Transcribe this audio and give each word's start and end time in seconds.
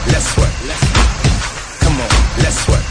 Come 0.00 0.08
on, 0.08 0.16
let's 0.16 0.36
work. 0.38 0.52
Come 1.80 2.00
on, 2.00 2.08
let's 2.38 2.68
work. 2.68 2.84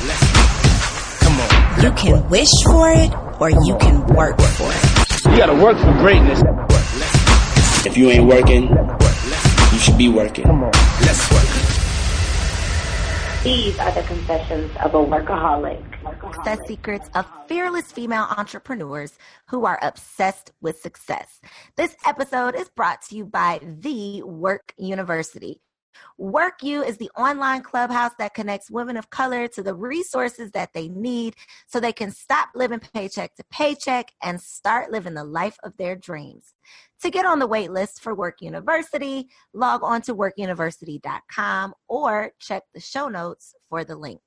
Come 1.19 1.39
on. 1.39 1.81
You 1.81 1.91
can 1.93 2.29
wish 2.29 2.47
for 2.65 2.89
it 2.91 3.11
or 3.41 3.49
you 3.49 3.75
can 3.79 4.05
work 4.13 4.39
for 4.39 4.69
it. 4.69 5.31
You 5.31 5.37
gotta 5.37 5.55
work 5.55 5.77
for 5.79 5.91
greatness. 5.93 6.41
If 7.85 7.97
you 7.97 8.09
ain't 8.11 8.27
working, 8.27 8.69
you 9.73 9.79
should 9.79 9.97
be 9.97 10.09
working. 10.09 10.45
Let's 11.01 11.31
work. 11.31 11.69
These 13.43 13.79
are 13.79 13.91
the 13.91 14.03
confessions 14.03 14.71
of 14.83 14.93
a 14.93 14.97
workaholic. 14.97 15.83
Success 16.33 16.59
secrets 16.67 17.09
of 17.15 17.25
fearless 17.47 17.91
female 17.91 18.27
entrepreneurs 18.37 19.17
who 19.47 19.65
are 19.65 19.79
obsessed 19.81 20.51
with 20.61 20.79
success. 20.79 21.39
This 21.75 21.95
episode 22.05 22.53
is 22.55 22.69
brought 22.69 23.01
to 23.03 23.15
you 23.15 23.25
by 23.25 23.61
The 23.63 24.21
Work 24.23 24.73
University. 24.77 25.61
Work 26.17 26.63
You 26.63 26.83
is 26.83 26.97
the 26.97 27.09
online 27.17 27.61
clubhouse 27.61 28.11
that 28.19 28.33
connects 28.33 28.69
women 28.69 28.97
of 28.97 29.09
color 29.09 29.47
to 29.49 29.63
the 29.63 29.73
resources 29.73 30.51
that 30.51 30.73
they 30.73 30.89
need 30.89 31.35
so 31.67 31.79
they 31.79 31.93
can 31.93 32.11
stop 32.11 32.49
living 32.55 32.79
paycheck 32.79 33.35
to 33.35 33.43
paycheck 33.51 34.11
and 34.21 34.41
start 34.41 34.91
living 34.91 35.13
the 35.13 35.23
life 35.23 35.57
of 35.63 35.77
their 35.77 35.95
dreams. 35.95 36.53
To 37.01 37.09
get 37.09 37.25
on 37.25 37.39
the 37.39 37.47
wait 37.47 37.71
list 37.71 38.01
for 38.01 38.13
Work 38.13 38.41
University, 38.41 39.29
log 39.53 39.83
on 39.83 40.01
to 40.03 40.15
workuniversity.com 40.15 41.73
or 41.87 42.31
check 42.39 42.63
the 42.73 42.81
show 42.81 43.07
notes 43.07 43.53
for 43.69 43.83
the 43.83 43.95
link. 43.95 44.21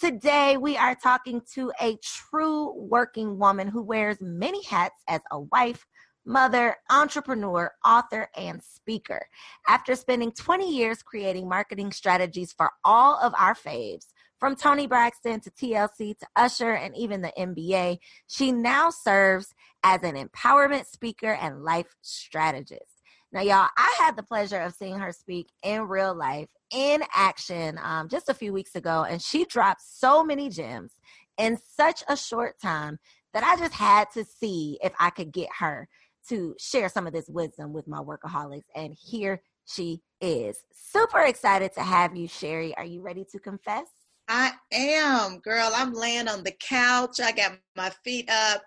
Today, 0.00 0.56
we 0.56 0.76
are 0.76 0.96
talking 0.96 1.42
to 1.54 1.70
a 1.80 1.96
true 2.02 2.72
working 2.76 3.38
woman 3.38 3.68
who 3.68 3.82
wears 3.82 4.16
many 4.20 4.64
hats 4.64 5.00
as 5.06 5.20
a 5.30 5.38
wife, 5.38 5.86
mother, 6.24 6.76
entrepreneur, 6.90 7.72
author, 7.84 8.28
and 8.36 8.62
speaker. 8.62 9.26
After 9.68 9.94
spending 9.96 10.32
20 10.32 10.74
years 10.74 11.02
creating 11.02 11.48
marketing 11.48 11.92
strategies 11.92 12.52
for 12.52 12.70
all 12.84 13.18
of 13.18 13.34
our 13.38 13.54
faves, 13.54 14.06
from 14.38 14.56
Toni 14.56 14.88
Braxton 14.88 15.38
to 15.38 15.50
TLC 15.52 16.18
to 16.18 16.26
Usher 16.34 16.72
and 16.72 16.96
even 16.96 17.22
the 17.22 17.32
NBA, 17.38 17.98
she 18.26 18.50
now 18.50 18.90
serves 18.90 19.54
as 19.84 20.02
an 20.02 20.16
empowerment 20.16 20.86
speaker 20.86 21.32
and 21.32 21.62
life 21.62 21.94
strategist. 22.02 23.02
Now, 23.30 23.42
y'all, 23.42 23.68
I 23.78 23.96
had 24.00 24.16
the 24.16 24.24
pleasure 24.24 24.60
of 24.60 24.74
seeing 24.74 24.98
her 24.98 25.12
speak 25.12 25.46
in 25.62 25.82
real 25.82 26.12
life, 26.12 26.48
in 26.72 27.04
action, 27.14 27.78
um, 27.80 28.08
just 28.08 28.28
a 28.28 28.34
few 28.34 28.52
weeks 28.52 28.74
ago, 28.74 29.06
and 29.08 29.22
she 29.22 29.44
dropped 29.44 29.80
so 29.80 30.24
many 30.24 30.48
gems 30.48 30.92
in 31.38 31.56
such 31.76 32.02
a 32.08 32.16
short 32.16 32.60
time 32.60 32.98
that 33.32 33.44
I 33.44 33.56
just 33.56 33.74
had 33.74 34.10
to 34.14 34.24
see 34.24 34.78
if 34.82 34.92
I 34.98 35.10
could 35.10 35.32
get 35.32 35.48
her 35.60 35.88
to 36.28 36.54
share 36.58 36.88
some 36.88 37.06
of 37.06 37.12
this 37.12 37.28
wisdom 37.28 37.72
with 37.72 37.86
my 37.88 37.98
workaholics. 37.98 38.64
And 38.74 38.96
here 39.00 39.42
she 39.66 40.02
is. 40.20 40.58
Super 40.72 41.20
excited 41.22 41.72
to 41.74 41.82
have 41.82 42.16
you, 42.16 42.28
Sherry. 42.28 42.76
Are 42.76 42.84
you 42.84 43.02
ready 43.02 43.24
to 43.32 43.38
confess? 43.38 43.86
I 44.28 44.52
am, 44.72 45.40
girl. 45.40 45.70
I'm 45.74 45.92
laying 45.92 46.28
on 46.28 46.44
the 46.44 46.52
couch. 46.52 47.20
I 47.20 47.32
got 47.32 47.58
my 47.76 47.90
feet 48.04 48.30
up. 48.30 48.62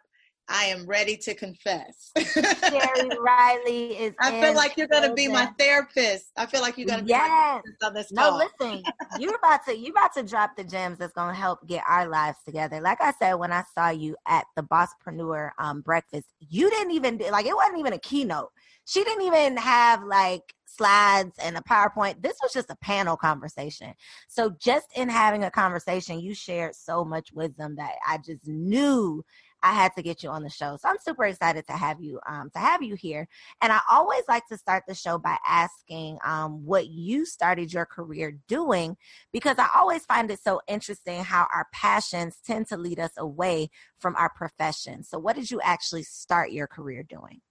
I 0.47 0.65
am 0.65 0.85
ready 0.85 1.17
to 1.17 1.33
confess. 1.33 2.11
Sherry 2.17 3.09
Riley 3.19 3.97
is. 3.97 4.13
I 4.19 4.41
feel 4.41 4.53
like 4.53 4.77
you're 4.77 4.87
going 4.87 5.07
to 5.07 5.13
be 5.13 5.27
my 5.27 5.47
therapist. 5.57 6.31
I 6.37 6.45
feel 6.45 6.61
like 6.61 6.77
you're 6.77 6.87
going 6.87 7.01
to 7.01 7.05
yes. 7.05 7.23
be 7.23 7.29
my 7.29 7.49
therapist 7.51 7.83
on 7.83 7.93
this 7.93 8.11
No, 8.11 8.41
listen, 8.59 8.83
you're 9.19 9.35
about 9.35 9.65
to 9.65 9.77
you're 9.77 9.91
about 9.91 10.13
to 10.13 10.23
drop 10.23 10.55
the 10.55 10.63
gems 10.63 10.99
that's 10.99 11.13
gonna 11.13 11.33
help 11.33 11.65
get 11.67 11.83
our 11.87 12.07
lives 12.07 12.37
together. 12.45 12.79
Like 12.79 13.01
I 13.01 13.13
said, 13.13 13.33
when 13.35 13.51
I 13.51 13.63
saw 13.73 13.89
you 13.89 14.15
at 14.27 14.45
the 14.55 14.63
Bosspreneur 14.63 15.51
um, 15.57 15.81
breakfast, 15.81 16.27
you 16.39 16.69
didn't 16.69 16.91
even 16.91 17.19
like 17.31 17.45
it 17.45 17.55
wasn't 17.55 17.79
even 17.79 17.93
a 17.93 17.99
keynote. 17.99 18.51
She 18.85 19.03
didn't 19.03 19.23
even 19.23 19.57
have 19.57 20.03
like 20.03 20.53
slides 20.65 21.37
and 21.41 21.57
a 21.57 21.61
PowerPoint. 21.61 22.21
This 22.21 22.37
was 22.41 22.53
just 22.53 22.69
a 22.69 22.75
panel 22.77 23.17
conversation. 23.17 23.93
So 24.27 24.55
just 24.59 24.87
in 24.95 25.09
having 25.09 25.43
a 25.43 25.51
conversation, 25.51 26.19
you 26.19 26.35
shared 26.35 26.75
so 26.75 27.03
much 27.03 27.31
wisdom 27.33 27.75
that 27.77 27.93
I 28.07 28.17
just 28.17 28.47
knew 28.47 29.23
I 29.65 29.73
had 29.73 29.95
to 29.95 30.03
get 30.03 30.21
you 30.21 30.29
on 30.29 30.43
the 30.43 30.49
show. 30.49 30.77
So 30.79 30.87
I'm 30.87 30.99
super 31.03 31.25
excited 31.25 31.65
to 31.65 31.73
have 31.73 31.99
you 31.99 32.19
um, 32.29 32.51
to 32.51 32.59
have 32.59 32.83
you 32.83 32.93
here. 32.93 33.27
And 33.63 33.73
I 33.73 33.79
always 33.89 34.21
like 34.27 34.47
to 34.49 34.57
start 34.59 34.83
the 34.87 34.93
show 34.93 35.17
by 35.17 35.37
asking 35.47 36.19
um, 36.23 36.63
what 36.63 36.87
you 36.87 37.25
started 37.25 37.73
your 37.73 37.87
career 37.87 38.37
doing, 38.47 38.95
because 39.33 39.57
I 39.57 39.67
always 39.75 40.05
find 40.05 40.29
it 40.29 40.39
so 40.39 40.61
interesting 40.67 41.23
how 41.23 41.47
our 41.51 41.67
passions 41.73 42.37
tend 42.45 42.67
to 42.67 42.77
lead 42.77 42.99
us 42.99 43.13
away 43.17 43.71
from 43.97 44.15
our 44.17 44.29
profession. 44.29 45.03
So 45.03 45.17
what 45.17 45.35
did 45.35 45.49
you 45.49 45.59
actually 45.61 46.03
start 46.03 46.51
your 46.51 46.67
career 46.67 47.01
doing? 47.01 47.41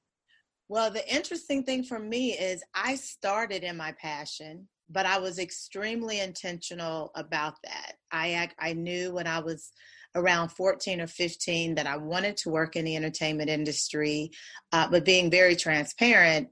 Well, 0.68 0.92
the 0.92 1.06
interesting 1.12 1.64
thing 1.64 1.82
for 1.82 1.98
me 1.98 2.38
is 2.38 2.62
I 2.74 2.94
started 2.94 3.64
in 3.64 3.76
my 3.76 3.92
passion, 4.00 4.68
but 4.88 5.04
I 5.04 5.18
was 5.18 5.40
extremely 5.40 6.20
intentional 6.20 7.10
about 7.16 7.54
that. 7.64 7.94
I 8.12 8.48
I 8.60 8.72
knew 8.72 9.12
when 9.12 9.26
I 9.26 9.40
was 9.40 9.72
around 10.14 10.50
14 10.50 11.00
or 11.00 11.06
15 11.06 11.74
that 11.74 11.86
I 11.86 11.96
wanted 11.96 12.36
to 12.38 12.50
work 12.50 12.76
in 12.76 12.84
the 12.84 12.96
entertainment 12.96 13.50
industry, 13.50 14.30
uh, 14.72 14.88
but 14.88 15.04
being 15.04 15.30
very 15.30 15.56
transparent, 15.56 16.48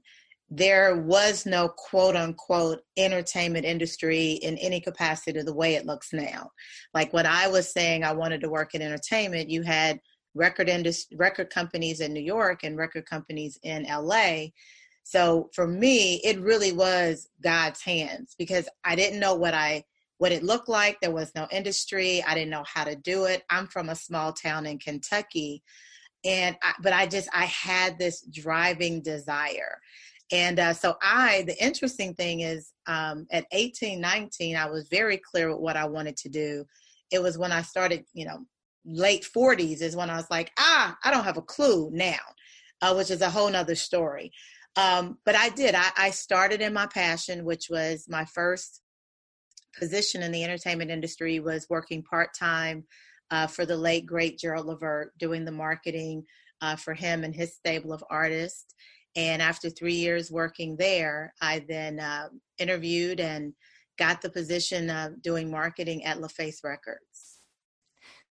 there 0.49 0.97
was 0.97 1.45
no 1.45 1.67
quote 1.67 2.15
unquote 2.15 2.81
entertainment 2.97 3.65
industry 3.65 4.33
in 4.33 4.57
any 4.57 4.79
capacity 4.79 5.41
the 5.41 5.53
way 5.53 5.75
it 5.75 5.85
looks 5.85 6.13
now. 6.13 6.51
Like 6.93 7.11
when 7.13 7.25
I 7.25 7.47
was 7.47 7.71
saying 7.71 8.03
I 8.03 8.13
wanted 8.13 8.41
to 8.41 8.49
work 8.49 8.75
in 8.75 8.81
entertainment, 8.81 9.49
you 9.49 9.63
had 9.63 9.99
record 10.35 10.69
industry, 10.69 11.17
record 11.17 11.49
companies 11.49 12.01
in 12.01 12.13
New 12.13 12.21
York 12.21 12.63
and 12.63 12.77
record 12.77 13.05
companies 13.05 13.57
in 13.63 13.85
LA. 13.89 14.47
So 15.03 15.49
for 15.53 15.67
me, 15.67 16.21
it 16.23 16.39
really 16.39 16.71
was 16.71 17.27
God's 17.41 17.81
hands 17.81 18.35
because 18.37 18.69
I 18.83 18.95
didn't 18.95 19.19
know 19.19 19.35
what 19.35 19.53
I 19.53 19.83
what 20.17 20.31
it 20.31 20.43
looked 20.43 20.69
like. 20.69 20.97
There 21.01 21.11
was 21.11 21.31
no 21.35 21.47
industry. 21.51 22.23
I 22.23 22.33
didn't 22.33 22.49
know 22.49 22.63
how 22.65 22.83
to 22.83 22.95
do 22.95 23.25
it. 23.25 23.43
I'm 23.49 23.67
from 23.67 23.89
a 23.89 23.95
small 23.95 24.33
town 24.33 24.65
in 24.65 24.79
Kentucky, 24.79 25.63
and 26.25 26.55
I, 26.61 26.73
but 26.81 26.93
I 26.93 27.07
just 27.07 27.29
I 27.33 27.45
had 27.45 27.97
this 27.97 28.21
driving 28.31 29.01
desire. 29.01 29.79
And 30.31 30.59
uh, 30.59 30.73
so 30.73 30.95
I, 31.01 31.43
the 31.45 31.63
interesting 31.63 32.15
thing 32.15 32.39
is, 32.39 32.71
um, 32.87 33.27
at 33.31 33.45
18, 33.51 34.01
19, 34.01 34.55
I 34.55 34.65
was 34.67 34.87
very 34.89 35.17
clear 35.17 35.49
with 35.49 35.59
what 35.59 35.77
I 35.77 35.85
wanted 35.85 36.17
to 36.17 36.29
do. 36.29 36.65
It 37.11 37.21
was 37.21 37.37
when 37.37 37.51
I 37.51 37.61
started, 37.61 38.05
you 38.13 38.25
know, 38.25 38.39
late 38.85 39.27
40s 39.35 39.81
is 39.81 39.95
when 39.95 40.09
I 40.09 40.15
was 40.15 40.29
like, 40.31 40.51
ah, 40.57 40.97
I 41.03 41.11
don't 41.11 41.23
have 41.23 41.37
a 41.37 41.41
clue 41.41 41.89
now, 41.93 42.19
uh, 42.81 42.93
which 42.95 43.11
is 43.11 43.21
a 43.21 43.29
whole 43.29 43.49
nother 43.49 43.75
story. 43.75 44.31
Um, 44.75 45.19
but 45.25 45.35
I 45.35 45.49
did. 45.49 45.75
I, 45.75 45.89
I 45.97 46.09
started 46.09 46.61
in 46.61 46.73
my 46.73 46.87
passion, 46.87 47.45
which 47.45 47.67
was 47.69 48.05
my 48.09 48.25
first 48.25 48.81
position 49.77 50.23
in 50.23 50.31
the 50.31 50.43
entertainment 50.43 50.91
industry 50.91 51.39
was 51.39 51.67
working 51.69 52.03
part 52.03 52.29
time 52.37 52.85
uh, 53.31 53.47
for 53.47 53.65
the 53.65 53.77
late 53.77 54.05
great 54.05 54.37
Gerald 54.37 54.67
Levert, 54.67 55.17
doing 55.17 55.45
the 55.45 55.51
marketing 55.51 56.23
uh, 56.61 56.75
for 56.75 56.93
him 56.93 57.23
and 57.23 57.35
his 57.35 57.55
stable 57.55 57.93
of 57.93 58.03
artists. 58.09 58.73
And 59.15 59.41
after 59.41 59.69
three 59.69 59.95
years 59.95 60.31
working 60.31 60.75
there, 60.77 61.33
I 61.41 61.65
then 61.67 61.99
uh, 61.99 62.29
interviewed 62.57 63.19
and 63.19 63.53
got 63.97 64.21
the 64.21 64.29
position 64.29 64.89
of 64.89 65.21
doing 65.21 65.51
marketing 65.51 66.03
at 66.05 66.17
LaFace 66.17 66.63
Records. 66.63 67.39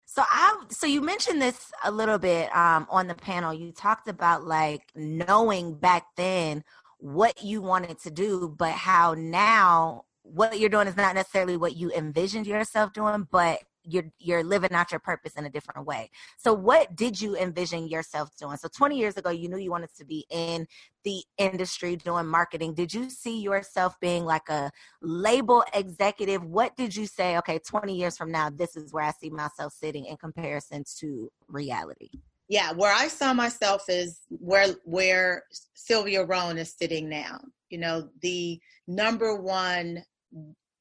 So 0.05 0.23
I 0.29 0.65
so 0.69 0.87
you 0.87 1.01
mentioned 1.01 1.41
this 1.41 1.73
a 1.85 1.91
little 1.91 2.19
bit 2.19 2.55
um, 2.55 2.87
on 2.91 3.07
the 3.07 3.15
panel. 3.15 3.55
You 3.55 3.73
talked 3.73 4.09
about 4.09 4.45
like 4.45 4.83
knowing 4.95 5.75
back 5.75 6.05
then 6.17 6.65
what 6.99 7.43
you 7.43 7.63
wanted 7.63 7.99
to 8.01 8.11
do, 8.11 8.55
but 8.59 8.73
how 8.73 9.15
now 9.15 10.05
what 10.23 10.59
you're 10.59 10.69
doing 10.69 10.89
is 10.89 10.97
not 10.97 11.15
necessarily 11.15 11.57
what 11.57 11.77
you 11.77 11.91
envisioned 11.93 12.47
yourself 12.47 12.93
doing, 12.93 13.27
but 13.31 13.61
you're 13.85 14.05
you're 14.19 14.45
living 14.45 14.73
out 14.73 14.93
your 14.93 15.01
purpose 15.01 15.35
in 15.35 15.45
a 15.45 15.51
different 15.51 15.87
way. 15.87 16.11
So 16.39 16.53
what 16.53 16.95
did 16.95 17.21
you 17.21 17.37
envision 17.37 17.89
yourself 17.89 18.31
doing? 18.39 18.57
So 18.57 18.69
20 18.69 18.97
years 18.97 19.17
ago 19.17 19.31
you 19.31 19.49
knew 19.49 19.57
you 19.57 19.71
wanted 19.71 19.95
to 19.99 20.05
be 20.05 20.25
in 20.31 20.67
the 21.05 21.23
industry 21.39 21.97
doing 21.97 22.27
marketing. 22.27 22.75
Did 22.75 22.95
you 22.95 23.11
see 23.11 23.41
yourself 23.41 23.99
being 24.01 24.25
like 24.25 24.49
a 24.49 24.71
label 25.01 25.65
executive? 25.75 26.45
What 26.45 26.77
did 26.77 26.95
you 26.95 27.07
say, 27.07 27.37
okay, 27.39 27.59
20 27.59 27.95
years 27.95 28.17
from 28.17 28.31
now 28.31 28.51
this 28.51 28.77
is 28.77 28.93
where 28.93 29.05
I 29.05 29.13
see 29.13 29.31
myself 29.31 29.73
sitting 29.73 30.07
in 30.07 30.17
comparison 30.17 30.85
to 30.99 31.31
reality? 31.49 32.11
Yeah, 32.49 32.73
where 32.73 32.93
I 32.93 33.09
saw 33.09 33.33
myself 33.33 33.85
is 33.89 34.21
where 34.29 34.75
where 34.85 35.45
Sylvia 35.75 36.25
Rhone 36.25 36.59
is 36.59 36.75
sitting 36.79 37.09
now. 37.09 37.41
You 37.71 37.79
know, 37.79 38.09
the 38.21 38.61
number 38.87 39.41
one 39.41 40.05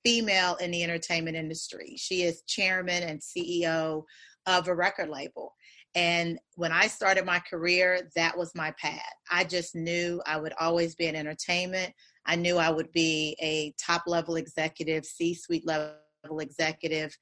female 0.04 0.56
in 0.56 0.72
the 0.72 0.84
entertainment 0.84 1.38
industry. 1.38 1.96
She 1.98 2.24
is 2.24 2.44
chairman 2.48 3.04
and 3.04 3.20
CEO 3.20 4.04
of 4.48 4.68
a 4.68 4.76
record 4.76 5.10
label. 5.10 5.54
And 5.94 6.40
when 6.56 6.72
I 6.72 6.88
started 6.88 7.26
my 7.26 7.40
career, 7.40 8.10
that 8.16 8.38
was 8.38 8.56
my 8.56 8.74
path. 8.80 9.14
I 9.30 9.44
just 9.44 9.76
knew 9.76 10.22
I 10.26 10.38
would 10.38 10.54
always 10.60 10.96
be 10.96 11.08
in 11.08 11.16
entertainment. 11.16 11.94
I 12.26 12.36
knew 12.36 12.58
I 12.58 12.70
would 12.70 12.92
be 12.92 13.36
a 13.42 13.74
top 13.84 14.04
level 14.08 14.36
executive, 14.36 15.06
C 15.06 15.34
suite 15.34 15.68
level 15.68 15.96
executive 16.40 17.16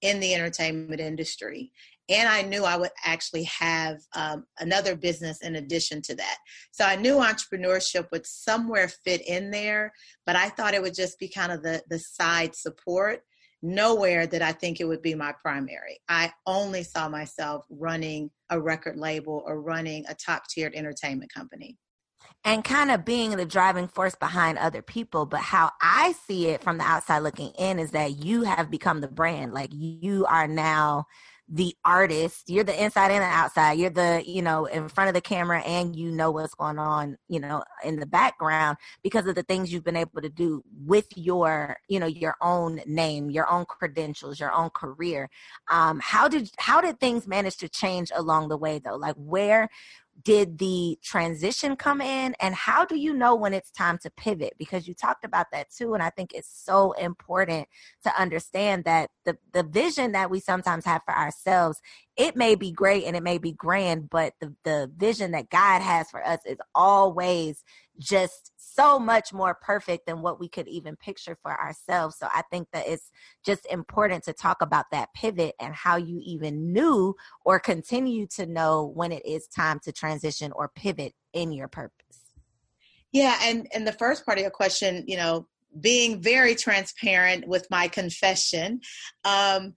in 0.00 0.20
the 0.20 0.34
entertainment 0.34 1.00
industry 1.00 1.72
and 2.08 2.28
I 2.28 2.42
knew 2.42 2.64
I 2.64 2.76
would 2.76 2.90
actually 3.04 3.44
have 3.44 4.00
um, 4.14 4.44
another 4.58 4.94
business 4.94 5.40
in 5.40 5.56
addition 5.56 6.02
to 6.02 6.14
that. 6.16 6.38
So 6.70 6.84
I 6.84 6.96
knew 6.96 7.16
entrepreneurship 7.16 8.10
would 8.12 8.26
somewhere 8.26 8.88
fit 8.88 9.26
in 9.26 9.50
there, 9.50 9.92
but 10.26 10.36
I 10.36 10.50
thought 10.50 10.74
it 10.74 10.82
would 10.82 10.94
just 10.94 11.18
be 11.18 11.28
kind 11.28 11.52
of 11.52 11.62
the 11.62 11.82
the 11.88 11.98
side 11.98 12.54
support. 12.54 13.22
Nowhere 13.66 14.26
that 14.26 14.42
I 14.42 14.52
think 14.52 14.78
it 14.78 14.84
would 14.84 15.00
be 15.00 15.14
my 15.14 15.32
primary. 15.40 15.98
I 16.06 16.30
only 16.46 16.82
saw 16.82 17.08
myself 17.08 17.64
running 17.70 18.30
a 18.50 18.60
record 18.60 18.98
label 18.98 19.42
or 19.46 19.62
running 19.62 20.04
a 20.06 20.14
top 20.14 20.46
tiered 20.48 20.74
entertainment 20.74 21.32
company. 21.32 21.78
And 22.44 22.62
kind 22.62 22.90
of 22.90 23.06
being 23.06 23.30
the 23.30 23.46
driving 23.46 23.88
force 23.88 24.14
behind 24.14 24.58
other 24.58 24.82
people. 24.82 25.24
But 25.24 25.40
how 25.40 25.70
I 25.80 26.12
see 26.26 26.48
it 26.48 26.62
from 26.62 26.76
the 26.76 26.84
outside 26.84 27.20
looking 27.20 27.52
in 27.58 27.78
is 27.78 27.92
that 27.92 28.22
you 28.22 28.42
have 28.42 28.70
become 28.70 29.00
the 29.00 29.08
brand. 29.08 29.54
Like 29.54 29.70
you 29.72 30.26
are 30.26 30.46
now 30.46 31.06
the 31.48 31.76
artist. 31.84 32.48
You're 32.48 32.64
the 32.64 32.82
inside 32.82 33.10
and 33.10 33.22
the 33.22 33.26
outside. 33.26 33.78
You're 33.78 33.90
the 33.90 34.22
you 34.26 34.42
know 34.42 34.64
in 34.66 34.88
front 34.88 35.08
of 35.08 35.14
the 35.14 35.20
camera 35.20 35.60
and 35.60 35.94
you 35.94 36.10
know 36.10 36.30
what's 36.30 36.54
going 36.54 36.78
on 36.78 37.18
you 37.28 37.38
know 37.38 37.62
in 37.84 38.00
the 38.00 38.06
background 38.06 38.78
because 39.02 39.26
of 39.26 39.34
the 39.34 39.42
things 39.42 39.72
you've 39.72 39.84
been 39.84 39.96
able 39.96 40.22
to 40.22 40.30
do 40.30 40.62
with 40.84 41.06
your 41.16 41.76
you 41.88 42.00
know 42.00 42.06
your 42.06 42.36
own 42.40 42.80
name 42.86 43.30
your 43.30 43.50
own 43.50 43.64
credentials 43.66 44.40
your 44.40 44.52
own 44.52 44.70
career. 44.70 45.28
Um 45.70 46.00
how 46.02 46.28
did 46.28 46.50
how 46.58 46.80
did 46.80 46.98
things 46.98 47.26
manage 47.26 47.56
to 47.58 47.68
change 47.68 48.10
along 48.14 48.48
the 48.48 48.56
way 48.56 48.78
though? 48.78 48.96
Like 48.96 49.16
where 49.16 49.68
did 50.22 50.58
the 50.58 50.98
transition 51.02 51.76
come 51.76 52.00
in? 52.00 52.34
And 52.40 52.54
how 52.54 52.84
do 52.84 52.96
you 52.96 53.12
know 53.14 53.34
when 53.34 53.52
it's 53.52 53.70
time 53.70 53.98
to 53.98 54.10
pivot? 54.10 54.54
Because 54.58 54.86
you 54.86 54.94
talked 54.94 55.24
about 55.24 55.46
that 55.52 55.70
too 55.70 55.94
and 55.94 56.02
i 56.02 56.10
think 56.10 56.32
it's 56.32 56.48
so 56.64 56.92
important 56.92 57.68
to 58.02 58.20
understand 58.20 58.84
that 58.84 59.10
the 59.24 59.36
the 59.52 59.62
vision 59.62 60.12
that 60.12 60.30
we 60.30 60.40
sometimes 60.40 60.84
have 60.84 61.02
for 61.04 61.14
ourselves 61.14 61.80
it 62.16 62.36
may 62.36 62.54
be 62.54 62.70
great 62.70 63.04
and 63.04 63.16
it 63.16 63.22
may 63.22 63.38
be 63.38 63.52
grand 63.52 64.08
but 64.10 64.34
the 64.40 64.54
the 64.64 64.90
vision 64.96 65.32
that 65.32 65.50
god 65.50 65.80
has 65.80 66.10
for 66.10 66.24
us 66.26 66.40
is 66.46 66.58
always 66.74 67.64
just 67.98 68.52
so 68.74 68.98
much 68.98 69.32
more 69.32 69.54
perfect 69.54 70.06
than 70.06 70.22
what 70.22 70.40
we 70.40 70.48
could 70.48 70.68
even 70.68 70.96
picture 70.96 71.36
for 71.42 71.52
ourselves. 71.60 72.16
So 72.18 72.28
I 72.32 72.42
think 72.50 72.68
that 72.72 72.86
it's 72.86 73.10
just 73.44 73.66
important 73.66 74.24
to 74.24 74.32
talk 74.32 74.62
about 74.62 74.86
that 74.92 75.12
pivot 75.14 75.54
and 75.60 75.74
how 75.74 75.96
you 75.96 76.20
even 76.24 76.72
knew 76.72 77.14
or 77.44 77.60
continue 77.60 78.26
to 78.34 78.46
know 78.46 78.84
when 78.94 79.12
it 79.12 79.24
is 79.24 79.46
time 79.46 79.80
to 79.84 79.92
transition 79.92 80.52
or 80.52 80.68
pivot 80.74 81.14
in 81.32 81.52
your 81.52 81.68
purpose. 81.68 82.20
Yeah, 83.12 83.38
and 83.42 83.68
and 83.72 83.86
the 83.86 83.92
first 83.92 84.26
part 84.26 84.38
of 84.38 84.42
your 84.42 84.50
question, 84.50 85.04
you 85.06 85.16
know, 85.16 85.46
being 85.80 86.20
very 86.20 86.56
transparent 86.56 87.46
with 87.46 87.66
my 87.70 87.86
confession, 87.86 88.80
um, 89.24 89.74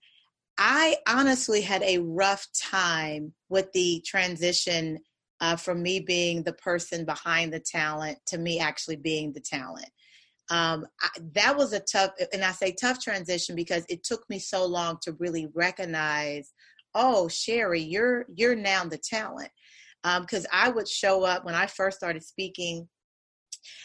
I 0.58 0.96
honestly 1.08 1.60
had 1.60 1.82
a 1.84 1.98
rough 1.98 2.46
time 2.52 3.32
with 3.48 3.70
the 3.72 4.02
transition 4.04 4.98
uh, 5.40 5.56
from 5.56 5.82
me 5.82 6.00
being 6.00 6.42
the 6.42 6.52
person 6.54 7.04
behind 7.04 7.52
the 7.52 7.60
talent 7.60 8.18
to 8.26 8.38
me 8.38 8.58
actually 8.58 8.96
being 8.96 9.32
the 9.32 9.40
talent. 9.40 9.88
Um, 10.50 10.86
I, 11.00 11.08
that 11.34 11.56
was 11.56 11.72
a 11.72 11.80
tough, 11.80 12.12
and 12.32 12.42
I 12.42 12.52
say 12.52 12.72
tough 12.72 13.02
transition 13.02 13.54
because 13.54 13.84
it 13.88 14.02
took 14.02 14.28
me 14.30 14.38
so 14.38 14.64
long 14.64 14.98
to 15.02 15.12
really 15.18 15.48
recognize, 15.54 16.52
oh, 16.94 17.28
Sherry, 17.28 17.80
you're 17.80 18.26
you're 18.34 18.56
now 18.56 18.84
the 18.84 18.98
talent. 18.98 19.50
Because 20.02 20.44
um, 20.44 20.50
I 20.52 20.70
would 20.70 20.88
show 20.88 21.24
up 21.24 21.44
when 21.44 21.56
I 21.56 21.66
first 21.66 21.98
started 21.98 22.22
speaking 22.22 22.88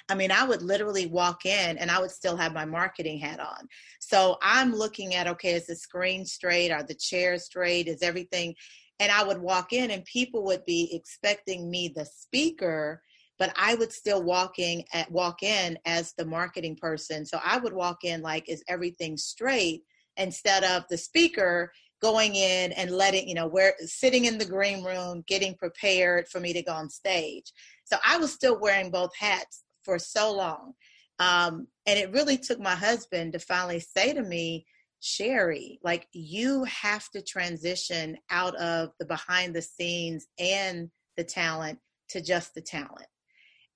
I 0.10 0.16
mean, 0.16 0.32
I 0.32 0.44
would 0.46 0.62
literally 0.62 1.08
walk 1.08 1.46
in 1.46 1.78
and 1.78 1.90
I 1.90 2.00
would 2.00 2.12
still 2.12 2.38
have 2.38 2.54
my 2.54 2.66
marketing 2.66 3.20
hat 3.20 3.40
on. 3.40 3.68
So 4.00 4.38
I'm 4.42 4.74
looking 4.74 5.16
at, 5.16 5.28
okay, 5.28 5.54
is 5.54 5.68
the 5.68 5.76
screen 5.76 6.26
straight? 6.26 6.72
Are 6.72 6.84
the 6.84 6.96
chairs 6.96 7.46
straight? 7.46 7.88
Is 7.88 8.02
everything? 8.02 8.56
And 9.00 9.12
I 9.12 9.24
would 9.24 9.42
walk 9.42 9.74
in 9.74 9.92
and 9.92 10.06
people 10.06 10.44
would 10.46 10.66
be 10.66 10.90
expecting 10.94 11.70
me 11.70 11.94
the 11.96 12.06
speaker 12.06 13.02
but 13.40 13.52
I 13.58 13.74
would 13.76 13.92
still 13.92 14.24
walk 14.24 14.60
in 14.60 14.84
at 14.94 15.12
walk 15.12 15.42
in 15.42 15.78
as 15.86 16.14
the 16.14 16.24
marketing 16.24 16.78
person. 16.80 17.26
So 17.26 17.40
I 17.44 17.58
would 17.58 17.74
walk 17.74 18.04
in 18.04 18.22
like 18.22 18.48
is 18.48 18.64
everything 18.70 19.18
straight? 19.18 19.82
instead 20.18 20.64
of 20.64 20.84
the 20.90 20.98
speaker 20.98 21.72
going 22.02 22.36
in 22.36 22.72
and 22.74 22.92
letting 22.92 23.28
you 23.28 23.34
know 23.34 23.48
where 23.48 23.74
sitting 23.80 24.26
in 24.26 24.38
the 24.38 24.46
green 24.46 24.84
room 24.84 25.24
getting 25.28 25.56
prepared 25.56 26.28
for 26.28 26.40
me 26.40 26.52
to 26.54 26.62
go 26.62 26.74
on 26.74 26.90
stage. 26.90 27.52
So 27.86 27.98
I 28.06 28.18
was 28.18 28.34
still 28.34 28.60
wearing 28.60 28.92
both 28.92 29.16
hats 29.18 29.64
for 29.84 29.98
so 29.98 30.34
long. 30.34 30.74
Um, 31.20 31.68
and 31.86 31.98
it 31.98 32.12
really 32.12 32.38
took 32.38 32.60
my 32.60 32.76
husband 32.76 33.34
to 33.34 33.40
finally 33.40 33.80
say 33.80 34.14
to 34.14 34.22
me 34.22 34.66
Sherry, 35.06 35.80
like 35.84 36.08
you 36.14 36.64
have 36.64 37.10
to 37.10 37.22
transition 37.22 38.18
out 38.30 38.56
of 38.56 38.92
the 39.00 39.06
behind 39.06 39.54
the 39.54 39.62
scenes 39.62 40.28
and 40.40 40.90
the 41.18 41.26
talent 41.26 41.78
to 42.08 42.22
just 42.22 42.54
the 42.54 42.62
talent. 42.62 43.08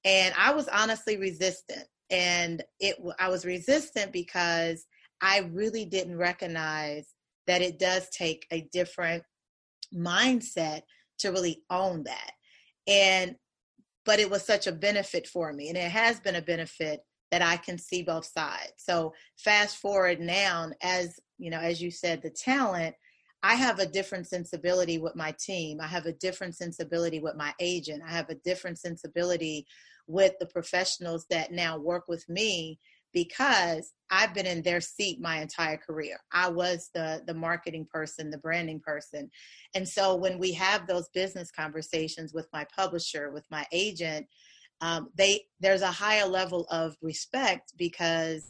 And 0.06 0.34
I 0.38 0.54
was 0.54 0.70
honestly 0.70 1.18
resistant. 1.18 1.84
And 2.10 2.64
it 2.80 2.96
I 3.20 3.28
was 3.28 3.46
resistant 3.46 4.14
because 4.14 4.86
I 5.22 5.40
really 5.52 5.84
didn't 5.84 6.16
recognize 6.16 7.06
that 7.46 7.62
it 7.62 7.78
does 7.78 8.08
take 8.10 8.48
a 8.50 8.66
different 8.72 9.24
mindset 9.94 10.84
to 11.20 11.32
really 11.34 11.62
own 11.70 12.04
that. 12.04 12.32
And 12.88 13.36
but 14.06 14.22
it 14.22 14.30
was 14.30 14.46
such 14.46 14.66
a 14.66 14.72
benefit 14.72 15.28
for 15.28 15.52
me 15.52 15.68
and 15.68 15.78
it 15.78 15.92
has 15.92 16.22
been 16.22 16.36
a 16.36 16.42
benefit 16.42 17.02
that 17.32 17.42
I 17.42 17.58
can 17.58 17.78
see 17.78 18.04
both 18.04 18.26
sides. 18.26 18.74
So 18.78 19.14
fast 19.38 19.78
forward 19.78 20.20
now, 20.20 20.70
as 20.82 21.20
you 21.38 21.50
know, 21.50 21.60
as 21.60 21.82
you 21.82 21.92
said, 21.92 22.22
the 22.22 22.30
talent, 22.30 22.96
I 23.44 23.56
have 23.56 23.80
a 23.80 23.86
different 23.86 24.28
sensibility 24.28 24.98
with 24.98 25.16
my 25.16 25.36
team. 25.40 25.80
I 25.80 25.88
have 25.88 26.06
a 26.06 26.14
different 26.14 26.56
sensibility 26.56 27.20
with 27.20 27.36
my 27.36 27.54
agent. 27.60 28.02
I 28.06 28.12
have 28.12 28.30
a 28.30 28.36
different 28.36 28.80
sensibility 28.80 29.68
with 30.08 30.34
the 30.40 30.48
professionals 30.48 31.26
that 31.30 31.52
now 31.52 31.78
work 31.78 32.06
with 32.08 32.28
me 32.30 32.80
because 33.14 33.94
I've 34.10 34.34
been 34.34 34.46
in 34.46 34.62
their 34.62 34.82
seat 34.82 35.20
my 35.22 35.42
entire 35.42 35.78
career. 35.78 36.20
I 36.32 36.50
was 36.50 36.90
the 36.94 37.24
the 37.26 37.34
marketing 37.34 37.88
person, 37.92 38.30
the 38.30 38.38
branding 38.38 38.80
person. 38.80 39.30
And 39.76 39.88
so 39.88 40.16
when 40.16 40.40
we 40.40 40.52
have 40.54 40.88
those 40.88 41.10
business 41.14 41.52
conversations 41.52 42.34
with 42.34 42.48
my 42.54 42.66
publisher, 42.76 43.32
with 43.32 43.46
my 43.50 43.66
agent, 43.72 44.28
um, 44.82 45.10
they 45.16 45.42
there's 45.60 45.82
a 45.82 45.88
higher 45.88 46.28
level 46.28 46.66
of 46.70 46.96
respect 47.02 47.74
because 47.78 48.46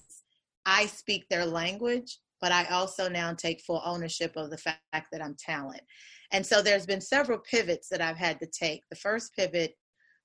I 0.66 0.88
speak 0.88 1.26
their 1.30 1.46
language, 1.46 2.20
but 2.42 2.52
I 2.52 2.66
also 2.66 3.08
now 3.08 3.34
take 3.34 3.62
full 3.62 3.82
ownership 3.86 4.34
of 4.36 4.50
the 4.50 4.58
fact 4.58 5.08
that 5.12 5.24
I'm 5.24 5.36
talent. 5.40 5.82
And 6.32 6.46
so 6.46 6.62
there's 6.62 6.86
been 6.86 7.02
several 7.02 7.40
pivots 7.40 7.88
that 7.90 8.02
I've 8.02 8.18
had 8.18 8.40
to 8.42 8.48
take. 8.48 8.84
The 8.90 8.98
first 8.98 9.34
pivot 9.34 9.76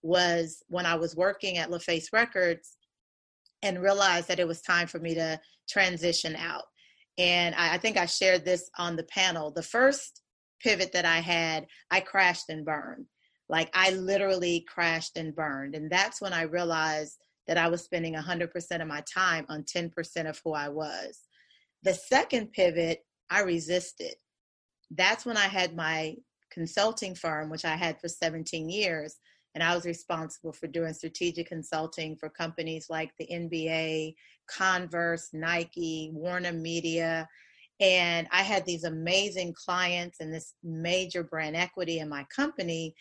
was 0.03 0.63
when 0.69 0.85
I 0.85 0.97
was 0.97 1.15
working 1.15 1.59
at 1.59 1.71
LaFace 1.71 2.13
Records 2.13 2.77
and 3.63 3.81
realized 3.81 4.27
that 4.29 4.41
it 4.41 4.49
was 4.49 4.61
time 4.61 4.89
for 4.89 4.99
me 4.99 5.15
to 5.15 5.41
transition 5.69 6.35
out. 6.35 6.65
And 7.19 7.55
I, 7.55 7.75
I 7.75 7.79
think 7.79 7.97
I 7.97 8.07
shared 8.07 8.45
this 8.45 8.69
on 8.77 8.97
the 8.97 9.05
panel. 9.05 9.53
The 9.53 9.63
first 9.63 10.23
pivot 10.61 10.93
that 10.93 11.05
I 11.05 11.21
had, 11.21 11.67
I 11.91 12.01
crashed 12.01 12.49
and 12.49 12.65
burned. 12.65 13.07
Like 13.53 13.69
I 13.75 13.91
literally 13.91 14.65
crashed 14.67 15.19
and 15.19 15.37
burned. 15.37 15.75
And 15.75 15.91
that's 15.91 16.23
when 16.23 16.33
I 16.33 16.43
realized 16.45 17.19
that 17.47 17.59
I 17.59 17.69
was 17.69 17.83
spending 17.83 18.15
100% 18.15 18.81
of 18.81 18.89
my 18.89 19.03
time 19.03 19.45
on 19.51 19.65
10% 19.65 19.93
of 20.27 20.41
who 20.43 20.55
I 20.55 20.71
was. 20.71 21.21
The 21.83 21.93
second 21.93 22.53
pivot, 22.53 23.01
I 23.29 23.43
resisted. 23.43 24.15
That's 24.91 25.27
when 25.27 25.37
I 25.37 25.49
had 25.49 25.77
my 25.77 26.17
consulting 26.51 27.15
firm, 27.15 27.51
which 27.51 27.67
I 27.67 27.77
had 27.77 28.01
for 28.01 28.09
17 28.09 28.71
years. 28.71 29.19
And 29.55 29.63
I 29.63 29.75
was 29.75 29.85
responsible 29.85 30.55
for 30.55 30.67
doing 30.67 30.95
strategic 30.95 31.49
consulting 31.49 32.17
for 32.17 32.31
companies 32.31 32.87
like 32.89 33.11
the 33.19 33.29
NBA, 33.31 34.15
Converse, 34.49 35.29
Nike, 35.35 36.11
Warner 36.15 36.53
Media. 36.53 37.29
And 37.81 38.29
I 38.31 38.43
had 38.43 38.65
these 38.65 38.85
amazing 38.85 39.53
clients 39.53 40.21
and 40.21 40.33
this 40.33 40.55
major 40.63 41.23
brand 41.23 41.57
equity 41.57 41.99
in 41.99 42.09
my 42.09 42.25
company. 42.35 42.95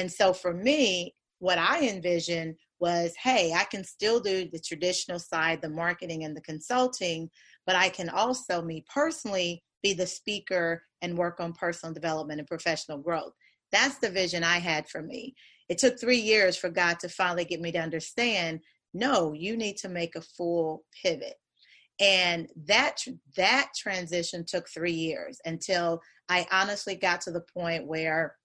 And 0.00 0.10
so 0.10 0.32
for 0.32 0.54
me, 0.54 1.14
what 1.40 1.58
I 1.58 1.86
envisioned 1.86 2.56
was 2.80 3.14
hey, 3.22 3.52
I 3.52 3.64
can 3.64 3.84
still 3.84 4.18
do 4.18 4.48
the 4.50 4.58
traditional 4.58 5.18
side, 5.18 5.60
the 5.60 5.68
marketing 5.68 6.24
and 6.24 6.34
the 6.34 6.40
consulting, 6.40 7.28
but 7.66 7.76
I 7.76 7.90
can 7.90 8.08
also, 8.08 8.62
me 8.62 8.82
personally, 8.92 9.62
be 9.82 9.92
the 9.92 10.06
speaker 10.06 10.82
and 11.02 11.18
work 11.18 11.38
on 11.38 11.52
personal 11.52 11.94
development 11.94 12.40
and 12.40 12.48
professional 12.48 12.96
growth. 12.96 13.32
That's 13.72 13.98
the 13.98 14.08
vision 14.08 14.42
I 14.42 14.58
had 14.58 14.88
for 14.88 15.02
me. 15.02 15.34
It 15.68 15.76
took 15.76 16.00
three 16.00 16.18
years 16.18 16.56
for 16.56 16.70
God 16.70 16.98
to 17.00 17.08
finally 17.10 17.44
get 17.44 17.60
me 17.60 17.70
to 17.72 17.78
understand 17.78 18.60
no, 18.94 19.34
you 19.34 19.56
need 19.56 19.76
to 19.76 19.88
make 19.88 20.16
a 20.16 20.22
full 20.22 20.84
pivot. 21.02 21.34
And 22.00 22.48
that 22.64 22.96
that 23.36 23.68
transition 23.76 24.46
took 24.46 24.66
three 24.68 24.94
years 24.94 25.38
until 25.44 26.00
I 26.30 26.46
honestly 26.50 26.94
got 26.94 27.20
to 27.22 27.30
the 27.30 27.44
point 27.54 27.86
where 27.86 28.36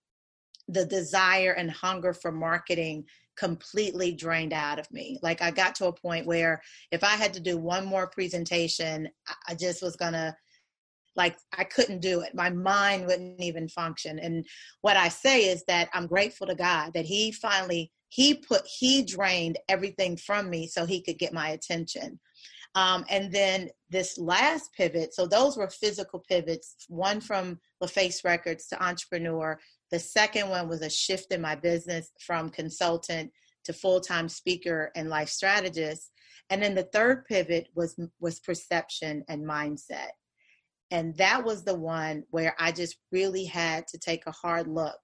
the 0.68 0.86
desire 0.86 1.52
and 1.52 1.70
hunger 1.70 2.14
for 2.14 2.32
marketing 2.32 3.06
completely 3.38 4.14
drained 4.14 4.54
out 4.54 4.80
of 4.80 4.92
me. 4.92 5.20
Like 5.22 5.42
I 5.42 5.52
got 5.52 5.76
to 5.76 5.88
a 5.88 5.94
point 5.94 6.26
where 6.26 6.62
if 6.92 7.04
I 7.04 7.16
had 7.16 7.34
to 7.34 7.40
do 7.40 7.58
one 7.58 7.86
more 7.86 8.08
presentation, 8.08 9.10
I 9.48 9.56
just 9.56 9.82
was 9.82 9.96
gonna 9.96 10.36
like 11.16 11.38
I 11.58 11.64
couldn't 11.64 12.02
do 12.02 12.22
it. 12.22 12.36
My 12.36 12.50
mind 12.50 13.08
wouldn't 13.08 13.42
even 13.42 13.68
function. 13.68 14.20
And 14.20 14.46
what 14.82 14.98
I 14.98 15.10
say 15.10 15.46
is 15.46 15.64
that 15.68 15.90
I'm 15.94 16.08
grateful 16.08 16.48
to 16.48 16.56
God 16.56 16.94
that 16.94 17.06
He 17.06 17.32
finally 17.32 17.92
He 18.10 18.34
put 18.36 18.66
He 18.66 19.04
drained 19.04 19.58
everything 19.70 20.18
from 20.18 20.50
me 20.50 20.68
so 20.68 20.86
He 20.86 21.02
could 21.02 21.18
get 21.18 21.34
my 21.34 21.50
attention. 21.50 22.20
Um, 22.76 23.06
and 23.10 23.32
then 23.32 23.70
this 23.90 24.18
last 24.18 24.74
pivot, 24.74 25.14
so 25.14 25.26
those 25.26 25.56
were 25.56 25.70
physical 25.70 26.24
pivots, 26.28 26.76
one 26.90 27.22
from 27.22 27.58
LaFace 27.82 28.26
Records 28.26 28.68
to 28.68 28.84
entrepreneur. 28.84 29.58
The 29.96 30.00
second 30.00 30.50
one 30.50 30.68
was 30.68 30.82
a 30.82 30.90
shift 30.90 31.32
in 31.32 31.40
my 31.40 31.56
business 31.56 32.12
from 32.20 32.50
consultant 32.50 33.32
to 33.64 33.72
full-time 33.72 34.28
speaker 34.28 34.92
and 34.94 35.08
life 35.10 35.30
strategist. 35.30 36.12
And 36.50 36.62
then 36.62 36.76
the 36.76 36.90
third 36.92 37.24
pivot 37.24 37.70
was 37.76 37.98
was 38.20 38.42
perception 38.42 39.24
and 39.30 39.48
mindset. 39.48 40.10
And 40.92 41.16
that 41.16 41.46
was 41.46 41.64
the 41.64 41.76
one 41.76 42.24
where 42.32 42.58
I 42.60 42.74
just 42.74 42.98
really 43.14 43.46
had 43.46 43.88
to 43.88 43.98
take 43.98 44.28
a 44.28 44.32
hard 44.32 44.68
look 44.68 45.00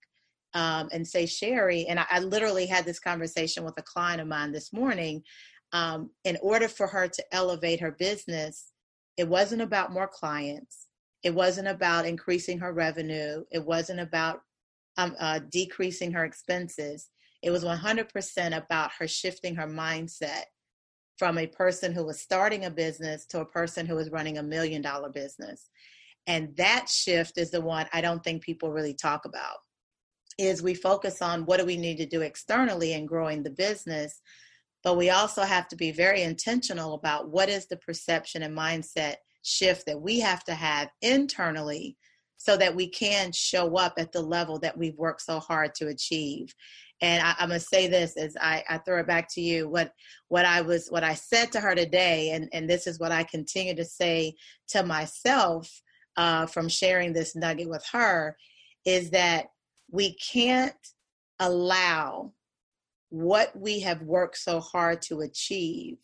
um, 0.53 0.89
and 0.91 1.07
say, 1.07 1.25
Sherry, 1.25 1.85
and 1.87 1.97
I, 1.97 2.05
I, 2.11 2.19
literally 2.19 2.65
had 2.65 2.83
this 2.83 2.99
conversation 2.99 3.63
with 3.63 3.75
a 3.77 3.83
client 3.83 4.19
of 4.19 4.27
mine 4.27 4.51
this 4.51 4.73
morning. 4.73 5.23
Um, 5.71 6.09
in 6.25 6.37
order 6.41 6.67
for 6.67 6.87
her 6.87 7.07
to 7.07 7.23
elevate 7.31 7.79
her 7.79 7.95
business, 7.97 8.73
it 9.15 9.29
wasn't 9.29 9.61
about 9.61 9.93
more 9.93 10.09
clients. 10.09 10.87
It 11.23 11.33
wasn't 11.33 11.69
about 11.69 12.05
increasing 12.05 12.59
her 12.59 12.73
revenue. 12.73 13.45
It 13.51 13.65
wasn't 13.65 14.01
about 14.01 14.41
um, 14.97 15.15
uh, 15.19 15.39
decreasing 15.49 16.11
her 16.13 16.25
expenses. 16.25 17.09
It 17.41 17.51
was 17.51 17.63
100% 17.63 18.57
about 18.57 18.91
her 18.99 19.07
shifting 19.07 19.55
her 19.55 19.67
mindset 19.67 20.43
from 21.17 21.37
a 21.37 21.47
person 21.47 21.93
who 21.93 22.05
was 22.05 22.21
starting 22.21 22.65
a 22.65 22.71
business 22.71 23.25
to 23.27 23.41
a 23.41 23.45
person 23.45 23.85
who 23.85 23.95
was 23.95 24.11
running 24.11 24.37
a 24.37 24.43
million 24.43 24.81
dollar 24.81 25.09
business. 25.09 25.69
And 26.27 26.55
that 26.57 26.87
shift 26.89 27.37
is 27.37 27.51
the 27.51 27.61
one 27.61 27.87
I 27.93 28.01
don't 28.01 28.23
think 28.23 28.43
people 28.43 28.71
really 28.71 28.93
talk 28.93 29.25
about. 29.25 29.57
Is 30.37 30.61
we 30.61 30.73
focus 30.73 31.21
on 31.21 31.45
what 31.45 31.59
do 31.59 31.65
we 31.65 31.77
need 31.77 31.97
to 31.97 32.05
do 32.05 32.21
externally 32.21 32.93
in 32.93 33.05
growing 33.05 33.43
the 33.43 33.49
business, 33.51 34.21
but 34.83 34.97
we 34.97 35.09
also 35.09 35.43
have 35.43 35.67
to 35.67 35.75
be 35.75 35.91
very 35.91 36.23
intentional 36.23 36.93
about 36.93 37.29
what 37.29 37.49
is 37.49 37.67
the 37.67 37.77
perception 37.77 38.43
and 38.43 38.57
mindset 38.57 39.15
shift 39.43 39.85
that 39.87 40.01
we 40.01 40.19
have 40.19 40.43
to 40.45 40.53
have 40.53 40.89
internally 41.01 41.97
so 42.43 42.57
that 42.57 42.75
we 42.75 42.87
can 42.87 43.31
show 43.31 43.77
up 43.77 43.93
at 43.97 44.11
the 44.11 44.21
level 44.21 44.57
that 44.57 44.75
we've 44.75 44.97
worked 44.97 45.21
so 45.21 45.39
hard 45.39 45.75
to 45.75 45.87
achieve 45.87 46.53
and 47.01 47.23
I, 47.23 47.35
am 47.39 47.49
gonna 47.49 47.59
say 47.59 47.87
this 47.87 48.15
as 48.15 48.37
I, 48.39 48.63
I 48.69 48.77
throw 48.77 48.99
it 48.99 49.07
back 49.07 49.27
to 49.33 49.41
you. 49.41 49.67
What 49.67 49.93
what 50.27 50.45
I 50.45 50.61
was 50.61 50.87
what 50.89 51.03
I 51.03 51.15
said 51.15 51.51
to 51.53 51.59
her 51.59 51.73
today, 51.73 52.31
and 52.31 52.47
and 52.53 52.69
this 52.69 52.85
is 52.85 52.99
what 52.99 53.11
I 53.11 53.23
continue 53.23 53.75
to 53.75 53.85
say 53.85 54.35
to 54.69 54.83
myself 54.83 55.81
uh, 56.15 56.45
from 56.45 56.69
sharing 56.69 57.11
this 57.11 57.35
nugget 57.35 57.69
with 57.69 57.83
her, 57.91 58.37
is 58.85 59.09
that 59.11 59.47
we 59.89 60.15
can't 60.15 60.75
allow 61.39 62.33
what 63.09 63.51
we 63.59 63.79
have 63.79 64.03
worked 64.03 64.37
so 64.37 64.59
hard 64.59 65.01
to 65.01 65.21
achieve 65.21 65.97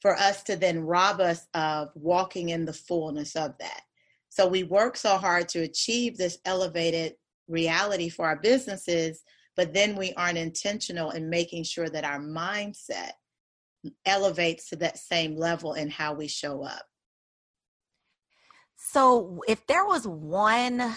for 0.00 0.16
us 0.16 0.42
to 0.44 0.56
then 0.56 0.80
rob 0.80 1.20
us 1.20 1.46
of 1.54 1.90
walking 1.94 2.48
in 2.50 2.64
the 2.64 2.72
fullness 2.72 3.36
of 3.36 3.54
that. 3.58 3.82
So 4.38 4.46
we 4.46 4.62
work 4.62 4.96
so 4.96 5.18
hard 5.18 5.48
to 5.50 5.62
achieve 5.62 6.16
this 6.16 6.38
elevated 6.44 7.14
reality 7.48 8.08
for 8.08 8.26
our 8.26 8.36
businesses 8.36 9.22
but 9.58 9.74
then 9.74 9.96
we 9.96 10.12
aren't 10.12 10.38
intentional 10.38 11.10
in 11.10 11.28
making 11.28 11.64
sure 11.64 11.88
that 11.88 12.04
our 12.04 12.20
mindset 12.20 13.10
elevates 14.06 14.68
to 14.68 14.76
that 14.76 14.96
same 14.96 15.36
level 15.36 15.74
in 15.74 15.90
how 15.90 16.14
we 16.14 16.28
show 16.28 16.62
up. 16.62 16.82
So, 18.76 19.42
if 19.48 19.66
there 19.66 19.84
was 19.84 20.06
one 20.06 20.94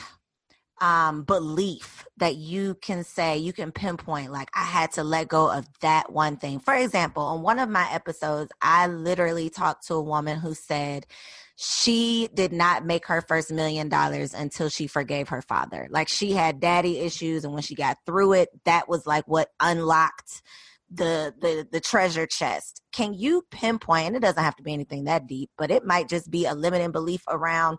um, 0.79 1.24
belief 1.24 2.05
that 2.17 2.36
you 2.36 2.75
can 2.83 3.03
say, 3.03 3.39
you 3.39 3.51
can 3.51 3.71
pinpoint, 3.71 4.31
like, 4.31 4.50
I 4.53 4.63
had 4.63 4.91
to 4.91 5.03
let 5.03 5.27
go 5.27 5.51
of 5.51 5.65
that 5.81 6.12
one 6.12 6.38
thing. 6.38 6.60
For 6.60 6.75
example, 6.75 7.24
on 7.24 7.41
one 7.41 7.57
of 7.57 7.67
my 7.67 7.91
episodes, 7.91 8.51
I 8.62 8.86
literally 8.86 9.50
talked 9.50 9.88
to 9.88 9.95
a 9.95 10.03
woman 10.03 10.38
who 10.38 10.53
said, 10.53 11.07
she 11.63 12.27
did 12.33 12.51
not 12.51 12.87
make 12.87 13.05
her 13.05 13.21
first 13.21 13.51
million 13.51 13.87
dollars 13.87 14.33
until 14.33 14.67
she 14.67 14.87
forgave 14.87 15.29
her 15.29 15.43
father. 15.43 15.87
Like 15.91 16.07
she 16.07 16.31
had 16.31 16.59
daddy 16.59 16.97
issues 16.97 17.45
and 17.45 17.53
when 17.53 17.61
she 17.61 17.75
got 17.75 17.99
through 18.03 18.33
it, 18.33 18.49
that 18.65 18.89
was 18.89 19.05
like 19.05 19.27
what 19.27 19.49
unlocked 19.59 20.41
the 20.89 21.35
the 21.39 21.67
the 21.71 21.79
treasure 21.79 22.25
chest. 22.25 22.81
Can 22.91 23.13
you 23.13 23.43
pinpoint 23.51 24.07
and 24.07 24.15
it 24.15 24.21
doesn't 24.23 24.43
have 24.43 24.55
to 24.55 24.63
be 24.63 24.73
anything 24.73 25.03
that 25.03 25.27
deep, 25.27 25.51
but 25.55 25.69
it 25.69 25.85
might 25.85 26.09
just 26.09 26.31
be 26.31 26.45
a 26.47 26.55
limiting 26.55 26.91
belief 26.91 27.21
around 27.27 27.77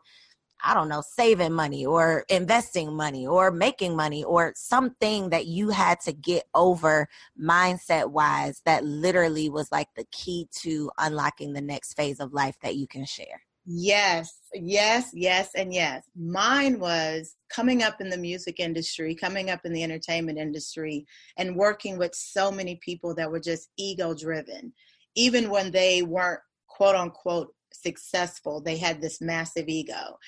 I 0.65 0.75
don't 0.75 0.89
know, 0.89 1.03
saving 1.17 1.53
money 1.53 1.85
or 1.85 2.25
investing 2.29 2.95
money 2.95 3.27
or 3.27 3.51
making 3.51 3.97
money 3.97 4.23
or 4.23 4.53
something 4.55 5.31
that 5.31 5.47
you 5.47 5.71
had 5.71 5.99
to 6.03 6.13
get 6.13 6.45
over 6.55 7.09
mindset 7.37 8.13
wise 8.13 8.63
that 8.65 8.85
literally 8.85 9.51
was 9.51 9.73
like 9.73 9.89
the 9.97 10.07
key 10.13 10.47
to 10.61 10.89
unlocking 10.99 11.53
the 11.53 11.61
next 11.61 11.95
phase 11.95 12.21
of 12.21 12.33
life 12.33 12.55
that 12.63 12.77
you 12.77 12.87
can 12.87 13.05
share. 13.05 13.43
Yes, 13.65 14.33
yes, 14.55 15.11
yes, 15.15 15.51
and 15.55 15.73
yes. 15.73 16.05
Mine 16.17 16.81
was 16.81 17.37
coming 17.49 17.83
up 17.83 18.01
in 18.01 18.11
the 18.11 18.17
music 18.17 18.59
industry, 18.59 19.15
coming 19.15 19.51
up 19.51 19.61
in 19.65 19.73
the 19.73 19.85
entertainment 19.85 20.39
industry, 20.39 21.07
and 21.37 21.57
working 21.57 21.97
with 21.97 22.15
so 22.15 22.51
many 22.51 22.77
people 22.83 23.15
that 23.15 23.31
were 23.31 23.41
just 23.41 23.69
ego 23.79 24.15
driven. 24.15 24.73
Even 25.15 25.49
when 25.49 25.71
they 25.71 26.03
weren't 26.03 26.41
quote 26.67 26.97
unquote 26.97 27.55
successful, 27.73 28.61
they 28.61 28.77
had 28.77 29.01
this 29.01 29.21
massive 29.21 29.69
ego. 29.69 30.19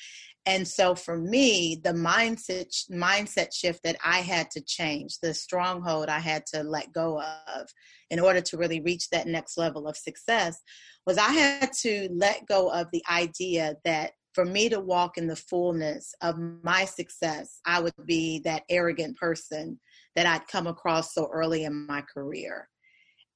And 0.46 0.68
so 0.68 0.94
for 0.94 1.16
me, 1.16 1.80
the 1.82 1.92
mindset 1.92 2.70
mindset 2.90 3.54
shift 3.54 3.82
that 3.82 3.96
I 4.04 4.18
had 4.18 4.50
to 4.52 4.60
change, 4.60 5.18
the 5.20 5.32
stronghold 5.32 6.08
I 6.08 6.18
had 6.18 6.44
to 6.48 6.62
let 6.62 6.92
go 6.92 7.20
of 7.20 7.68
in 8.14 8.20
order 8.20 8.40
to 8.40 8.56
really 8.56 8.80
reach 8.80 9.10
that 9.10 9.26
next 9.26 9.58
level 9.58 9.88
of 9.88 9.96
success 9.96 10.62
was 11.04 11.18
I 11.18 11.32
had 11.32 11.72
to 11.82 12.08
let 12.12 12.46
go 12.46 12.68
of 12.68 12.86
the 12.92 13.02
idea 13.10 13.74
that 13.84 14.12
for 14.34 14.44
me 14.44 14.68
to 14.68 14.78
walk 14.78 15.18
in 15.18 15.26
the 15.26 15.34
fullness 15.34 16.14
of 16.22 16.36
my 16.62 16.84
success, 16.84 17.58
I 17.66 17.80
would 17.80 17.92
be 18.06 18.38
that 18.44 18.62
arrogant 18.70 19.16
person 19.16 19.80
that 20.14 20.26
I'd 20.26 20.46
come 20.46 20.68
across 20.68 21.12
so 21.12 21.28
early 21.32 21.64
in 21.64 21.86
my 21.88 22.02
career. 22.02 22.68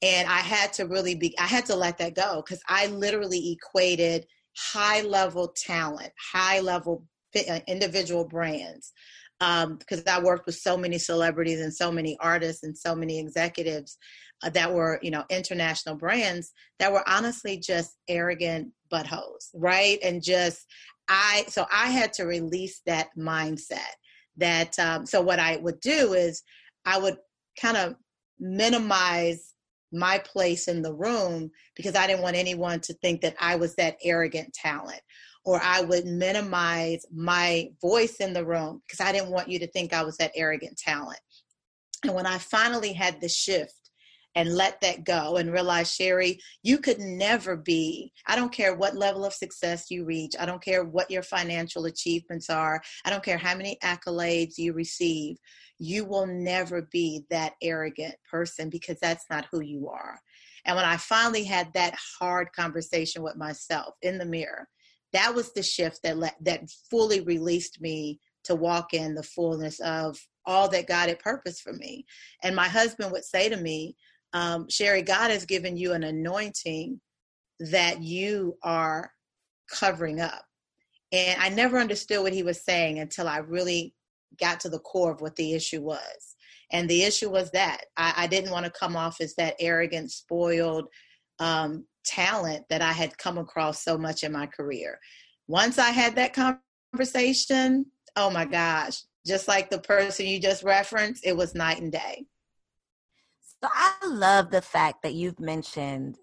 And 0.00 0.28
I 0.28 0.38
had 0.38 0.72
to 0.74 0.86
really 0.86 1.16
be, 1.16 1.36
I 1.40 1.46
had 1.46 1.66
to 1.66 1.74
let 1.74 1.98
that 1.98 2.14
go 2.14 2.40
because 2.44 2.62
I 2.68 2.86
literally 2.86 3.50
equated 3.50 4.26
high 4.56 5.02
level 5.02 5.52
talent, 5.56 6.12
high 6.32 6.60
level 6.60 7.04
uh, 7.36 7.58
individual 7.66 8.24
brands. 8.24 8.92
Because 9.40 9.98
um, 9.98 10.04
I 10.08 10.20
worked 10.20 10.46
with 10.46 10.56
so 10.56 10.76
many 10.76 10.98
celebrities 10.98 11.60
and 11.60 11.72
so 11.72 11.92
many 11.92 12.16
artists 12.20 12.64
and 12.64 12.76
so 12.76 12.94
many 12.94 13.20
executives 13.20 13.96
that 14.42 14.72
were, 14.72 14.98
you 15.02 15.10
know, 15.10 15.24
international 15.30 15.96
brands 15.96 16.52
that 16.78 16.92
were 16.92 17.08
honestly 17.08 17.58
just 17.58 17.96
arrogant 18.08 18.72
buttholes, 18.92 19.48
right? 19.54 19.98
And 20.02 20.22
just 20.22 20.64
I, 21.08 21.44
so 21.48 21.66
I 21.72 21.88
had 21.88 22.12
to 22.14 22.24
release 22.24 22.80
that 22.86 23.08
mindset. 23.16 23.78
That 24.36 24.78
um, 24.78 25.04
so 25.04 25.20
what 25.20 25.40
I 25.40 25.56
would 25.56 25.80
do 25.80 26.12
is 26.12 26.42
I 26.84 26.98
would 26.98 27.16
kind 27.60 27.76
of 27.76 27.96
minimize 28.38 29.54
my 29.92 30.18
place 30.18 30.68
in 30.68 30.82
the 30.82 30.94
room 30.94 31.50
because 31.74 31.96
I 31.96 32.06
didn't 32.06 32.22
want 32.22 32.36
anyone 32.36 32.80
to 32.82 32.94
think 32.94 33.22
that 33.22 33.34
I 33.40 33.56
was 33.56 33.74
that 33.76 33.96
arrogant 34.04 34.52
talent. 34.54 35.00
Or 35.44 35.60
I 35.62 35.80
would 35.80 36.04
minimize 36.04 37.06
my 37.10 37.70
voice 37.80 38.16
in 38.16 38.34
the 38.34 38.44
room 38.44 38.82
because 38.86 39.00
I 39.00 39.12
didn't 39.12 39.30
want 39.30 39.48
you 39.48 39.58
to 39.60 39.66
think 39.66 39.92
I 39.92 40.04
was 40.04 40.18
that 40.18 40.32
arrogant 40.36 40.76
talent. 40.76 41.20
And 42.04 42.14
when 42.14 42.26
I 42.26 42.38
finally 42.38 42.92
had 42.92 43.20
the 43.20 43.28
shift 43.28 43.87
and 44.34 44.54
let 44.54 44.80
that 44.80 45.04
go 45.04 45.36
and 45.36 45.52
realize, 45.52 45.92
Sherry, 45.92 46.38
you 46.62 46.78
could 46.78 46.98
never 46.98 47.56
be, 47.56 48.12
I 48.26 48.36
don't 48.36 48.52
care 48.52 48.74
what 48.74 48.96
level 48.96 49.24
of 49.24 49.32
success 49.32 49.90
you 49.90 50.04
reach, 50.04 50.34
I 50.38 50.46
don't 50.46 50.62
care 50.62 50.84
what 50.84 51.10
your 51.10 51.22
financial 51.22 51.86
achievements 51.86 52.48
are, 52.50 52.80
I 53.04 53.10
don't 53.10 53.24
care 53.24 53.38
how 53.38 53.56
many 53.56 53.78
accolades 53.82 54.58
you 54.58 54.72
receive 54.72 55.36
you 55.78 56.04
will 56.04 56.26
never 56.26 56.82
be 56.82 57.24
that 57.30 57.54
arrogant 57.62 58.14
person 58.30 58.68
because 58.68 58.98
that's 59.00 59.24
not 59.30 59.46
who 59.50 59.60
you 59.60 59.88
are. 59.88 60.20
And 60.64 60.76
when 60.76 60.84
I 60.84 60.96
finally 60.96 61.44
had 61.44 61.72
that 61.74 61.96
hard 62.18 62.52
conversation 62.52 63.22
with 63.22 63.36
myself 63.36 63.94
in 64.02 64.18
the 64.18 64.26
mirror, 64.26 64.68
that 65.12 65.34
was 65.34 65.52
the 65.52 65.62
shift 65.62 66.00
that 66.02 66.18
let, 66.18 66.34
that 66.42 66.68
fully 66.90 67.20
released 67.20 67.80
me 67.80 68.20
to 68.44 68.54
walk 68.54 68.92
in 68.92 69.14
the 69.14 69.22
fullness 69.22 69.80
of 69.80 70.18
all 70.44 70.68
that 70.68 70.88
God 70.88 71.08
had 71.08 71.18
purposed 71.20 71.62
for 71.62 71.72
me. 71.72 72.04
And 72.42 72.56
my 72.56 72.68
husband 72.68 73.12
would 73.12 73.24
say 73.24 73.48
to 73.48 73.56
me, 73.56 73.96
um, 74.32 74.68
Sherry, 74.68 75.02
God 75.02 75.30
has 75.30 75.44
given 75.44 75.76
you 75.76 75.92
an 75.92 76.04
anointing 76.04 77.00
that 77.60 78.02
you 78.02 78.56
are 78.62 79.10
covering 79.70 80.20
up. 80.20 80.44
And 81.12 81.40
I 81.40 81.48
never 81.48 81.78
understood 81.78 82.22
what 82.22 82.32
he 82.32 82.42
was 82.42 82.64
saying 82.64 82.98
until 82.98 83.28
I 83.28 83.38
really 83.38 83.94
got 84.38 84.60
to 84.60 84.68
the 84.68 84.78
core 84.80 85.12
of 85.12 85.20
what 85.20 85.36
the 85.36 85.54
issue 85.54 85.82
was. 85.82 86.36
And 86.70 86.88
the 86.88 87.02
issue 87.02 87.30
was 87.30 87.50
that 87.52 87.84
I, 87.96 88.12
I 88.16 88.26
didn't 88.26 88.50
want 88.50 88.66
to 88.66 88.78
come 88.78 88.94
off 88.94 89.20
as 89.20 89.34
that 89.36 89.56
arrogant, 89.58 90.10
spoiled 90.10 90.88
um, 91.38 91.86
talent 92.04 92.66
that 92.68 92.82
I 92.82 92.92
had 92.92 93.16
come 93.16 93.38
across 93.38 93.82
so 93.82 93.96
much 93.96 94.22
in 94.22 94.32
my 94.32 94.46
career. 94.46 94.98
Once 95.46 95.78
I 95.78 95.90
had 95.90 96.16
that 96.16 96.34
conversation, 96.94 97.86
oh 98.16 98.30
my 98.30 98.44
gosh, 98.44 99.00
just 99.26 99.48
like 99.48 99.70
the 99.70 99.78
person 99.78 100.26
you 100.26 100.40
just 100.40 100.62
referenced, 100.62 101.26
it 101.26 101.36
was 101.36 101.54
night 101.54 101.80
and 101.80 101.92
day. 101.92 102.26
So 103.62 103.68
I 103.72 104.06
love 104.06 104.50
the 104.50 104.62
fact 104.62 105.02
that 105.02 105.14
you've 105.14 105.40
mentioned 105.40 106.18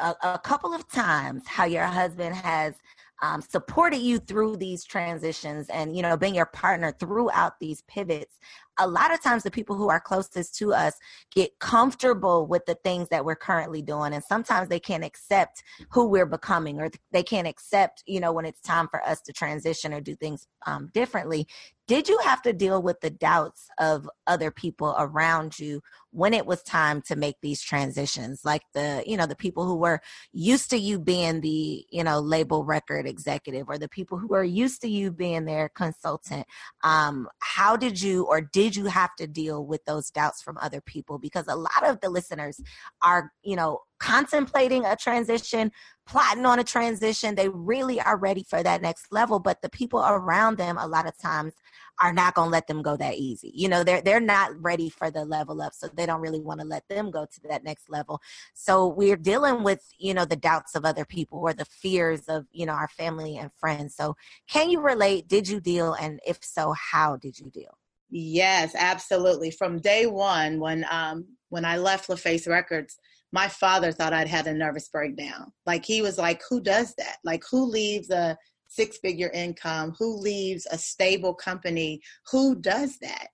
a, 0.00 0.14
a 0.22 0.38
couple 0.38 0.72
of 0.72 0.88
times 0.88 1.42
how 1.46 1.64
your 1.64 1.84
husband 1.84 2.34
has 2.34 2.74
um, 3.22 3.42
supported 3.42 3.98
you 3.98 4.18
through 4.18 4.56
these 4.56 4.84
transitions 4.84 5.68
and 5.68 5.94
you 5.96 6.02
know 6.02 6.16
being 6.16 6.34
your 6.34 6.46
partner 6.46 6.92
throughout 6.98 7.54
these 7.60 7.82
pivots 7.82 8.38
a 8.78 8.86
lot 8.86 9.12
of 9.12 9.22
times 9.22 9.42
the 9.42 9.50
people 9.50 9.76
who 9.76 9.88
are 9.88 10.00
closest 10.00 10.56
to 10.56 10.72
us 10.72 10.94
get 11.34 11.58
comfortable 11.58 12.46
with 12.46 12.64
the 12.66 12.76
things 12.76 13.08
that 13.08 13.24
we're 13.24 13.34
currently 13.36 13.82
doing 13.82 14.12
and 14.12 14.24
sometimes 14.24 14.68
they 14.68 14.80
can't 14.80 15.04
accept 15.04 15.62
who 15.90 16.08
we're 16.08 16.26
becoming 16.26 16.80
or 16.80 16.90
they 17.12 17.22
can't 17.22 17.46
accept 17.46 18.02
you 18.06 18.20
know 18.20 18.32
when 18.32 18.44
it's 18.44 18.60
time 18.60 18.88
for 18.88 19.02
us 19.04 19.20
to 19.20 19.32
transition 19.32 19.92
or 19.92 20.00
do 20.00 20.14
things 20.14 20.46
um, 20.66 20.90
differently. 20.92 21.46
Did 21.86 22.08
you 22.08 22.18
have 22.24 22.40
to 22.42 22.54
deal 22.54 22.82
with 22.82 23.00
the 23.02 23.10
doubts 23.10 23.68
of 23.78 24.08
other 24.26 24.50
people 24.50 24.94
around 24.98 25.58
you 25.58 25.82
when 26.12 26.32
it 26.32 26.46
was 26.46 26.62
time 26.62 27.02
to 27.02 27.16
make 27.16 27.36
these 27.42 27.60
transitions? 27.60 28.40
Like 28.42 28.62
the 28.72 29.02
you 29.06 29.18
know 29.18 29.26
the 29.26 29.36
people 29.36 29.66
who 29.66 29.76
were 29.76 30.00
used 30.32 30.70
to 30.70 30.78
you 30.78 30.98
being 30.98 31.42
the 31.42 31.84
you 31.90 32.02
know 32.02 32.20
label 32.20 32.64
record 32.64 33.06
executive 33.06 33.68
or 33.68 33.76
the 33.76 33.88
people 33.88 34.16
who 34.16 34.34
are 34.34 34.44
used 34.44 34.80
to 34.80 34.88
you 34.88 35.10
being 35.10 35.44
their 35.44 35.68
consultant. 35.68 36.46
Um 36.82 37.28
how 37.40 37.76
did 37.76 38.00
you 38.00 38.24
or 38.24 38.40
did 38.40 38.63
you 38.70 38.86
have 38.86 39.14
to 39.16 39.26
deal 39.26 39.64
with 39.64 39.84
those 39.84 40.10
doubts 40.10 40.42
from 40.42 40.58
other 40.58 40.80
people 40.80 41.18
because 41.18 41.46
a 41.48 41.56
lot 41.56 41.84
of 41.84 42.00
the 42.00 42.10
listeners 42.10 42.60
are 43.02 43.32
you 43.42 43.56
know 43.56 43.80
contemplating 43.98 44.84
a 44.84 44.94
transition, 44.96 45.72
plotting 46.06 46.44
on 46.44 46.58
a 46.58 46.64
transition. 46.64 47.34
They 47.34 47.48
really 47.48 48.00
are 48.00 48.18
ready 48.18 48.42
for 48.42 48.62
that 48.62 48.82
next 48.82 49.06
level, 49.10 49.38
but 49.38 49.62
the 49.62 49.70
people 49.70 50.04
around 50.04 50.58
them 50.58 50.76
a 50.76 50.86
lot 50.86 51.06
of 51.06 51.16
times 51.16 51.54
are 52.00 52.12
not 52.12 52.34
going 52.34 52.48
to 52.48 52.52
let 52.52 52.66
them 52.66 52.82
go 52.82 52.96
that 52.96 53.14
easy. 53.14 53.50
You 53.54 53.68
know, 53.68 53.84
they're 53.84 54.02
they're 54.02 54.20
not 54.20 54.50
ready 54.60 54.90
for 54.90 55.10
the 55.10 55.24
level 55.24 55.62
up, 55.62 55.72
so 55.74 55.88
they 55.88 56.06
don't 56.06 56.20
really 56.20 56.40
want 56.40 56.60
to 56.60 56.66
let 56.66 56.86
them 56.88 57.10
go 57.10 57.24
to 57.24 57.40
that 57.48 57.64
next 57.64 57.88
level. 57.88 58.20
So 58.52 58.88
we're 58.88 59.16
dealing 59.16 59.62
with, 59.62 59.80
you 59.98 60.12
know, 60.12 60.24
the 60.24 60.36
doubts 60.36 60.74
of 60.74 60.84
other 60.84 61.04
people 61.04 61.38
or 61.38 61.54
the 61.54 61.64
fears 61.64 62.22
of, 62.28 62.46
you 62.52 62.66
know, 62.66 62.72
our 62.74 62.88
family 62.88 63.38
and 63.38 63.50
friends. 63.54 63.94
So 63.94 64.16
can 64.48 64.70
you 64.70 64.80
relate? 64.80 65.28
Did 65.28 65.48
you 65.48 65.60
deal 65.60 65.94
and 65.94 66.20
if 66.26 66.38
so, 66.42 66.72
how 66.72 67.16
did 67.16 67.38
you 67.38 67.50
deal? 67.50 67.78
Yes, 68.16 68.76
absolutely. 68.78 69.50
From 69.50 69.80
day 69.80 70.06
1 70.06 70.60
when 70.60 70.86
um 70.88 71.26
when 71.48 71.64
I 71.64 71.78
left 71.78 72.08
LaFace 72.08 72.48
Records, 72.48 72.96
my 73.32 73.48
father 73.48 73.90
thought 73.90 74.12
I'd 74.12 74.28
had 74.28 74.46
a 74.46 74.54
nervous 74.54 74.88
breakdown. 74.88 75.52
Like 75.66 75.84
he 75.84 76.00
was 76.00 76.16
like, 76.16 76.40
who 76.48 76.60
does 76.60 76.94
that? 76.96 77.16
Like 77.24 77.42
who 77.50 77.64
leaves 77.64 78.10
a 78.10 78.38
six 78.68 78.98
figure 78.98 79.30
income? 79.34 79.94
Who 79.98 80.16
leaves 80.16 80.64
a 80.70 80.78
stable 80.78 81.34
company? 81.34 82.00
Who 82.30 82.54
does 82.54 82.98
that? 82.98 83.28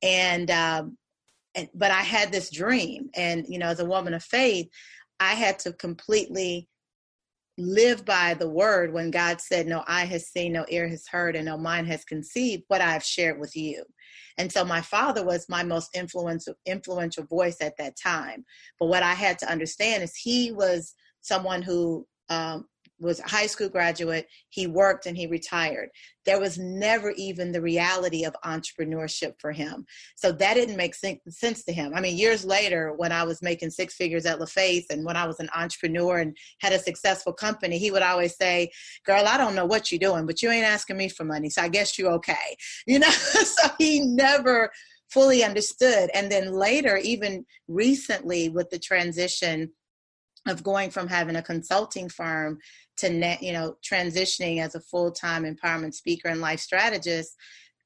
And, 0.00 0.48
um, 0.52 0.96
and, 1.56 1.68
but 1.74 1.90
I 1.90 2.02
had 2.02 2.30
this 2.30 2.50
dream. 2.50 3.10
And, 3.16 3.44
you 3.48 3.58
know, 3.58 3.66
as 3.66 3.80
a 3.80 3.84
woman 3.84 4.14
of 4.14 4.22
faith, 4.22 4.68
I 5.18 5.34
had 5.34 5.58
to 5.60 5.72
completely 5.72 6.68
live 7.58 8.04
by 8.04 8.34
the 8.34 8.48
word 8.48 8.92
when 8.92 9.10
God 9.10 9.40
said, 9.40 9.66
No 9.66 9.82
eye 9.88 10.04
has 10.06 10.28
seen, 10.28 10.52
no 10.52 10.64
ear 10.68 10.88
has 10.88 11.06
heard, 11.08 11.34
and 11.34 11.46
no 11.46 11.58
mind 11.58 11.88
has 11.88 12.04
conceived 12.04 12.62
what 12.68 12.80
I 12.80 12.92
have 12.92 13.04
shared 13.04 13.40
with 13.40 13.56
you. 13.56 13.84
And 14.38 14.50
so 14.50 14.64
my 14.64 14.80
father 14.80 15.24
was 15.24 15.48
my 15.48 15.62
most 15.62 15.94
influential 15.94 16.54
influential 16.66 17.24
voice 17.24 17.58
at 17.60 17.76
that 17.78 17.94
time. 17.96 18.44
But 18.78 18.86
what 18.86 19.02
I 19.02 19.14
had 19.14 19.38
to 19.40 19.50
understand 19.50 20.02
is 20.02 20.14
he 20.16 20.52
was 20.52 20.94
someone 21.20 21.62
who 21.62 22.06
um, 22.28 22.66
was 23.00 23.20
a 23.20 23.28
high 23.28 23.46
school 23.46 23.68
graduate. 23.68 24.26
He 24.50 24.66
worked 24.66 25.06
and 25.06 25.16
he 25.16 25.26
retired. 25.26 25.88
There 26.26 26.38
was 26.38 26.58
never 26.58 27.12
even 27.16 27.50
the 27.50 27.62
reality 27.62 28.24
of 28.24 28.36
entrepreneurship 28.44 29.32
for 29.38 29.52
him. 29.52 29.86
So 30.16 30.32
that 30.32 30.54
didn't 30.54 30.76
make 30.76 30.94
sense 30.94 31.64
to 31.64 31.72
him. 31.72 31.92
I 31.94 32.00
mean, 32.00 32.16
years 32.16 32.44
later, 32.44 32.92
when 32.96 33.10
I 33.10 33.24
was 33.24 33.42
making 33.42 33.70
six 33.70 33.94
figures 33.94 34.26
at 34.26 34.38
LaFace 34.38 34.84
and 34.90 35.04
when 35.04 35.16
I 35.16 35.26
was 35.26 35.40
an 35.40 35.48
entrepreneur 35.56 36.18
and 36.18 36.36
had 36.60 36.72
a 36.72 36.78
successful 36.78 37.32
company, 37.32 37.78
he 37.78 37.90
would 37.90 38.02
always 38.02 38.36
say, 38.36 38.70
Girl, 39.06 39.24
I 39.26 39.38
don't 39.38 39.54
know 39.54 39.66
what 39.66 39.90
you're 39.90 39.98
doing, 39.98 40.26
but 40.26 40.42
you 40.42 40.50
ain't 40.50 40.66
asking 40.66 40.98
me 40.98 41.08
for 41.08 41.24
money. 41.24 41.48
So 41.48 41.62
I 41.62 41.68
guess 41.68 41.98
you're 41.98 42.12
okay. 42.12 42.34
You 42.86 42.98
know, 42.98 43.10
so 43.10 43.68
he 43.78 44.00
never 44.00 44.70
fully 45.10 45.44
understood. 45.44 46.10
And 46.14 46.30
then 46.30 46.52
later, 46.52 46.96
even 46.96 47.44
recently 47.68 48.48
with 48.48 48.70
the 48.70 48.78
transition 48.78 49.70
of 50.48 50.62
going 50.62 50.90
from 50.90 51.08
having 51.08 51.36
a 51.36 51.42
consulting 51.42 52.08
firm 52.08 52.58
to 53.00 53.10
net, 53.10 53.42
you 53.42 53.52
know 53.52 53.76
transitioning 53.88 54.62
as 54.62 54.74
a 54.74 54.80
full-time 54.80 55.44
empowerment 55.44 55.94
speaker 55.94 56.28
and 56.28 56.40
life 56.40 56.60
strategist 56.60 57.36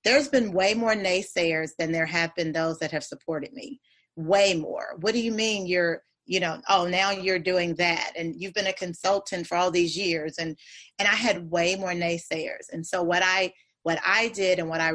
there's 0.04 0.28
been 0.28 0.52
way 0.52 0.74
more 0.74 0.94
naysayers 0.94 1.70
than 1.78 1.90
there 1.90 2.06
have 2.06 2.34
been 2.34 2.52
those 2.52 2.78
that 2.78 2.92
have 2.92 3.02
supported 3.02 3.52
me. 3.52 3.80
Way 4.16 4.54
more. 4.54 4.96
What 5.00 5.14
do 5.14 5.20
you 5.20 5.32
mean 5.32 5.66
you're 5.66 6.02
you 6.26 6.40
know 6.40 6.58
oh 6.70 6.86
now 6.86 7.10
you're 7.10 7.38
doing 7.38 7.74
that 7.74 8.12
and 8.16 8.34
you've 8.40 8.54
been 8.54 8.68
a 8.68 8.72
consultant 8.72 9.46
for 9.46 9.56
all 9.58 9.70
these 9.70 9.94
years 9.94 10.36
and 10.38 10.56
and 10.98 11.06
i 11.06 11.14
had 11.14 11.50
way 11.50 11.74
more 11.74 11.92
naysayers. 11.92 12.66
And 12.72 12.86
so 12.86 13.02
what 13.02 13.22
i 13.24 13.52
what 13.82 13.98
i 14.06 14.28
did 14.28 14.58
and 14.58 14.68
what 14.68 14.80
i 14.80 14.92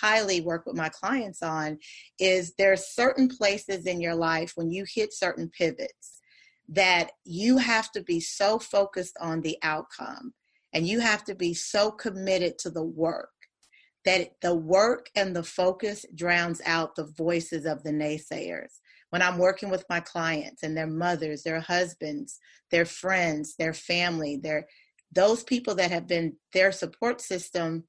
highly 0.00 0.40
work 0.42 0.66
with 0.66 0.76
my 0.76 0.90
clients 0.90 1.42
on 1.42 1.78
is 2.18 2.52
there 2.58 2.72
are 2.72 2.76
certain 2.76 3.26
places 3.26 3.86
in 3.86 4.00
your 4.00 4.14
life 4.14 4.52
when 4.54 4.70
you 4.70 4.84
hit 4.86 5.14
certain 5.14 5.50
pivots 5.56 6.11
that 6.72 7.12
you 7.24 7.58
have 7.58 7.90
to 7.92 8.02
be 8.02 8.20
so 8.20 8.58
focused 8.58 9.16
on 9.20 9.40
the 9.42 9.58
outcome 9.62 10.32
And 10.72 10.86
you 10.86 11.00
have 11.00 11.24
to 11.24 11.34
be 11.34 11.54
so 11.54 11.90
committed 11.90 12.58
to 12.60 12.70
the 12.70 12.84
work 12.84 13.30
that 14.04 14.30
the 14.40 14.54
work 14.54 15.10
and 15.14 15.36
the 15.36 15.42
focus 15.42 16.04
drowns 16.14 16.60
out 16.66 16.96
the 16.96 17.12
voices 17.16 17.66
of 17.66 17.82
the 17.82 17.92
naysayers. 17.92 18.80
When 19.10 19.22
I'm 19.22 19.38
working 19.38 19.70
with 19.70 19.84
my 19.90 20.00
clients 20.00 20.62
and 20.62 20.76
their 20.76 20.86
mothers, 20.86 21.42
their 21.42 21.60
husbands, 21.60 22.38
their 22.70 22.86
friends, 22.86 23.54
their 23.58 23.74
family, 23.74 24.36
their 24.36 24.66
those 25.14 25.44
people 25.44 25.74
that 25.74 25.90
have 25.90 26.06
been 26.06 26.36
their 26.54 26.72
support 26.72 27.20
system 27.20 27.84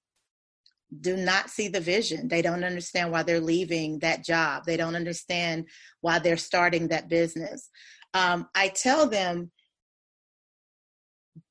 do 0.99 1.15
not 1.15 1.49
see 1.49 1.69
the 1.69 1.79
vision. 1.79 2.27
They 2.27 2.41
don't 2.41 2.65
understand 2.65 3.11
why 3.11 3.23
they're 3.23 3.39
leaving 3.39 3.99
that 3.99 4.25
job. 4.25 4.65
They 4.65 4.77
don't 4.77 4.95
understand 4.95 5.67
why 6.01 6.19
they're 6.19 6.37
starting 6.37 6.89
that 6.89 7.07
business. 7.09 7.69
Um, 8.13 8.47
I 8.55 8.69
tell 8.69 9.07
them, 9.07 9.51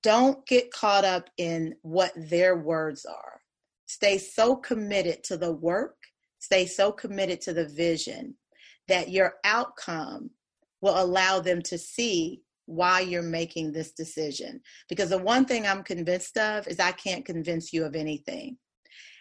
don't 0.02 0.44
get 0.46 0.72
caught 0.72 1.04
up 1.04 1.28
in 1.38 1.74
what 1.82 2.12
their 2.16 2.56
words 2.56 3.04
are. 3.04 3.40
Stay 3.86 4.18
so 4.18 4.56
committed 4.56 5.22
to 5.24 5.36
the 5.36 5.52
work, 5.52 5.96
stay 6.38 6.66
so 6.66 6.92
committed 6.92 7.40
to 7.42 7.52
the 7.52 7.66
vision 7.68 8.34
that 8.88 9.10
your 9.10 9.34
outcome 9.44 10.30
will 10.80 11.00
allow 11.00 11.40
them 11.40 11.62
to 11.62 11.78
see 11.78 12.42
why 12.66 13.00
you're 13.00 13.22
making 13.22 13.72
this 13.72 13.92
decision. 13.92 14.60
Because 14.88 15.10
the 15.10 15.18
one 15.18 15.44
thing 15.44 15.66
I'm 15.66 15.82
convinced 15.82 16.36
of 16.38 16.66
is 16.68 16.80
I 16.80 16.92
can't 16.92 17.24
convince 17.24 17.72
you 17.72 17.84
of 17.84 17.94
anything. 17.94 18.56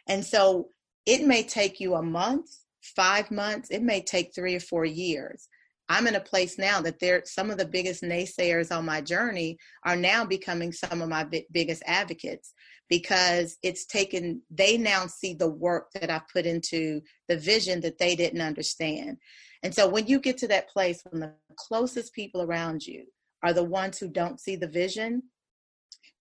And 0.07 0.23
so 0.25 0.69
it 1.05 1.25
may 1.25 1.43
take 1.43 1.79
you 1.79 1.95
a 1.95 2.01
month, 2.01 2.49
five 2.81 3.29
months, 3.31 3.69
it 3.71 3.83
may 3.83 4.01
take 4.01 4.33
three 4.33 4.55
or 4.55 4.59
four 4.59 4.85
years. 4.85 5.47
I'm 5.91 6.07
in 6.07 6.15
a 6.15 6.21
place 6.21 6.57
now 6.57 6.79
that 6.81 6.99
there 7.01 7.21
some 7.25 7.51
of 7.51 7.57
the 7.57 7.65
biggest 7.65 8.01
naysayers 8.01 8.73
on 8.73 8.85
my 8.85 9.01
journey 9.01 9.57
are 9.85 9.97
now 9.97 10.23
becoming 10.23 10.71
some 10.71 11.01
of 11.01 11.09
my 11.09 11.27
biggest 11.51 11.83
advocates 11.85 12.53
because 12.87 13.57
it's 13.61 13.85
taken 13.85 14.41
they 14.49 14.77
now 14.77 15.07
see 15.07 15.33
the 15.33 15.49
work 15.49 15.91
that 15.91 16.09
I've 16.09 16.29
put 16.29 16.45
into 16.45 17.01
the 17.27 17.35
vision 17.35 17.81
that 17.81 17.97
they 17.97 18.15
didn't 18.15 18.39
understand. 18.39 19.17
And 19.63 19.75
so 19.75 19.89
when 19.89 20.07
you 20.07 20.21
get 20.21 20.37
to 20.37 20.47
that 20.47 20.69
place 20.69 21.03
when 21.09 21.19
the 21.19 21.33
closest 21.57 22.13
people 22.13 22.41
around 22.41 22.87
you 22.87 23.03
are 23.43 23.51
the 23.51 23.63
ones 23.65 23.97
who 23.99 24.07
don't 24.07 24.39
see 24.39 24.55
the 24.55 24.69
vision, 24.69 25.23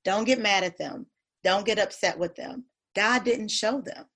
don't 0.02 0.24
get 0.24 0.40
mad 0.40 0.64
at 0.64 0.78
them. 0.78 1.08
Don't 1.44 1.66
get 1.66 1.78
upset 1.78 2.18
with 2.18 2.34
them. 2.36 2.64
God 2.96 3.22
didn't 3.22 3.50
show 3.50 3.82
them. 3.82 4.06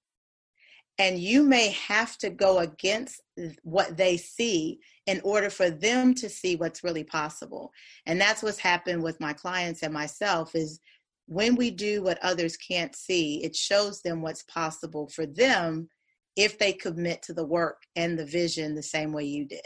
And 0.99 1.19
you 1.19 1.43
may 1.43 1.71
have 1.71 2.17
to 2.19 2.31
go 2.31 2.59
against 2.59 3.21
what 3.63 3.97
they 3.97 4.17
see 4.17 4.79
in 5.07 5.21
order 5.25 5.51
for 5.51 5.71
them 5.71 6.15
to 6.17 6.29
see 6.29 6.57
what's 6.57 6.85
really 6.85 7.05
possible. 7.05 7.73
And 8.07 8.21
that's 8.21 8.43
what's 8.43 8.59
happened 8.59 9.03
with 9.03 9.21
my 9.21 9.33
clients 9.33 9.83
and 9.83 9.93
myself 9.93 10.55
is 10.55 10.81
when 11.27 11.57
we 11.57 11.71
do 11.71 12.03
what 12.03 12.23
others 12.23 12.57
can't 12.57 12.95
see, 12.95 13.43
it 13.43 13.57
shows 13.57 14.03
them 14.03 14.23
what's 14.23 14.43
possible 14.45 15.09
for 15.09 15.25
them 15.25 15.89
if 16.37 16.59
they 16.59 16.73
commit 16.73 17.23
to 17.23 17.33
the 17.33 17.47
work 17.47 17.83
and 17.97 18.19
the 18.19 18.27
vision 18.27 18.75
the 18.75 18.83
same 18.83 19.13
way 19.13 19.25
you 19.25 19.47
did 19.47 19.61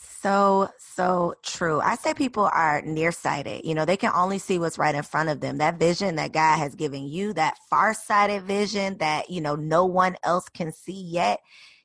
so, 0.00 0.68
so 0.78 1.34
true. 1.42 1.80
I 1.80 1.96
say 1.96 2.14
people 2.14 2.50
are 2.52 2.82
nearsighted. 2.82 3.64
You 3.64 3.74
know, 3.74 3.84
they 3.84 3.96
can 3.96 4.12
only 4.14 4.38
see 4.38 4.58
what's 4.58 4.78
right 4.78 4.94
in 4.94 5.02
front 5.02 5.28
of 5.28 5.40
them. 5.40 5.58
That 5.58 5.78
vision 5.78 6.16
that 6.16 6.32
God 6.32 6.58
has 6.58 6.74
given 6.74 7.06
you, 7.08 7.32
that 7.34 7.58
far-sighted 7.70 8.42
vision 8.42 8.98
that, 8.98 9.30
you 9.30 9.40
know, 9.40 9.54
no 9.54 9.84
one 9.84 10.16
else 10.22 10.48
can 10.48 10.72
see 10.72 11.00
yet. 11.00 11.40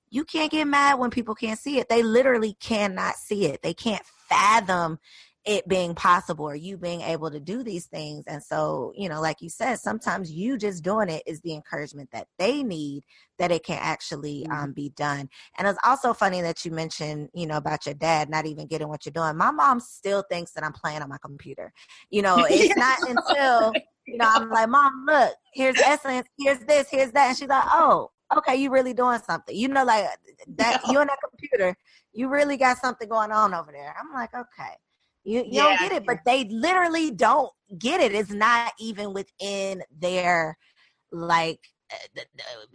You 0.10 0.23
can't 0.23 0.52
get 0.52 0.67
mad 0.67 0.99
when 0.99 1.10
people 1.10 1.36
can't 1.36 1.60
see 1.60 1.80
it. 1.80 1.89
They 1.89 2.04
literally 2.04 2.56
cannot 2.60 3.15
see 3.15 3.45
it. 3.45 3.62
They 3.62 3.73
can't 3.73 4.06
fathom 4.30 4.99
it 5.46 5.68
being 5.68 5.94
possible 5.94 6.46
or 6.46 6.56
you 6.56 6.78
being 6.78 7.02
able 7.02 7.30
to 7.30 7.40
do 7.40 7.64
these 7.64 7.86
things. 7.86 8.24
And 8.28 8.42
so, 8.42 8.94
you 8.96 9.10
know, 9.10 9.20
like 9.20 9.42
you 9.42 9.50
said, 9.50 9.76
sometimes 9.76 10.32
you 10.32 10.58
just 10.58 10.84
doing 10.84 11.10
it 11.10 11.24
is 11.26 11.42
the 11.42 11.54
encouragement 11.54 12.10
that 12.12 12.28
they 12.40 12.64
need 12.64 13.04
that 13.40 13.52
it 13.52 13.66
can 13.66 13.78
actually 13.82 14.44
mm-hmm. 14.44 14.64
um, 14.64 14.72
be 14.72 14.90
done. 14.90 15.30
And 15.58 15.68
it's 15.68 15.80
also 15.84 16.14
funny 16.14 16.42
that 16.42 16.64
you 16.64 16.72
mentioned, 16.72 17.30
you 17.34 17.46
know, 17.46 17.58
about 17.58 17.86
your 17.86 17.96
dad 17.96 18.30
not 18.30 18.46
even 18.46 18.68
getting 18.68 18.88
what 18.88 19.06
you're 19.06 19.12
doing. 19.12 19.36
My 19.36 19.52
mom 19.52 19.82
still 19.82 20.24
thinks 20.30 20.54
that 20.54 20.64
I'm 20.64 20.74
playing 20.74 21.02
on 21.02 21.10
my 21.10 21.18
computer. 21.22 21.74
You 22.10 22.22
know, 22.24 22.46
it's 22.50 22.78
not 22.78 23.00
until, 23.02 23.74
you 24.08 24.18
know, 24.18 24.30
I'm 24.30 24.50
like, 24.50 24.70
Mom, 24.70 25.06
look, 25.08 25.34
here's 25.54 25.80
Essence, 25.80 26.26
here's 26.40 26.60
this, 26.60 26.88
here's 26.90 27.12
that. 27.12 27.30
And 27.30 27.38
she's 27.38 27.50
like, 27.50 27.66
oh, 27.70 28.12
okay, 28.38 28.56
you 28.56 28.70
really 28.70 28.94
doing 28.94 29.20
something. 29.20 29.54
You 29.54 29.68
know, 29.68 29.84
like 29.84 30.06
that, 30.56 30.82
you 30.90 31.00
on 31.00 31.08
that 31.08 31.20
computer, 31.30 31.76
you 32.14 32.30
really 32.30 32.56
got 32.56 32.78
something 32.78 33.10
going 33.10 33.32
on 33.34 33.54
over 33.54 33.74
there. 33.74 33.94
I'm 34.00 34.14
like, 34.14 34.34
okay. 34.34 34.76
You, 35.24 35.40
you 35.40 35.48
yeah. 35.52 35.64
don't 35.64 35.80
get 35.80 35.92
it, 35.94 36.06
but 36.06 36.20
they 36.26 36.46
literally 36.46 37.12
don't 37.12 37.50
get 37.78 38.02
it. 38.02 38.14
It's 38.14 38.32
not 38.32 38.74
even 38.80 39.14
within 39.14 39.84
their 39.98 40.58
like 41.12 41.60
uh, 41.94 41.96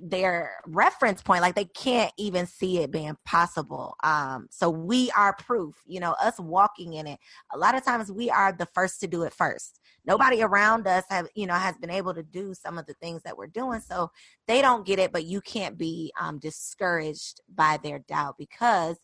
their 0.01 0.53
reference 0.67 1.23
point 1.23 1.43
like 1.43 1.55
they 1.55 1.65
can't 1.65 2.13
even 2.19 2.47
see 2.47 2.79
it 2.79 2.91
being 2.91 3.17
possible 3.25 3.97
um 4.05 4.47
so 4.51 4.71
we 4.71 5.11
are 5.17 5.35
proof 5.35 5.75
you 5.87 5.99
know 5.99 6.13
us 6.23 6.39
walking 6.39 6.93
in 6.93 7.07
it 7.07 7.19
a 7.53 7.59
lot 7.59 7.75
of 7.75 7.85
times 7.85 8.13
we 8.13 8.31
are 8.31 8.53
the 8.53 8.67
first 8.67 9.01
to 9.01 9.09
do 9.09 9.23
it 9.25 9.33
first 9.33 9.81
nobody 10.07 10.43
around 10.43 10.87
us 10.87 11.05
have 11.09 11.27
you 11.35 11.47
know 11.47 11.55
has 11.55 11.77
been 11.79 11.91
able 11.91 12.15
to 12.15 12.23
do 12.23 12.55
some 12.55 12.79
of 12.79 12.87
the 12.87 12.95
things 12.95 13.23
that 13.23 13.37
we're 13.37 13.47
doing 13.49 13.81
so 13.81 14.09
they 14.47 14.63
don't 14.63 14.87
get 14.87 14.99
it 15.01 15.11
but 15.11 15.25
you 15.25 15.41
can't 15.41 15.77
be 15.77 16.13
um 16.21 16.39
discouraged 16.39 17.41
by 17.53 17.79
their 17.83 17.99
doubt 18.01 18.37
because 18.39 18.99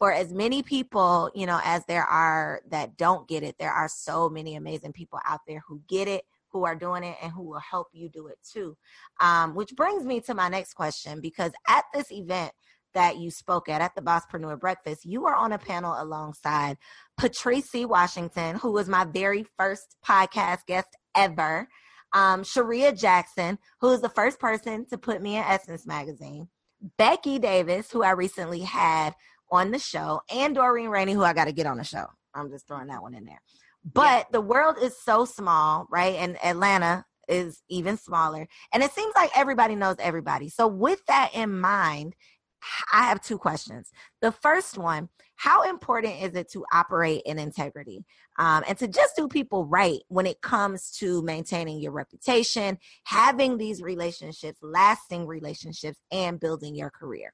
for 0.00 0.12
as 0.12 0.32
many 0.32 0.62
people, 0.62 1.30
you 1.34 1.44
know, 1.44 1.60
as 1.62 1.84
there 1.84 2.04
are 2.04 2.62
that 2.70 2.96
don't 2.96 3.28
get 3.28 3.42
it, 3.42 3.56
there 3.58 3.70
are 3.70 3.86
so 3.86 4.30
many 4.30 4.56
amazing 4.56 4.92
people 4.92 5.20
out 5.26 5.40
there 5.46 5.62
who 5.68 5.82
get 5.88 6.08
it, 6.08 6.24
who 6.48 6.64
are 6.64 6.74
doing 6.74 7.04
it, 7.04 7.16
and 7.22 7.30
who 7.30 7.42
will 7.42 7.60
help 7.60 7.88
you 7.92 8.08
do 8.08 8.26
it 8.26 8.38
too. 8.42 8.76
Um, 9.20 9.54
which 9.54 9.76
brings 9.76 10.04
me 10.04 10.20
to 10.22 10.34
my 10.34 10.48
next 10.48 10.72
question 10.72 11.20
because 11.20 11.52
at 11.68 11.84
this 11.94 12.10
event, 12.10 12.52
that 12.92 13.18
you 13.18 13.30
spoke 13.30 13.68
at 13.68 13.80
at 13.80 13.94
the 13.94 14.02
Bosspreneur 14.02 14.58
Breakfast, 14.58 15.04
you 15.04 15.20
were 15.20 15.34
on 15.34 15.52
a 15.52 15.58
panel 15.58 15.94
alongside 15.96 16.76
Patrice. 17.16 17.70
Washington, 17.74 18.56
who 18.56 18.72
was 18.72 18.88
my 18.88 19.04
very 19.04 19.46
first 19.56 19.94
podcast 20.04 20.66
guest 20.66 20.88
ever. 21.14 21.68
Um, 22.12 22.42
Sharia 22.42 22.92
Jackson, 22.92 23.58
who 23.80 23.92
is 23.92 24.00
the 24.00 24.08
first 24.08 24.40
person 24.40 24.86
to 24.86 24.98
put 24.98 25.22
me 25.22 25.36
in 25.36 25.44
Essence 25.44 25.86
magazine. 25.86 26.48
Becky 26.96 27.38
Davis, 27.38 27.90
who 27.90 28.02
I 28.02 28.10
recently 28.10 28.60
had 28.60 29.14
on 29.50 29.70
the 29.70 29.78
show, 29.78 30.20
and 30.32 30.54
Doreen 30.54 30.88
Rainey, 30.88 31.12
who 31.12 31.24
I 31.24 31.32
got 31.32 31.46
to 31.46 31.52
get 31.52 31.66
on 31.66 31.78
the 31.78 31.84
show. 31.84 32.06
I'm 32.34 32.50
just 32.50 32.66
throwing 32.66 32.88
that 32.88 33.02
one 33.02 33.14
in 33.14 33.24
there. 33.24 33.40
But 33.84 34.26
yeah. 34.26 34.32
the 34.32 34.40
world 34.40 34.76
is 34.80 34.96
so 35.02 35.24
small, 35.24 35.86
right? 35.90 36.16
And 36.16 36.36
Atlanta 36.44 37.04
is 37.28 37.62
even 37.68 37.96
smaller. 37.96 38.46
And 38.72 38.82
it 38.82 38.92
seems 38.92 39.14
like 39.14 39.30
everybody 39.36 39.74
knows 39.74 39.96
everybody. 39.98 40.48
So, 40.48 40.66
with 40.68 41.04
that 41.06 41.30
in 41.34 41.60
mind, 41.60 42.14
I 42.92 43.04
have 43.04 43.22
two 43.22 43.38
questions. 43.38 43.90
The 44.20 44.32
first 44.32 44.76
one 44.76 45.08
How 45.36 45.62
important 45.62 46.22
is 46.22 46.34
it 46.34 46.50
to 46.52 46.64
operate 46.72 47.22
in 47.24 47.38
integrity 47.38 48.04
um, 48.38 48.64
and 48.68 48.76
to 48.78 48.88
just 48.88 49.16
do 49.16 49.28
people 49.28 49.64
right 49.66 50.00
when 50.08 50.26
it 50.26 50.42
comes 50.42 50.90
to 50.98 51.22
maintaining 51.22 51.80
your 51.80 51.92
reputation, 51.92 52.78
having 53.04 53.56
these 53.56 53.82
relationships, 53.82 54.58
lasting 54.62 55.26
relationships, 55.26 55.98
and 56.12 56.38
building 56.38 56.74
your 56.74 56.90
career? 56.90 57.32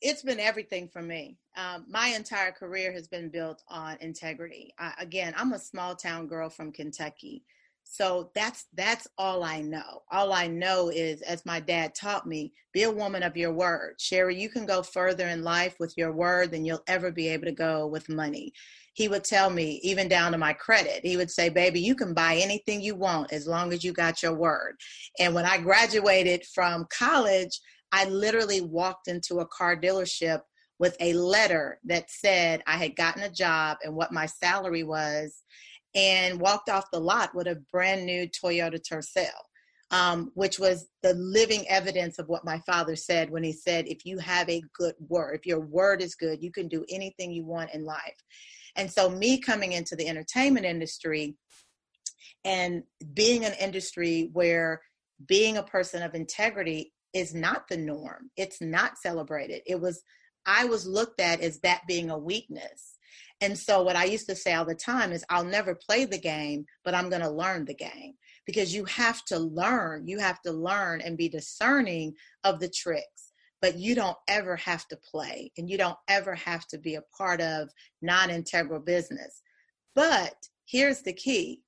It's 0.00 0.22
been 0.22 0.40
everything 0.40 0.88
for 0.88 1.02
me. 1.02 1.38
Um, 1.56 1.86
my 1.88 2.08
entire 2.08 2.52
career 2.52 2.92
has 2.92 3.08
been 3.08 3.30
built 3.30 3.62
on 3.68 3.96
integrity. 4.00 4.74
Again, 4.98 5.34
I'm 5.36 5.52
a 5.52 5.58
small 5.58 5.94
town 5.94 6.26
girl 6.26 6.50
from 6.50 6.72
Kentucky, 6.72 7.44
so 7.88 8.30
that's 8.34 8.66
that's 8.74 9.06
all 9.16 9.44
I 9.44 9.60
know. 9.60 10.02
All 10.10 10.32
I 10.32 10.48
know 10.48 10.90
is, 10.90 11.22
as 11.22 11.46
my 11.46 11.60
dad 11.60 11.94
taught 11.94 12.26
me, 12.26 12.52
be 12.72 12.82
a 12.82 12.90
woman 12.90 13.22
of 13.22 13.36
your 13.36 13.52
word. 13.52 13.94
Sherry, 13.98 14.38
you 14.38 14.48
can 14.48 14.66
go 14.66 14.82
further 14.82 15.28
in 15.28 15.44
life 15.44 15.76
with 15.78 15.96
your 15.96 16.12
word 16.12 16.50
than 16.50 16.64
you'll 16.64 16.82
ever 16.88 17.12
be 17.12 17.28
able 17.28 17.46
to 17.46 17.52
go 17.52 17.86
with 17.86 18.08
money. 18.08 18.52
He 18.94 19.08
would 19.08 19.24
tell 19.24 19.50
me, 19.50 19.78
even 19.82 20.08
down 20.08 20.32
to 20.32 20.38
my 20.38 20.52
credit, 20.52 21.04
he 21.04 21.16
would 21.16 21.30
say, 21.30 21.48
"Baby, 21.48 21.80
you 21.80 21.94
can 21.94 22.12
buy 22.12 22.36
anything 22.36 22.80
you 22.80 22.96
want 22.96 23.32
as 23.32 23.46
long 23.46 23.72
as 23.72 23.84
you 23.84 23.92
got 23.92 24.22
your 24.22 24.34
word." 24.34 24.76
And 25.20 25.32
when 25.32 25.46
I 25.46 25.58
graduated 25.58 26.44
from 26.44 26.86
college 26.90 27.60
I 27.92 28.04
literally 28.06 28.60
walked 28.60 29.08
into 29.08 29.38
a 29.38 29.46
car 29.46 29.76
dealership 29.76 30.40
with 30.78 30.96
a 31.00 31.14
letter 31.14 31.80
that 31.84 32.10
said 32.10 32.62
I 32.66 32.76
had 32.76 32.96
gotten 32.96 33.22
a 33.22 33.30
job 33.30 33.78
and 33.82 33.94
what 33.94 34.12
my 34.12 34.26
salary 34.26 34.82
was, 34.82 35.42
and 35.94 36.38
walked 36.40 36.68
off 36.68 36.90
the 36.92 37.00
lot 37.00 37.34
with 37.34 37.46
a 37.46 37.62
brand 37.72 38.04
new 38.04 38.28
Toyota 38.28 38.78
Tercel, 38.78 39.30
um, 39.90 40.30
which 40.34 40.58
was 40.58 40.88
the 41.02 41.14
living 41.14 41.66
evidence 41.68 42.18
of 42.18 42.28
what 42.28 42.44
my 42.44 42.60
father 42.66 42.96
said 42.96 43.30
when 43.30 43.42
he 43.42 43.52
said, 43.52 43.86
If 43.86 44.04
you 44.04 44.18
have 44.18 44.48
a 44.50 44.62
good 44.74 44.94
word, 45.08 45.36
if 45.36 45.46
your 45.46 45.60
word 45.60 46.02
is 46.02 46.14
good, 46.14 46.42
you 46.42 46.52
can 46.52 46.68
do 46.68 46.84
anything 46.90 47.32
you 47.32 47.46
want 47.46 47.72
in 47.72 47.84
life. 47.84 48.16
And 48.76 48.90
so, 48.90 49.08
me 49.08 49.40
coming 49.40 49.72
into 49.72 49.96
the 49.96 50.08
entertainment 50.08 50.66
industry 50.66 51.36
and 52.44 52.82
being 53.14 53.44
an 53.44 53.54
industry 53.58 54.28
where 54.34 54.82
being 55.26 55.56
a 55.56 55.62
person 55.62 56.02
of 56.02 56.14
integrity 56.14 56.92
is 57.16 57.34
not 57.34 57.66
the 57.68 57.78
norm. 57.78 58.30
It's 58.36 58.60
not 58.60 58.98
celebrated. 58.98 59.62
It 59.66 59.80
was, 59.80 60.02
I 60.44 60.66
was 60.66 60.86
looked 60.86 61.18
at 61.18 61.40
as 61.40 61.60
that 61.60 61.82
being 61.88 62.10
a 62.10 62.18
weakness. 62.18 62.98
And 63.40 63.58
so, 63.58 63.82
what 63.82 63.96
I 63.96 64.04
used 64.04 64.28
to 64.28 64.36
say 64.36 64.52
all 64.52 64.66
the 64.66 64.74
time 64.74 65.12
is, 65.12 65.24
I'll 65.30 65.44
never 65.44 65.74
play 65.74 66.04
the 66.04 66.18
game, 66.18 66.66
but 66.84 66.94
I'm 66.94 67.08
going 67.08 67.22
to 67.22 67.30
learn 67.30 67.64
the 67.64 67.74
game 67.74 68.14
because 68.44 68.74
you 68.74 68.84
have 68.84 69.24
to 69.26 69.38
learn. 69.38 70.06
You 70.06 70.18
have 70.18 70.42
to 70.42 70.52
learn 70.52 71.00
and 71.00 71.16
be 71.16 71.30
discerning 71.30 72.14
of 72.44 72.60
the 72.60 72.68
tricks, 72.68 73.32
but 73.62 73.78
you 73.78 73.94
don't 73.94 74.16
ever 74.28 74.56
have 74.56 74.86
to 74.88 74.98
play 75.10 75.52
and 75.56 75.70
you 75.70 75.78
don't 75.78 75.98
ever 76.08 76.34
have 76.34 76.66
to 76.68 76.78
be 76.78 76.96
a 76.96 77.04
part 77.16 77.40
of 77.40 77.70
non 78.02 78.28
integral 78.28 78.80
business. 78.80 79.40
But 79.94 80.34
here's 80.66 81.00
the 81.00 81.14
key 81.14 81.62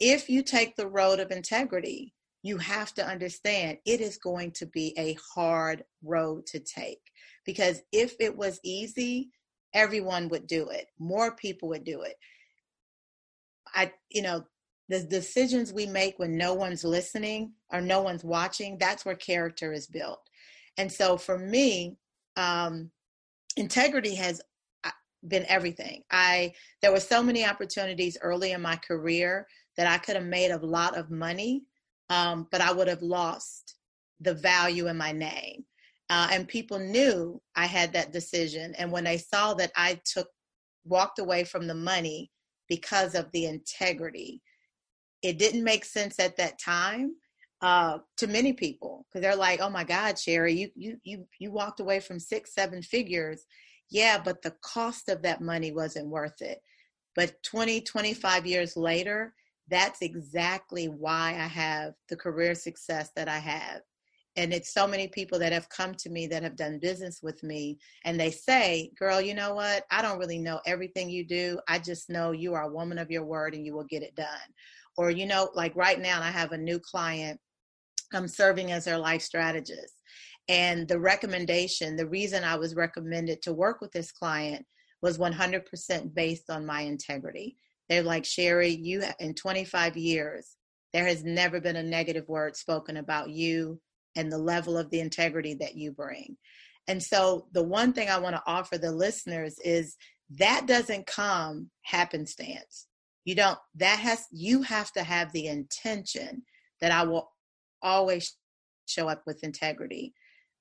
if 0.00 0.30
you 0.30 0.42
take 0.42 0.76
the 0.76 0.88
road 0.88 1.20
of 1.20 1.30
integrity, 1.30 2.13
you 2.44 2.58
have 2.58 2.92
to 2.92 3.04
understand 3.04 3.78
it 3.86 4.02
is 4.02 4.18
going 4.18 4.52
to 4.52 4.66
be 4.66 4.94
a 4.98 5.16
hard 5.34 5.82
road 6.04 6.44
to 6.46 6.60
take. 6.60 7.00
Because 7.46 7.80
if 7.90 8.14
it 8.20 8.36
was 8.36 8.60
easy 8.62 9.30
everyone 9.72 10.28
would 10.28 10.46
do 10.46 10.68
it. 10.68 10.86
More 11.00 11.34
people 11.34 11.68
would 11.70 11.82
do 11.82 12.02
it. 12.02 12.14
I 13.74 13.92
you 14.10 14.22
know 14.22 14.44
the 14.88 15.02
decisions 15.02 15.72
we 15.72 15.86
make 15.86 16.18
when 16.18 16.36
no 16.36 16.54
one's 16.54 16.84
listening 16.84 17.54
or 17.72 17.80
no 17.80 18.02
one's 18.02 18.22
watching 18.22 18.78
that's 18.78 19.04
where 19.04 19.16
character 19.16 19.72
is 19.72 19.86
built. 19.86 20.20
And 20.76 20.92
so 20.92 21.16
for 21.16 21.38
me 21.38 21.96
um, 22.36 22.90
integrity 23.56 24.14
has 24.16 24.40
uh, 24.84 24.90
been 25.26 25.46
everything. 25.48 26.02
I 26.10 26.52
there 26.82 26.92
were 26.92 27.00
so 27.00 27.22
many 27.22 27.44
opportunities 27.44 28.18
early 28.20 28.52
in 28.52 28.60
my 28.62 28.76
career 28.76 29.46
that 29.76 29.86
i 29.88 29.98
could 29.98 30.14
have 30.14 30.24
made 30.24 30.50
a 30.50 30.66
lot 30.66 30.96
of 30.96 31.10
money 31.10 31.64
um, 32.10 32.48
but 32.50 32.60
I 32.60 32.72
would 32.72 32.88
have 32.88 33.02
lost 33.02 33.76
the 34.20 34.34
value 34.34 34.88
in 34.88 34.96
my 34.96 35.12
name. 35.12 35.64
Uh, 36.10 36.28
and 36.32 36.46
people 36.46 36.78
knew 36.78 37.40
I 37.56 37.66
had 37.66 37.92
that 37.94 38.12
decision. 38.12 38.74
And 38.76 38.92
when 38.92 39.04
they 39.04 39.18
saw 39.18 39.54
that 39.54 39.72
I 39.76 40.00
took, 40.04 40.28
walked 40.84 41.18
away 41.18 41.44
from 41.44 41.66
the 41.66 41.74
money 41.74 42.30
because 42.68 43.14
of 43.14 43.30
the 43.32 43.46
integrity, 43.46 44.42
it 45.22 45.38
didn't 45.38 45.64
make 45.64 45.84
sense 45.84 46.18
at 46.18 46.36
that 46.36 46.58
time 46.58 47.14
uh, 47.62 47.98
to 48.18 48.26
many 48.26 48.52
people 48.52 49.06
because 49.08 49.22
they're 49.22 49.34
like, 49.34 49.60
"Oh 49.60 49.70
my 49.70 49.84
God, 49.84 50.18
Sherry, 50.18 50.52
you 50.52 50.70
you 50.74 50.98
you 51.02 51.26
you 51.38 51.50
walked 51.50 51.80
away 51.80 51.98
from 52.00 52.20
six, 52.20 52.54
seven 52.54 52.82
figures." 52.82 53.46
Yeah, 53.90 54.20
but 54.22 54.42
the 54.42 54.54
cost 54.62 55.08
of 55.08 55.22
that 55.22 55.40
money 55.40 55.72
wasn't 55.72 56.08
worth 56.08 56.42
it. 56.42 56.60
But 57.16 57.42
20, 57.42 57.80
25 57.82 58.46
years 58.46 58.76
later, 58.76 59.34
that's 59.68 60.02
exactly 60.02 60.86
why 60.86 61.30
I 61.30 61.46
have 61.46 61.94
the 62.08 62.16
career 62.16 62.54
success 62.54 63.10
that 63.16 63.28
I 63.28 63.38
have. 63.38 63.80
And 64.36 64.52
it's 64.52 64.74
so 64.74 64.86
many 64.86 65.06
people 65.08 65.38
that 65.38 65.52
have 65.52 65.68
come 65.68 65.94
to 65.94 66.10
me 66.10 66.26
that 66.26 66.42
have 66.42 66.56
done 66.56 66.80
business 66.80 67.20
with 67.22 67.42
me, 67.44 67.78
and 68.04 68.18
they 68.18 68.32
say, 68.32 68.90
Girl, 68.98 69.20
you 69.20 69.32
know 69.32 69.54
what? 69.54 69.84
I 69.90 70.02
don't 70.02 70.18
really 70.18 70.38
know 70.38 70.60
everything 70.66 71.08
you 71.08 71.24
do. 71.24 71.60
I 71.68 71.78
just 71.78 72.10
know 72.10 72.32
you 72.32 72.52
are 72.54 72.64
a 72.64 72.72
woman 72.72 72.98
of 72.98 73.10
your 73.10 73.24
word 73.24 73.54
and 73.54 73.64
you 73.64 73.74
will 73.74 73.84
get 73.84 74.02
it 74.02 74.16
done. 74.16 74.26
Or, 74.96 75.10
you 75.10 75.26
know, 75.26 75.50
like 75.54 75.74
right 75.76 76.00
now, 76.00 76.20
I 76.20 76.30
have 76.30 76.52
a 76.52 76.58
new 76.58 76.80
client, 76.80 77.40
I'm 78.12 78.28
serving 78.28 78.72
as 78.72 78.84
their 78.84 78.98
life 78.98 79.22
strategist. 79.22 79.94
And 80.48 80.86
the 80.88 81.00
recommendation, 81.00 81.96
the 81.96 82.08
reason 82.08 82.44
I 82.44 82.56
was 82.56 82.74
recommended 82.74 83.40
to 83.42 83.54
work 83.54 83.80
with 83.80 83.92
this 83.92 84.12
client 84.12 84.66
was 85.00 85.18
100% 85.18 86.14
based 86.14 86.50
on 86.50 86.66
my 86.66 86.80
integrity 86.82 87.56
they're 87.88 88.02
like, 88.02 88.24
Sherry, 88.24 88.70
you 88.70 89.02
in 89.18 89.34
25 89.34 89.96
years, 89.96 90.56
there 90.92 91.06
has 91.06 91.24
never 91.24 91.60
been 91.60 91.76
a 91.76 91.82
negative 91.82 92.28
word 92.28 92.56
spoken 92.56 92.96
about 92.96 93.30
you 93.30 93.80
and 94.16 94.30
the 94.30 94.38
level 94.38 94.78
of 94.78 94.90
the 94.90 95.00
integrity 95.00 95.54
that 95.54 95.74
you 95.74 95.92
bring. 95.92 96.36
And 96.86 97.02
so, 97.02 97.46
the 97.52 97.64
one 97.64 97.92
thing 97.92 98.08
I 98.08 98.18
want 98.18 98.36
to 98.36 98.42
offer 98.46 98.78
the 98.78 98.92
listeners 98.92 99.58
is 99.64 99.96
that 100.38 100.66
doesn't 100.66 101.06
come 101.06 101.70
happenstance. 101.82 102.86
You 103.24 103.34
don't, 103.34 103.58
that 103.76 103.98
has, 103.98 104.26
you 104.30 104.62
have 104.62 104.92
to 104.92 105.02
have 105.02 105.32
the 105.32 105.46
intention 105.46 106.42
that 106.80 106.92
I 106.92 107.04
will 107.04 107.30
always 107.82 108.36
show 108.86 109.08
up 109.08 109.22
with 109.26 109.42
integrity. 109.44 110.12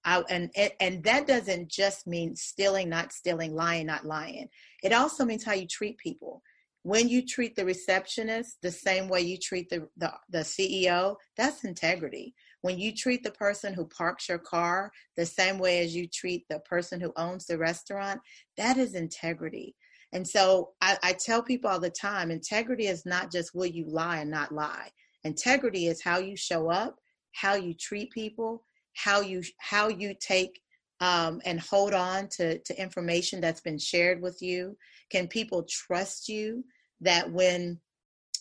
I, 0.05 0.23
and 0.29 0.49
and 0.81 1.03
that 1.05 1.27
doesn't 1.27 1.69
just 1.69 2.07
mean 2.07 2.35
stealing, 2.35 2.89
not 2.89 3.13
stealing, 3.13 3.53
lying, 3.53 3.85
not 3.85 4.05
lying. 4.05 4.49
It 4.83 4.91
also 4.91 5.23
means 5.23 5.45
how 5.45 5.53
you 5.53 5.65
treat 5.65 5.97
people 5.97 6.41
when 6.83 7.07
you 7.07 7.25
treat 7.25 7.55
the 7.55 7.65
receptionist 7.65 8.61
the 8.61 8.71
same 8.71 9.07
way 9.07 9.21
you 9.21 9.37
treat 9.37 9.69
the, 9.69 9.87
the, 9.97 10.13
the 10.29 10.39
CEO, 10.39 11.15
that's 11.37 11.63
integrity. 11.63 12.33
When 12.61 12.77
you 12.77 12.93
treat 12.93 13.23
the 13.23 13.31
person 13.31 13.73
who 13.73 13.85
parks 13.85 14.29
your 14.29 14.37
car 14.37 14.91
the 15.17 15.25
same 15.25 15.59
way 15.59 15.79
as 15.79 15.95
you 15.95 16.07
treat 16.07 16.45
the 16.49 16.59
person 16.59 16.99
who 16.99 17.13
owns 17.15 17.45
the 17.45 17.57
restaurant, 17.57 18.19
that 18.57 18.77
is 18.77 18.95
integrity. 18.95 19.75
And 20.11 20.27
so 20.27 20.71
I, 20.81 20.97
I 21.03 21.13
tell 21.13 21.41
people 21.41 21.69
all 21.69 21.79
the 21.79 21.89
time 21.89 22.29
integrity 22.29 22.87
is 22.87 23.05
not 23.05 23.31
just 23.31 23.55
will 23.55 23.65
you 23.65 23.85
lie 23.87 24.19
and 24.19 24.29
not 24.29 24.53
lie. 24.53 24.89
Integrity 25.23 25.87
is 25.87 26.03
how 26.03 26.19
you 26.19 26.35
show 26.35 26.69
up, 26.69 26.97
how 27.31 27.55
you 27.55 27.73
treat 27.73 28.11
people, 28.11 28.63
how 28.93 29.21
you 29.21 29.41
how 29.57 29.87
you 29.87 30.13
take 30.19 30.59
um, 31.03 31.41
and 31.43 31.59
hold 31.59 31.93
on 31.93 32.29
to, 32.29 32.59
to 32.59 32.81
information 32.81 33.41
that's 33.41 33.59
been 33.59 33.77
shared 33.77 34.21
with 34.21 34.41
you? 34.41 34.77
Can 35.09 35.27
people 35.27 35.67
trust 35.69 36.29
you 36.29 36.63
that 37.01 37.29
when 37.29 37.81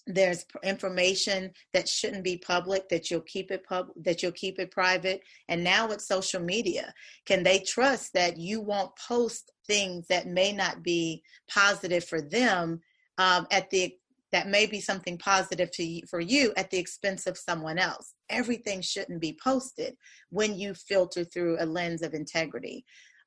there's 0.07 0.45
information 0.63 1.51
that 1.73 1.89
shouldn't 1.89 2.23
be 2.23 2.37
public 2.37 2.89
that 2.89 3.11
you'll 3.11 3.21
keep 3.21 3.51
it 3.51 3.65
pub 3.65 3.87
that 3.97 4.21
you'll 4.21 4.33
keep 4.33 4.59
it 4.59 4.73
private 4.73 5.23
and 5.49 5.63
now 5.63 5.87
with 5.87 6.01
social 6.01 6.41
media 6.41 6.93
can 7.25 7.45
they 7.45 7.61
trust 7.61 8.13
that 8.13 8.37
you 8.37 8.61
won't 8.61 8.91
post 8.97 9.53
things 9.69 10.05
that 10.09 10.27
may 10.27 10.51
not 10.51 10.83
be 10.83 11.23
positive 11.49 12.03
for 12.05 12.21
them 12.21 12.81
um, 13.19 13.47
at 13.53 13.71
the 13.71 13.95
that 14.33 14.49
may 14.49 14.67
be 14.67 14.81
something 14.81 15.19
positive 15.19 15.71
to 15.73 16.07
for 16.09 16.21
you 16.21 16.53
at 16.57 16.71
the 16.71 16.79
expense 16.79 17.27
of 17.27 17.37
someone 17.37 17.79
else. 17.79 18.15
Everything 18.31 18.81
shouldn't 18.81 19.21
be 19.21 19.39
posted 19.43 19.95
when 20.31 20.59
you 20.59 20.75
filter 20.75 21.25
through 21.25 21.59
a 21.61 21.67
lens 21.67 22.03
of 22.03 22.15
integrity. 22.15 22.85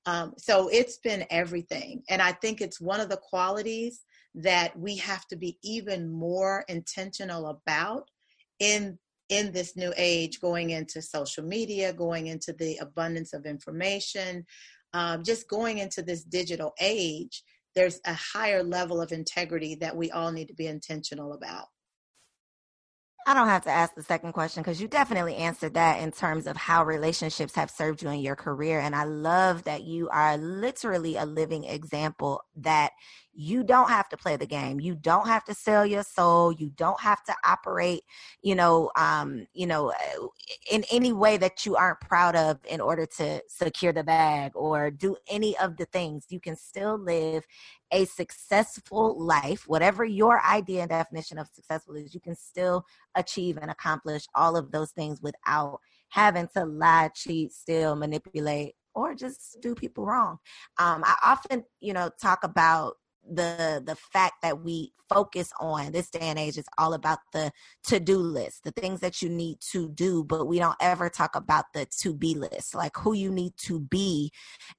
Um, 0.08 0.34
so 0.38 0.68
it's 0.68 0.98
been 0.98 1.26
everything. 1.30 2.04
And 2.10 2.22
I 2.22 2.32
think 2.34 2.62
it's 2.62 2.82
one 2.82 3.00
of 3.00 3.10
the 3.10 3.18
qualities 3.18 4.02
that 4.36 4.78
we 4.78 4.98
have 4.98 5.26
to 5.28 5.36
be 5.36 5.58
even 5.64 6.12
more 6.12 6.66
intentional 6.68 7.48
about 7.48 8.10
in 8.60 8.98
in 9.30 9.52
this 9.52 9.76
new 9.76 9.92
age 9.98 10.40
going 10.40 10.70
into 10.70 11.02
social 11.02 11.44
media 11.44 11.92
going 11.92 12.28
into 12.28 12.54
the 12.54 12.78
abundance 12.78 13.34
of 13.34 13.46
information 13.46 14.46
um, 14.94 15.24
just 15.24 15.50
going 15.50 15.80
into 15.80 16.04
this 16.04 16.24
digital 16.24 16.74
age 16.80 17.44
there's 17.76 18.00
a 18.06 18.14
higher 18.14 18.64
level 18.64 19.02
of 19.02 19.12
integrity 19.12 19.76
that 19.76 19.96
we 19.96 20.12
all 20.12 20.32
need 20.32 20.48
to 20.48 20.54
be 20.54 20.68
intentional 20.68 21.34
about. 21.34 21.66
I 23.28 23.34
don't 23.34 23.48
have 23.48 23.64
to 23.64 23.72
ask 23.72 23.96
the 23.96 24.04
second 24.04 24.34
question 24.34 24.62
because 24.62 24.80
you 24.80 24.88
definitely 24.88 25.36
answered 25.36 25.74
that 25.74 26.00
in 26.00 26.12
terms 26.12 26.46
of 26.46 26.56
how 26.56 26.86
relationships 26.86 27.56
have 27.56 27.72
served 27.72 28.04
you 28.04 28.10
in 28.10 28.20
your 28.20 28.36
career. 28.36 28.80
And 28.80 28.96
I 28.96 29.06
love 29.06 29.64
that 29.64 29.84
you 29.84 30.08
are 30.10 30.38
literally 30.38 31.16
a 31.16 31.26
living 31.26 31.64
example 31.64 32.44
that 32.58 32.92
you 33.36 33.64
don't 33.64 33.90
have 33.90 34.10
to 34.10 34.18
play 34.18 34.38
the 34.38 34.46
game. 34.48 34.80
You 34.80 34.96
don't 34.96 35.28
have 35.28 35.44
to 35.46 35.54
sell 35.54 35.86
your 35.86 36.04
soul. 36.04 36.54
You 36.54 36.72
don't 36.76 37.00
have 37.02 37.24
to 37.26 37.36
operate 37.46 38.04
you 38.46 38.54
know 38.54 38.92
um 38.96 39.48
you 39.54 39.66
know 39.66 39.90
uh, 39.90 40.28
in 40.72 40.84
any 40.92 41.12
way 41.12 41.36
that 41.36 41.66
you 41.66 41.76
aren't 41.76 42.00
proud 42.00 42.36
of 42.36 42.60
in 42.70 42.80
order 42.80 43.06
to 43.06 43.42
secure 43.48 43.92
the 43.92 44.04
bag 44.04 44.52
or 44.56 44.92
do 44.92 45.16
any 45.30 45.58
of 45.58 45.78
the 45.78 45.86
things. 45.86 46.26
You 46.30 46.40
can 46.40 46.56
still 46.56 46.98
live 46.98 47.46
a 47.92 48.06
successful 48.06 49.20
life. 49.20 49.64
Whatever 49.68 50.06
your 50.06 50.42
idea 50.44 50.82
and 50.82 50.90
definition 50.90 51.38
of 51.38 51.48
successful 51.48 51.96
is 51.96 52.14
you 52.14 52.22
can 52.22 52.36
still 52.36 52.86
achieve 53.16 53.58
and 53.58 53.72
accomplish 53.72 54.26
all 54.36 54.56
of 54.56 54.72
those 54.72 54.92
things 54.92 55.22
without 55.22 55.80
having 56.10 56.48
to 56.56 56.66
lie 56.66 57.10
cheat 57.16 57.52
steal 57.52 57.96
manipulate 57.96 58.76
or 58.94 59.14
just 59.14 59.58
do 59.62 59.76
people 59.76 60.06
wrong. 60.06 60.38
Um, 60.78 61.04
I 61.04 61.16
often, 61.24 61.66
you 61.82 61.94
know, 61.94 62.10
talk 62.22 62.44
about 62.44 62.96
the 63.30 63.82
the 63.86 63.96
fact 63.96 64.36
that 64.42 64.64
we 64.64 64.92
focus 65.10 65.52
on 65.60 65.92
this 65.92 66.10
day 66.10 66.20
and 66.22 66.40
age 66.40 66.58
is 66.58 66.66
all 66.80 66.94
about 66.94 67.20
the 67.32 67.52
to-do 67.84 68.18
list 68.18 68.64
the 68.64 68.72
things 68.72 69.00
that 69.02 69.22
you 69.22 69.30
need 69.30 69.60
to 69.60 69.88
do 69.90 70.24
but 70.24 70.46
we 70.46 70.58
don't 70.58 70.76
ever 70.82 71.10
talk 71.10 71.36
about 71.36 71.66
the 71.74 71.86
to-be 71.86 72.34
list 72.34 72.74
like 72.74 72.96
who 72.98 73.14
you 73.14 73.32
need 73.32 73.54
to 73.58 73.80
be 73.80 74.32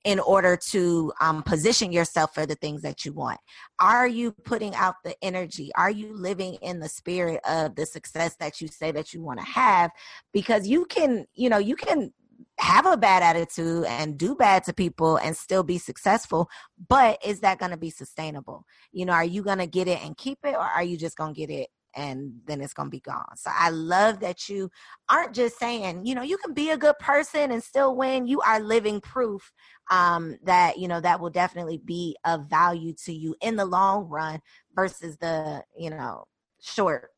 in 0.04 0.20
order 0.20 0.56
to 0.56 1.12
um, 1.20 1.42
position 1.42 1.92
yourself 1.92 2.34
for 2.34 2.46
the 2.46 2.54
things 2.54 2.82
that 2.82 3.04
you 3.04 3.12
want. 3.12 3.38
Are 3.80 4.06
you 4.06 4.32
putting 4.32 4.74
out 4.74 4.96
the 5.04 5.14
energy? 5.22 5.70
Are 5.74 5.90
you 5.90 6.12
living 6.14 6.54
in 6.62 6.80
the 6.80 6.88
spirit 6.88 7.40
of 7.48 7.74
the 7.74 7.86
success 7.86 8.36
that 8.36 8.60
you 8.60 8.68
say 8.68 8.92
that 8.92 9.12
you 9.12 9.22
want 9.22 9.40
to 9.40 9.46
have? 9.46 9.90
Because 10.32 10.66
you 10.66 10.86
can 10.86 11.26
you 11.34 11.48
know 11.48 11.58
you 11.58 11.76
can 11.76 12.12
have 12.58 12.86
a 12.86 12.96
bad 12.96 13.22
attitude 13.22 13.84
and 13.84 14.16
do 14.16 14.34
bad 14.34 14.64
to 14.64 14.72
people 14.72 15.16
and 15.18 15.36
still 15.36 15.62
be 15.62 15.78
successful 15.78 16.48
but 16.88 17.18
is 17.24 17.40
that 17.40 17.58
going 17.58 17.70
to 17.70 17.76
be 17.76 17.90
sustainable 17.90 18.64
you 18.92 19.04
know 19.04 19.12
are 19.12 19.24
you 19.24 19.42
going 19.42 19.58
to 19.58 19.66
get 19.66 19.88
it 19.88 20.02
and 20.04 20.16
keep 20.16 20.38
it 20.44 20.54
or 20.54 20.60
are 20.60 20.82
you 20.82 20.96
just 20.96 21.16
going 21.16 21.34
to 21.34 21.38
get 21.38 21.50
it 21.50 21.68
and 21.96 22.34
then 22.44 22.60
it's 22.60 22.74
going 22.74 22.86
to 22.86 22.90
be 22.90 23.00
gone. 23.00 23.36
So 23.36 23.50
I 23.52 23.70
love 23.70 24.20
that 24.20 24.48
you 24.48 24.70
aren't 25.08 25.34
just 25.34 25.58
saying, 25.58 26.04
you 26.04 26.14
know, 26.14 26.22
you 26.22 26.36
can 26.36 26.52
be 26.52 26.70
a 26.70 26.76
good 26.76 26.98
person 26.98 27.50
and 27.50 27.64
still 27.64 27.96
win. 27.96 28.26
You 28.26 28.40
are 28.42 28.60
living 28.60 29.00
proof 29.00 29.50
um, 29.90 30.36
that, 30.44 30.78
you 30.78 30.88
know, 30.88 31.00
that 31.00 31.20
will 31.20 31.30
definitely 31.30 31.78
be 31.78 32.16
of 32.24 32.50
value 32.50 32.92
to 33.06 33.12
you 33.12 33.34
in 33.40 33.56
the 33.56 33.64
long 33.64 34.08
run 34.08 34.40
versus 34.74 35.16
the, 35.16 35.64
you 35.76 35.90
know, 35.90 36.24
short 36.60 37.08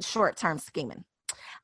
short 0.00 0.36
term 0.36 0.58
scheming. 0.58 1.04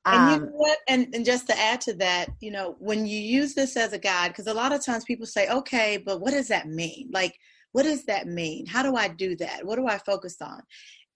Um, 0.07 0.14
and 0.14 0.31
you 0.31 0.37
um, 0.37 0.43
know 0.43 0.57
what? 0.57 0.79
And, 0.88 1.14
and 1.14 1.25
just 1.25 1.47
to 1.49 1.59
add 1.59 1.81
to 1.83 1.95
that, 1.95 2.29
you 2.40 2.51
know, 2.51 2.77
when 2.79 3.07
you 3.07 3.19
use 3.19 3.55
this 3.55 3.77
as 3.77 3.93
a 3.93 3.99
guide, 3.99 4.29
because 4.29 4.47
a 4.47 4.55
lot 4.55 4.73
of 4.73 4.85
times 4.85 5.05
people 5.05 5.27
say, 5.27 5.49
okay, 5.49 5.97
but 5.97 6.21
what 6.21 6.33
does 6.33 6.49
that 6.49 6.69
mean? 6.69 7.09
Like, 7.12 7.38
what 7.73 7.85
does 7.85 8.05
that 8.05 8.27
mean? 8.27 8.67
How 8.67 8.83
do 8.83 8.97
I 8.97 9.09
do 9.09 9.35
that? 9.37 9.64
What 9.64 9.77
do 9.77 9.87
I 9.87 9.99
focus 9.99 10.37
on? 10.40 10.61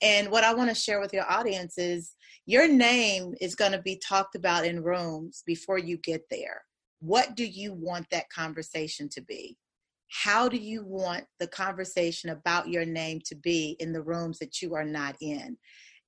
And 0.00 0.30
what 0.30 0.44
I 0.44 0.54
want 0.54 0.70
to 0.70 0.74
share 0.74 1.00
with 1.00 1.12
your 1.12 1.30
audience 1.30 1.76
is 1.76 2.14
your 2.46 2.68
name 2.68 3.34
is 3.40 3.54
going 3.54 3.72
to 3.72 3.82
be 3.82 3.96
talked 3.96 4.34
about 4.34 4.64
in 4.64 4.82
rooms 4.82 5.42
before 5.44 5.78
you 5.78 5.98
get 5.98 6.22
there. 6.30 6.62
What 7.00 7.36
do 7.36 7.44
you 7.44 7.74
want 7.74 8.06
that 8.10 8.30
conversation 8.30 9.08
to 9.10 9.20
be? 9.20 9.56
How 10.10 10.48
do 10.48 10.56
you 10.56 10.84
want 10.84 11.24
the 11.38 11.46
conversation 11.46 12.30
about 12.30 12.68
your 12.68 12.84
name 12.84 13.20
to 13.26 13.36
be 13.36 13.76
in 13.78 13.92
the 13.92 14.02
rooms 14.02 14.38
that 14.38 14.62
you 14.62 14.74
are 14.74 14.84
not 14.84 15.16
in? 15.20 15.58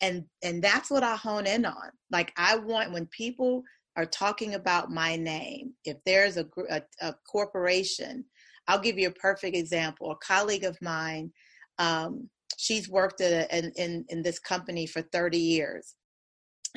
And 0.00 0.24
and 0.42 0.62
that's 0.62 0.90
what 0.90 1.02
i 1.02 1.16
hone 1.16 1.46
in 1.46 1.64
on. 1.64 1.90
Like 2.10 2.32
i 2.36 2.56
want 2.56 2.92
when 2.92 3.06
people 3.06 3.62
are 3.96 4.06
talking 4.06 4.54
about 4.54 4.90
my 4.90 5.16
name 5.16 5.72
if 5.84 5.96
there's 6.06 6.36
a, 6.36 6.46
a, 6.70 6.82
a 7.00 7.14
corporation 7.30 8.24
i'll 8.68 8.80
give 8.80 8.98
you 8.98 9.08
a 9.08 9.12
perfect 9.12 9.56
example. 9.56 10.10
A 10.10 10.16
colleague 10.16 10.64
of 10.64 10.80
mine 10.80 11.32
um, 11.78 12.28
she's 12.56 12.88
worked 12.88 13.20
at 13.20 13.52
in, 13.52 13.72
in, 13.76 14.04
in 14.08 14.22
this 14.22 14.38
company 14.38 14.86
for 14.86 15.02
30 15.02 15.38
years 15.38 15.94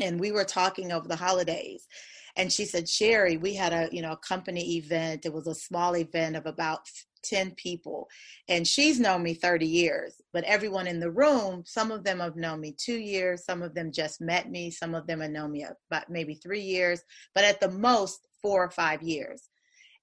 and 0.02 0.20
we 0.20 0.32
were 0.32 0.46
talking 0.46 0.92
over 0.92 1.08
the 1.08 1.16
holidays 1.16 1.88
and 2.36 2.52
she 2.52 2.66
said 2.66 2.86
Sheri 2.86 3.40
we 3.40 3.54
had 3.54 3.74
a 3.74 3.90
you 3.92 4.02
know 4.02 4.14
a 4.14 4.18
company 4.18 4.78
event. 4.78 5.26
It 5.26 5.34
was 5.34 5.48
a 5.48 5.56
small 5.56 5.96
event 5.96 6.36
of 6.36 6.46
about 6.46 6.82
10 7.24 7.52
people. 7.52 8.08
And 8.48 8.68
she's 8.68 9.00
known 9.00 9.24
me 9.24 9.34
30 9.34 9.66
years 9.66 10.22
but 10.34 10.44
everyone 10.46 10.88
in 10.88 11.00
the 11.00 11.12
room 11.12 11.64
some 11.66 11.92
of 11.92 12.04
them 12.04 12.20
have 12.20 12.36
known 12.36 12.60
me 12.60 12.76
two 12.78 12.98
years 12.98 13.46
some 13.46 13.62
of 13.62 13.74
them 13.76 13.92
just 13.92 14.20
met 14.20 14.50
me 14.50 14.72
some 14.72 14.96
of 14.96 15.06
them 15.06 15.22
have 15.22 15.32
known 15.32 15.52
me 15.52 15.66
about 15.92 16.10
maybe 16.10 16.34
three 16.34 16.62
years 16.62 17.02
but 17.36 17.44
at 17.44 17.60
the 17.60 17.70
most 17.70 18.28
four 18.44 18.64
or 18.64 18.70
five 18.70 19.02
years. 19.02 19.50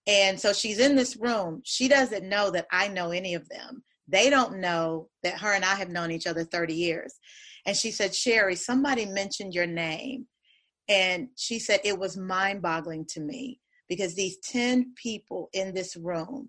And 0.06 0.40
so 0.40 0.52
she's 0.52 0.80
in 0.80 0.96
this 0.96 1.16
room. 1.16 1.60
She 1.64 1.86
doesn't 1.86 2.28
know 2.28 2.50
that 2.50 2.66
i 2.72 2.88
know 2.88 3.10
any 3.10 3.34
of 3.34 3.48
them. 3.48 3.84
They 4.08 4.30
don't 4.30 4.58
know 4.58 5.08
that 5.22 5.38
her 5.38 5.52
and 5.52 5.64
i 5.64 5.74
have 5.76 5.90
known 5.90 6.10
each 6.10 6.26
other 6.26 6.42
30 6.42 6.74
years. 6.74 7.14
And 7.66 7.76
she 7.76 7.92
said 7.92 8.10
Sheri 8.12 8.58
somebody 8.58 9.06
mentioned 9.06 9.54
your 9.54 9.66
name. 9.66 10.26
And 10.88 11.28
she 11.36 11.60
said 11.60 11.80
it 11.84 11.98
was 11.98 12.16
mind 12.16 12.62
boggling 12.62 13.04
to 13.10 13.20
me 13.20 13.60
because 13.88 14.14
these 14.14 14.38
10 14.38 14.94
people 14.96 15.50
in 15.52 15.72
this 15.74 15.96
room 15.96 16.48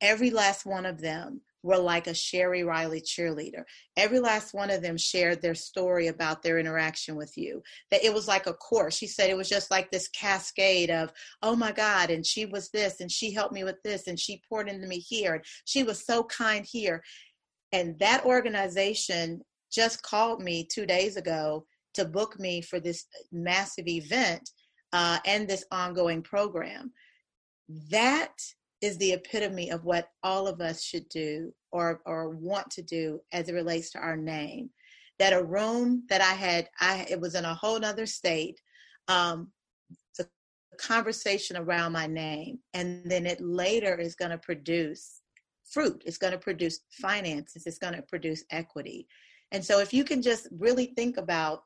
every 0.00 0.30
last 0.30 0.66
one 0.66 0.86
of 0.86 1.00
them 1.00 1.40
were 1.62 1.78
like 1.78 2.06
a 2.06 2.10
Sheri 2.10 2.64
Riley 2.64 3.00
cheerleader. 3.00 3.64
Every 3.96 4.20
last 4.20 4.54
one 4.54 4.70
of 4.70 4.80
them 4.80 4.96
shared 4.96 5.42
their 5.42 5.56
story 5.56 6.06
about 6.06 6.42
their 6.42 6.58
interaction 6.58 7.16
with 7.16 7.36
you. 7.36 7.62
That 7.90 8.04
it 8.04 8.14
was 8.14 8.28
like 8.28 8.46
a 8.46 8.52
course. 8.52 8.96
She 8.96 9.08
said 9.08 9.28
it 9.28 9.36
was 9.36 9.48
just 9.48 9.70
like 9.70 9.90
this 9.90 10.08
cascade 10.08 10.90
of, 10.90 11.12
oh 11.42 11.56
my 11.56 11.72
God, 11.72 12.10
and 12.10 12.24
she 12.24 12.46
was 12.46 12.70
this, 12.70 13.00
and 13.00 13.10
she 13.10 13.32
helped 13.32 13.54
me 13.54 13.64
with 13.64 13.82
this, 13.82 14.06
and 14.06 14.18
she 14.18 14.42
poured 14.48 14.68
into 14.68 14.86
me 14.86 14.98
here, 14.98 15.34
and 15.34 15.44
she 15.64 15.82
was 15.82 16.04
so 16.06 16.22
kind 16.24 16.64
here. 16.64 17.02
And 17.72 17.98
that 17.98 18.24
organization 18.24 19.42
just 19.70 20.02
called 20.02 20.42
me 20.42 20.64
two 20.64 20.86
days 20.86 21.16
ago 21.16 21.66
to 21.94 22.04
book 22.04 22.38
me 22.38 22.62
for 22.62 22.78
this 22.80 23.04
massive 23.32 23.88
event 23.88 24.48
uh, 24.92 25.18
and 25.26 25.46
this 25.46 25.64
ongoing 25.70 26.22
program. 26.22 26.92
That 27.90 28.32
is 28.80 28.96
the 28.98 29.12
epitome 29.12 29.70
of 29.70 29.84
what 29.84 30.10
all 30.22 30.46
of 30.46 30.60
us 30.60 30.82
should 30.82 31.08
do 31.08 31.52
or 31.72 32.00
or 32.06 32.30
want 32.30 32.70
to 32.70 32.82
do 32.82 33.20
as 33.32 33.48
it 33.48 33.54
relates 33.54 33.90
to 33.90 33.98
our 33.98 34.16
name. 34.16 34.70
That 35.18 35.32
a 35.32 35.42
room 35.42 36.04
that 36.08 36.20
i 36.20 36.34
had 36.34 36.68
i 36.80 37.06
it 37.10 37.20
was 37.20 37.34
in 37.34 37.44
a 37.44 37.54
whole 37.54 37.78
nother 37.78 38.06
state 38.06 38.60
um 39.08 39.50
the 40.16 40.28
conversation 40.78 41.56
around 41.56 41.92
my 41.92 42.06
name 42.06 42.60
and 42.74 43.02
then 43.04 43.26
it 43.26 43.40
later 43.40 43.96
is 43.98 44.14
going 44.14 44.30
to 44.30 44.38
produce 44.38 45.20
fruit 45.72 46.02
it's 46.06 46.18
going 46.18 46.32
to 46.32 46.38
produce 46.38 46.80
finances 46.92 47.66
it's 47.66 47.78
going 47.78 47.94
to 47.94 48.02
produce 48.02 48.44
equity. 48.50 49.08
And 49.50 49.64
so 49.64 49.80
if 49.80 49.92
you 49.94 50.04
can 50.04 50.22
just 50.22 50.46
really 50.52 50.92
think 50.94 51.16
about 51.16 51.64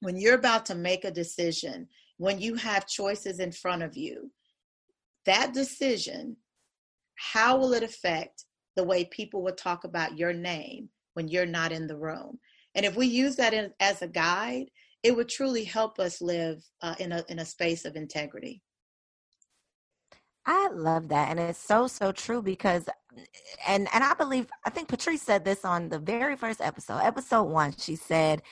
when 0.00 0.16
you're 0.16 0.34
about 0.34 0.66
to 0.66 0.74
make 0.74 1.04
a 1.04 1.10
decision 1.10 1.88
when 2.18 2.38
you 2.38 2.54
have 2.56 2.86
choices 2.86 3.38
in 3.40 3.52
front 3.52 3.82
of 3.82 3.96
you 3.96 4.30
that 5.26 5.52
decision 5.52 6.36
how 7.22 7.56
will 7.56 7.72
it 7.72 7.82
affect 7.82 8.44
the 8.76 8.84
way 8.84 9.04
people 9.04 9.42
will 9.42 9.54
talk 9.54 9.84
about 9.84 10.18
your 10.18 10.32
name 10.32 10.88
when 11.14 11.28
you're 11.28 11.46
not 11.46 11.72
in 11.72 11.86
the 11.86 11.96
room? 11.96 12.38
And 12.74 12.84
if 12.84 12.96
we 12.96 13.06
use 13.06 13.36
that 13.36 13.54
in, 13.54 13.70
as 13.80 14.02
a 14.02 14.08
guide, 14.08 14.66
it 15.02 15.14
would 15.14 15.28
truly 15.28 15.64
help 15.64 15.98
us 15.98 16.20
live 16.20 16.62
uh, 16.80 16.94
in 16.98 17.12
a 17.12 17.24
in 17.28 17.38
a 17.38 17.44
space 17.44 17.84
of 17.84 17.96
integrity. 17.96 18.62
I 20.46 20.68
love 20.72 21.08
that, 21.08 21.28
and 21.28 21.38
it's 21.38 21.58
so 21.58 21.86
so 21.86 22.12
true 22.12 22.40
because, 22.40 22.88
and 23.66 23.88
and 23.92 24.04
I 24.04 24.14
believe 24.14 24.46
I 24.64 24.70
think 24.70 24.88
Patrice 24.88 25.22
said 25.22 25.44
this 25.44 25.64
on 25.64 25.88
the 25.88 25.98
very 25.98 26.36
first 26.36 26.60
episode, 26.60 27.00
episode 27.02 27.44
one. 27.44 27.74
She 27.76 27.94
said, 27.96 28.42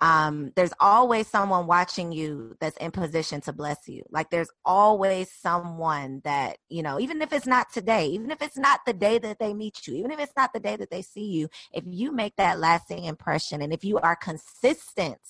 um, 0.00 0.52
there's 0.56 0.72
always 0.78 1.26
someone 1.26 1.66
watching 1.66 2.12
you 2.12 2.56
that's 2.60 2.76
in 2.76 2.90
position 2.90 3.40
to 3.42 3.52
bless 3.52 3.88
you. 3.88 4.02
Like 4.10 4.30
there's 4.30 4.50
always 4.64 5.30
someone 5.32 6.20
that, 6.24 6.58
you 6.68 6.82
know, 6.82 7.00
even 7.00 7.22
if 7.22 7.32
it's 7.32 7.46
not 7.46 7.72
today, 7.72 8.08
even 8.08 8.30
if 8.30 8.42
it's 8.42 8.58
not 8.58 8.80
the 8.86 8.92
day 8.92 9.18
that 9.18 9.38
they 9.38 9.54
meet 9.54 9.86
you, 9.86 9.94
even 9.96 10.10
if 10.10 10.20
it's 10.20 10.36
not 10.36 10.52
the 10.52 10.60
day 10.60 10.76
that 10.76 10.90
they 10.90 11.02
see 11.02 11.24
you, 11.24 11.48
if 11.72 11.84
you 11.86 12.12
make 12.12 12.36
that 12.36 12.58
lasting 12.58 13.04
impression 13.04 13.62
and 13.62 13.72
if 13.72 13.84
you 13.84 13.98
are 13.98 14.16
consistent 14.16 15.20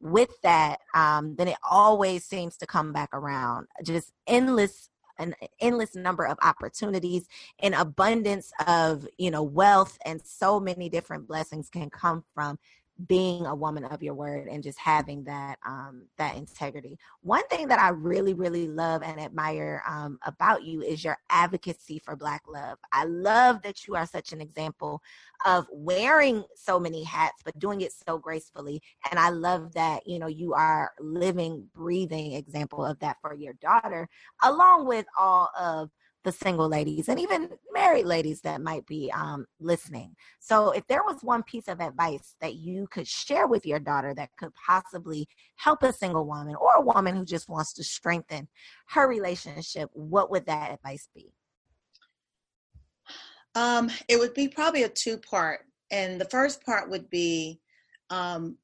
with 0.00 0.30
that, 0.42 0.80
um, 0.94 1.36
then 1.36 1.48
it 1.48 1.58
always 1.68 2.24
seems 2.24 2.56
to 2.58 2.66
come 2.66 2.92
back 2.92 3.08
around. 3.14 3.66
Just 3.82 4.12
endless 4.26 4.90
an 5.18 5.34
endless 5.60 5.94
number 5.94 6.24
of 6.24 6.38
opportunities 6.42 7.26
and 7.60 7.74
abundance 7.74 8.50
of 8.66 9.06
you 9.18 9.30
know 9.30 9.42
wealth 9.42 9.98
and 10.06 10.20
so 10.24 10.58
many 10.58 10.88
different 10.88 11.28
blessings 11.28 11.68
can 11.68 11.90
come 11.90 12.24
from 12.34 12.58
being 13.06 13.46
a 13.46 13.54
woman 13.54 13.84
of 13.84 14.02
your 14.02 14.14
word 14.14 14.48
and 14.48 14.62
just 14.62 14.78
having 14.78 15.24
that 15.24 15.58
um, 15.66 16.04
that 16.18 16.36
integrity. 16.36 16.98
One 17.22 17.46
thing 17.48 17.68
that 17.68 17.78
I 17.78 17.88
really 17.88 18.34
really 18.34 18.68
love 18.68 19.02
and 19.02 19.20
admire 19.20 19.82
um, 19.88 20.18
about 20.24 20.62
you 20.64 20.82
is 20.82 21.02
your 21.02 21.18
advocacy 21.30 21.98
for 21.98 22.16
Black 22.16 22.42
love. 22.46 22.78
I 22.92 23.04
love 23.04 23.62
that 23.62 23.86
you 23.86 23.94
are 23.96 24.06
such 24.06 24.32
an 24.32 24.40
example 24.40 25.02
of 25.44 25.66
wearing 25.72 26.44
so 26.54 26.78
many 26.78 27.02
hats 27.02 27.42
but 27.44 27.58
doing 27.58 27.80
it 27.80 27.92
so 27.92 28.18
gracefully. 28.18 28.80
And 29.10 29.18
I 29.18 29.30
love 29.30 29.72
that 29.74 30.06
you 30.06 30.18
know 30.18 30.28
you 30.28 30.54
are 30.54 30.92
living, 31.00 31.66
breathing 31.74 32.32
example 32.32 32.84
of 32.84 32.98
that 33.00 33.16
for 33.20 33.34
your 33.34 33.54
daughter, 33.54 34.08
along 34.42 34.86
with 34.86 35.06
all 35.18 35.50
of 35.58 35.90
the 36.24 36.32
single 36.32 36.68
ladies 36.68 37.08
and 37.08 37.18
even 37.18 37.50
married 37.72 38.06
ladies 38.06 38.40
that 38.42 38.60
might 38.60 38.86
be 38.86 39.10
um, 39.14 39.46
listening. 39.60 40.14
So, 40.40 40.70
if 40.70 40.86
there 40.86 41.02
was 41.02 41.18
one 41.22 41.42
piece 41.42 41.68
of 41.68 41.80
advice 41.80 42.36
that 42.40 42.54
you 42.54 42.86
could 42.90 43.08
share 43.08 43.46
with 43.46 43.66
your 43.66 43.80
daughter 43.80 44.14
that 44.14 44.30
could 44.38 44.52
possibly 44.54 45.26
help 45.56 45.82
a 45.82 45.92
single 45.92 46.26
woman 46.26 46.54
or 46.54 46.76
a 46.76 46.82
woman 46.82 47.16
who 47.16 47.24
just 47.24 47.48
wants 47.48 47.72
to 47.74 47.84
strengthen 47.84 48.48
her 48.88 49.08
relationship, 49.08 49.90
what 49.92 50.30
would 50.30 50.46
that 50.46 50.72
advice 50.72 51.08
be? 51.14 51.32
Um, 53.54 53.90
it 54.08 54.18
would 54.18 54.34
be 54.34 54.48
probably 54.48 54.84
a 54.84 54.88
two 54.88 55.18
part. 55.18 55.60
And 55.90 56.20
the 56.20 56.26
first 56.26 56.64
part 56.64 56.88
would 56.88 57.10
be 57.10 57.60
um, 58.08 58.56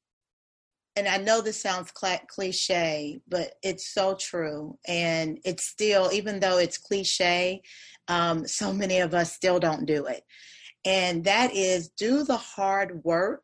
and 0.99 1.07
I 1.07 1.15
know 1.15 1.39
this 1.39 1.61
sounds 1.61 1.91
cliche, 1.91 3.21
but 3.29 3.53
it's 3.63 3.93
so 3.93 4.15
true. 4.15 4.77
And 4.85 5.39
it's 5.45 5.63
still, 5.63 6.11
even 6.11 6.41
though 6.41 6.57
it's 6.57 6.77
cliche, 6.77 7.61
um, 8.09 8.45
so 8.45 8.73
many 8.73 8.99
of 8.99 9.13
us 9.13 9.31
still 9.31 9.61
don't 9.61 9.85
do 9.85 10.07
it. 10.07 10.23
And 10.83 11.23
that 11.23 11.55
is 11.55 11.87
do 11.87 12.25
the 12.25 12.35
hard 12.35 13.01
work 13.05 13.43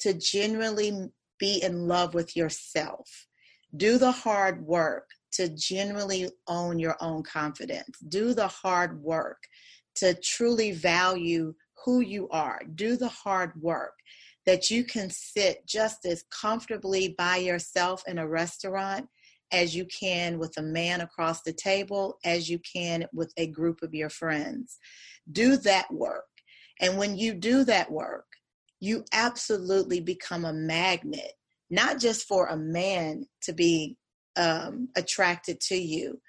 to 0.00 0.12
genuinely 0.12 1.10
be 1.38 1.62
in 1.62 1.88
love 1.88 2.12
with 2.12 2.36
yourself. 2.36 3.26
Do 3.74 3.96
the 3.96 4.12
hard 4.12 4.66
work 4.66 5.08
to 5.32 5.48
genuinely 5.48 6.28
own 6.46 6.78
your 6.78 6.96
own 7.00 7.22
confidence. 7.22 7.98
Do 8.06 8.34
the 8.34 8.48
hard 8.48 9.02
work 9.02 9.42
to 9.94 10.12
truly 10.12 10.72
value 10.72 11.54
who 11.86 12.00
you 12.00 12.28
are. 12.28 12.60
Do 12.74 12.98
the 12.98 13.08
hard 13.08 13.52
work 13.62 13.94
that 14.46 14.70
you 14.70 14.84
can 14.84 15.08
sit 15.10 15.66
just 15.66 16.04
as 16.04 16.24
comfortably 16.30 17.14
by 17.16 17.36
yourself 17.36 18.02
in 18.06 18.18
a 18.18 18.28
restaurant 18.28 19.06
as 19.52 19.76
you 19.76 19.84
can 19.84 20.38
with 20.38 20.56
a 20.56 20.62
man 20.62 21.00
across 21.00 21.42
the 21.42 21.52
table, 21.52 22.18
as 22.24 22.48
you 22.48 22.58
can 22.60 23.06
with 23.12 23.32
a 23.36 23.46
group 23.46 23.82
of 23.82 23.94
your 23.94 24.08
friends. 24.08 24.78
Do 25.30 25.56
that 25.58 25.92
work. 25.92 26.24
And 26.80 26.96
when 26.98 27.16
you 27.16 27.34
do 27.34 27.64
that 27.64 27.90
work, 27.90 28.24
you 28.80 29.04
absolutely 29.12 30.00
become 30.00 30.44
a 30.44 30.52
magnet 30.52 31.32
not 31.72 31.98
just 31.98 32.28
for 32.28 32.46
a 32.46 32.56
man 32.56 33.24
to 33.40 33.54
be 33.54 33.96
um, 34.36 34.90
attracted 34.94 35.58
to 35.58 35.74
you, 35.74 36.20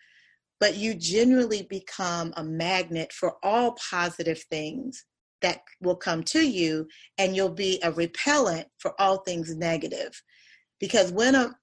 but 0.58 0.78
you 0.78 0.96
generally 0.96 1.68
become 1.70 2.34
a 2.38 2.44
magnet 2.44 3.12
for 3.12 3.36
all 3.44 3.76
positive 3.92 4.42
things 4.50 5.04
that 5.44 5.62
will 5.82 5.96
come 5.96 6.24
to 6.24 6.42
you, 6.42 6.88
and 7.20 7.36
you'll 7.36 7.50
be 7.50 7.80
a 7.84 7.92
repellent 7.92 8.68
for 8.80 9.00
all 9.00 9.18
things 9.18 9.56
negative. 9.56 10.22
Because 10.80 11.12
when 11.12 11.36
a 11.36 11.56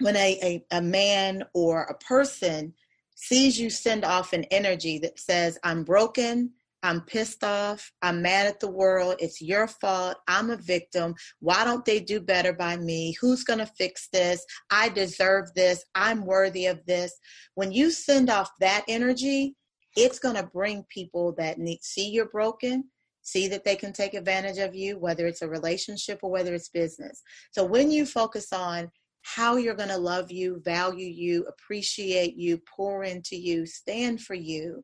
when 0.00 0.16
a, 0.16 0.38
a, 0.42 0.76
a 0.78 0.80
man 0.80 1.44
or 1.54 1.82
a 1.82 1.98
person 1.98 2.72
sees 3.16 3.58
you 3.58 3.68
send 3.68 4.04
off 4.04 4.32
an 4.32 4.44
energy 4.44 4.98
that 5.00 5.18
says, 5.18 5.58
I'm 5.64 5.82
broken, 5.82 6.52
I'm 6.82 7.00
pissed 7.00 7.42
off. 7.42 7.90
I'm 8.02 8.22
mad 8.22 8.46
at 8.46 8.60
the 8.60 8.70
world. 8.70 9.16
It's 9.18 9.42
your 9.42 9.66
fault. 9.66 10.16
I'm 10.28 10.50
a 10.50 10.56
victim. 10.56 11.14
Why 11.40 11.64
don't 11.64 11.84
they 11.84 11.98
do 12.00 12.20
better 12.20 12.52
by 12.52 12.76
me? 12.76 13.16
Who's 13.20 13.42
going 13.42 13.58
to 13.58 13.66
fix 13.66 14.08
this? 14.12 14.44
I 14.70 14.88
deserve 14.88 15.52
this. 15.54 15.84
I'm 15.94 16.24
worthy 16.24 16.66
of 16.66 16.84
this. 16.86 17.12
When 17.56 17.72
you 17.72 17.90
send 17.90 18.30
off 18.30 18.50
that 18.60 18.84
energy, 18.86 19.56
it's 19.96 20.20
going 20.20 20.36
to 20.36 20.44
bring 20.44 20.84
people 20.88 21.34
that 21.38 21.58
need 21.58 21.82
see 21.82 22.08
you're 22.08 22.28
broken, 22.28 22.84
see 23.28 23.48
that 23.48 23.64
they 23.64 23.76
can 23.76 23.92
take 23.92 24.14
advantage 24.14 24.58
of 24.58 24.74
you, 24.74 24.98
whether 24.98 25.26
it's 25.26 25.42
a 25.42 25.48
relationship 25.48 26.20
or 26.22 26.30
whether 26.30 26.54
it's 26.54 26.68
business. 26.68 27.22
So 27.52 27.64
when 27.64 27.90
you 27.90 28.06
focus 28.06 28.52
on 28.52 28.90
how 29.22 29.56
you're 29.56 29.74
going 29.74 29.90
to 29.90 29.98
love 29.98 30.30
you, 30.30 30.60
value 30.64 31.06
you, 31.06 31.44
appreciate 31.46 32.36
you, 32.36 32.60
pour 32.76 33.04
into 33.04 33.36
you, 33.36 33.66
stand 33.66 34.22
for 34.22 34.34
you, 34.34 34.82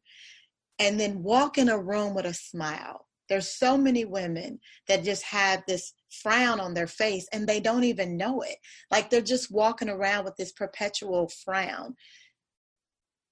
and 0.78 1.01
then 1.01 1.22
walk 1.22 1.57
in 1.57 1.68
a 1.68 1.80
room 1.80 2.14
with 2.14 2.26
a 2.26 2.34
smile. 2.34 3.07
There's 3.28 3.49
so 3.49 3.78
many 3.78 4.05
women 4.05 4.59
that 4.86 5.05
just 5.05 5.22
have 5.22 5.62
this 5.66 5.95
frown 6.22 6.61
on 6.61 6.74
their 6.74 6.86
face 6.86 7.26
and 7.32 7.47
they 7.47 7.61
don't 7.61 7.84
even 7.84 8.16
know 8.18 8.42
it. 8.42 8.57
Like 8.90 9.09
they're 9.09 9.22
just 9.22 9.51
walking 9.51 9.88
around 9.88 10.24
with 10.24 10.36
this 10.36 10.53
perpetual 10.53 11.30
frown. 11.45 11.95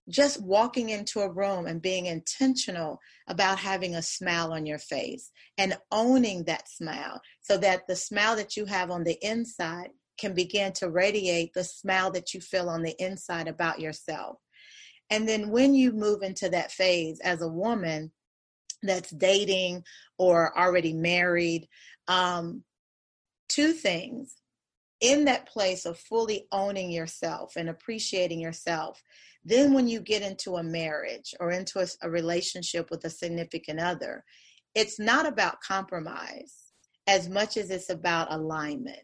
Just 0.08 0.42
walking 0.42 0.90
into 0.90 1.20
a 1.20 1.30
room 1.30 1.66
and 1.66 1.80
being 1.80 2.06
intentional 2.06 2.98
about 3.28 3.58
having 3.58 3.94
a 3.94 4.02
smile 4.02 4.52
on 4.52 4.66
your 4.66 4.78
face 4.78 5.30
and 5.58 5.78
owning 5.92 6.44
that 6.44 6.68
smile 6.68 7.20
so 7.40 7.56
that 7.58 7.86
the 7.86 7.96
smile 7.96 8.34
that 8.36 8.56
you 8.56 8.64
have 8.64 8.90
on 8.90 9.04
the 9.04 9.16
inside 9.22 9.90
can 10.18 10.34
begin 10.34 10.72
to 10.72 10.90
radiate 10.90 11.52
the 11.54 11.64
smile 11.64 12.10
that 12.10 12.34
you 12.34 12.40
feel 12.40 12.68
on 12.68 12.82
the 12.82 12.94
inside 12.98 13.48
about 13.48 13.80
yourself. 13.80 14.38
And 15.10 15.28
then 15.28 15.50
when 15.50 15.74
you 15.74 15.92
move 15.92 16.22
into 16.22 16.48
that 16.50 16.72
phase 16.72 17.20
as 17.20 17.42
a 17.42 17.48
woman 17.48 18.10
that's 18.82 19.10
dating 19.10 19.84
or 20.18 20.56
already 20.58 20.92
married, 20.92 21.68
um, 22.08 22.64
two 23.48 23.72
things 23.72 24.34
in 25.02 25.24
that 25.26 25.46
place 25.46 25.84
of 25.84 25.98
fully 25.98 26.46
owning 26.52 26.90
yourself 26.90 27.56
and 27.56 27.68
appreciating 27.68 28.40
yourself. 28.40 29.02
Then, 29.44 29.74
when 29.74 29.88
you 29.88 30.00
get 30.00 30.22
into 30.22 30.56
a 30.56 30.62
marriage 30.62 31.34
or 31.40 31.50
into 31.50 31.80
a, 31.80 31.86
a 32.02 32.08
relationship 32.08 32.90
with 32.90 33.04
a 33.04 33.10
significant 33.10 33.80
other, 33.80 34.24
it's 34.74 35.00
not 35.00 35.26
about 35.26 35.60
compromise 35.60 36.72
as 37.08 37.28
much 37.28 37.56
as 37.56 37.70
it's 37.70 37.90
about 37.90 38.32
alignment. 38.32 39.02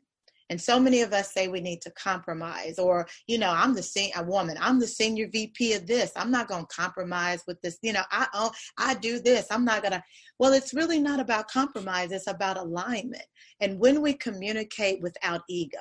And 0.51 0.61
so 0.61 0.80
many 0.80 1.03
of 1.03 1.12
us 1.12 1.32
say 1.32 1.49
we 1.49 1.61
need 1.61 1.82
to 1.82 1.90
compromise, 1.90 2.78
or, 2.78 3.07
you 3.26 3.38
know, 3.38 3.51
I'm 3.51 3.74
the 3.74 3.82
senior 3.82 4.22
woman, 4.24 4.57
I'm 4.61 4.80
the 4.80 4.86
senior 4.86 5.28
VP 5.30 5.74
of 5.74 5.86
this. 5.86 6.11
I'm 6.16 6.30
not 6.30 6.49
going 6.49 6.64
to 6.66 6.74
compromise 6.74 7.42
with 7.46 7.61
this. 7.61 7.78
You 7.82 7.92
know, 7.92 8.05
I, 8.11 8.26
oh, 8.34 8.51
I 8.78 8.94
do 8.94 9.20
this. 9.20 9.46
I'm 9.51 9.64
not 9.64 9.82
going 9.82 9.92
to. 9.92 10.03
Well, 10.38 10.53
it's 10.53 10.74
really 10.74 11.01
not 11.01 11.20
about 11.20 11.49
compromise, 11.49 12.12
it's 12.12 12.28
about 12.28 12.57
alignment. 12.57 13.26
And 13.61 13.78
when 13.78 14.01
we 14.01 14.14
communicate 14.14 15.03
without 15.03 15.42
ego, 15.49 15.78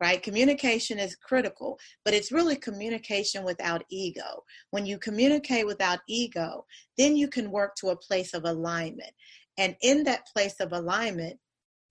right? 0.00 0.22
Communication 0.22 0.98
is 0.98 1.16
critical, 1.16 1.78
but 2.04 2.14
it's 2.14 2.32
really 2.32 2.56
communication 2.56 3.44
without 3.44 3.82
ego. 3.90 4.44
When 4.70 4.84
you 4.86 4.98
communicate 4.98 5.66
without 5.66 6.00
ego, 6.08 6.66
then 6.98 7.16
you 7.16 7.28
can 7.28 7.50
work 7.50 7.74
to 7.76 7.88
a 7.88 7.96
place 7.96 8.34
of 8.34 8.44
alignment. 8.44 9.12
And 9.58 9.74
in 9.80 10.04
that 10.04 10.26
place 10.26 10.56
of 10.60 10.72
alignment, 10.72 11.38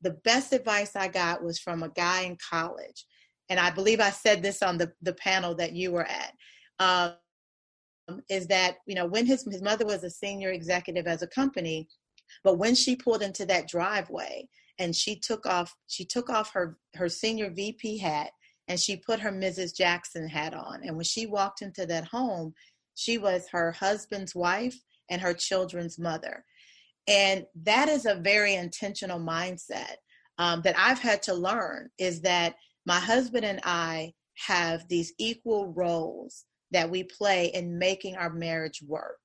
the 0.01 0.17
best 0.23 0.53
advice 0.53 0.95
I 0.95 1.07
got 1.07 1.43
was 1.43 1.59
from 1.59 1.83
a 1.83 1.89
guy 1.89 2.21
in 2.21 2.37
college. 2.49 3.05
And 3.49 3.59
I 3.59 3.69
believe 3.69 3.99
I 3.99 4.09
said 4.09 4.41
this 4.41 4.61
on 4.61 4.77
the, 4.77 4.91
the 5.01 5.13
panel 5.13 5.55
that 5.55 5.73
you 5.73 5.91
were 5.91 6.05
at. 6.05 6.33
Um, 6.79 7.13
is 8.29 8.47
that, 8.47 8.77
you 8.85 8.95
know, 8.95 9.07
when 9.07 9.25
his, 9.25 9.43
his 9.49 9.61
mother 9.61 9.85
was 9.85 10.03
a 10.03 10.09
senior 10.09 10.51
executive 10.51 11.07
as 11.07 11.21
a 11.23 11.27
company, 11.27 11.87
but 12.43 12.57
when 12.57 12.75
she 12.75 12.95
pulled 12.95 13.23
into 13.23 13.45
that 13.47 13.67
driveway 13.67 14.47
and 14.77 14.95
she 14.95 15.19
took 15.19 15.45
off, 15.45 15.75
she 15.87 16.05
took 16.05 16.29
off 16.29 16.51
her, 16.53 16.77
her 16.95 17.09
senior 17.09 17.49
VP 17.49 17.97
hat 17.97 18.31
and 18.67 18.79
she 18.79 18.97
put 18.97 19.19
her 19.19 19.31
Mrs. 19.31 19.75
Jackson 19.75 20.27
hat 20.27 20.53
on. 20.53 20.81
And 20.83 20.95
when 20.95 21.05
she 21.05 21.25
walked 21.25 21.61
into 21.61 21.85
that 21.87 22.05
home, 22.05 22.53
she 22.95 23.17
was 23.17 23.47
her 23.51 23.71
husband's 23.71 24.35
wife 24.35 24.77
and 25.09 25.21
her 25.21 25.33
children's 25.33 25.99
mother. 25.99 26.43
And 27.08 27.45
that 27.64 27.88
is 27.89 28.06
a 28.06 28.16
very 28.16 28.56
intentional 28.56 29.20
mindset 29.20 29.95
um, 30.38 30.62
that 30.64 30.76
I've 30.78 30.99
had 30.99 31.22
to 31.24 31.34
learn 31.34 31.89
is 31.99 32.22
that 32.22 32.56
my 32.86 32.99
husband 32.99 33.45
and 33.45 33.62
I 33.64 34.14
have 34.47 34.88
these 34.88 35.14
equal 35.18 35.68
roles 35.68 36.45
that 36.72 36.89
we 36.89 37.03
play 37.03 37.47
in 37.47 37.78
making 37.78 38.16
our 38.16 38.32
marriage 38.34 38.82
work. 38.86 39.20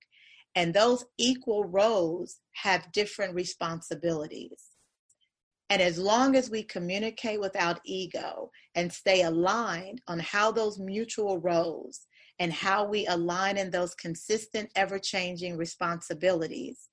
And 0.55 0.75
those 0.75 1.05
equal 1.19 1.65
roles 1.65 2.39
have 2.55 2.93
different 2.93 3.35
responsibilities. 3.35 4.71
And 5.71 5.81
as 5.81 5.99
long 5.99 6.35
as 6.35 6.51
we 6.51 6.65
communicate 6.65 7.41
without 7.41 7.81
ego 7.85 8.51
and 8.75 8.93
stay 8.93 9.23
aligned 9.23 10.03
on 10.09 10.19
how 10.19 10.51
those 10.51 10.81
mutual 10.81 11.39
roles 11.39 12.07
and 12.41 12.53
how 12.53 12.85
we 12.85 13.07
align 13.07 13.57
in 13.57 13.71
those 13.71 13.95
consistent, 13.95 14.71
ever 14.75 14.99
changing 14.99 15.57
responsibilities, 15.57 16.90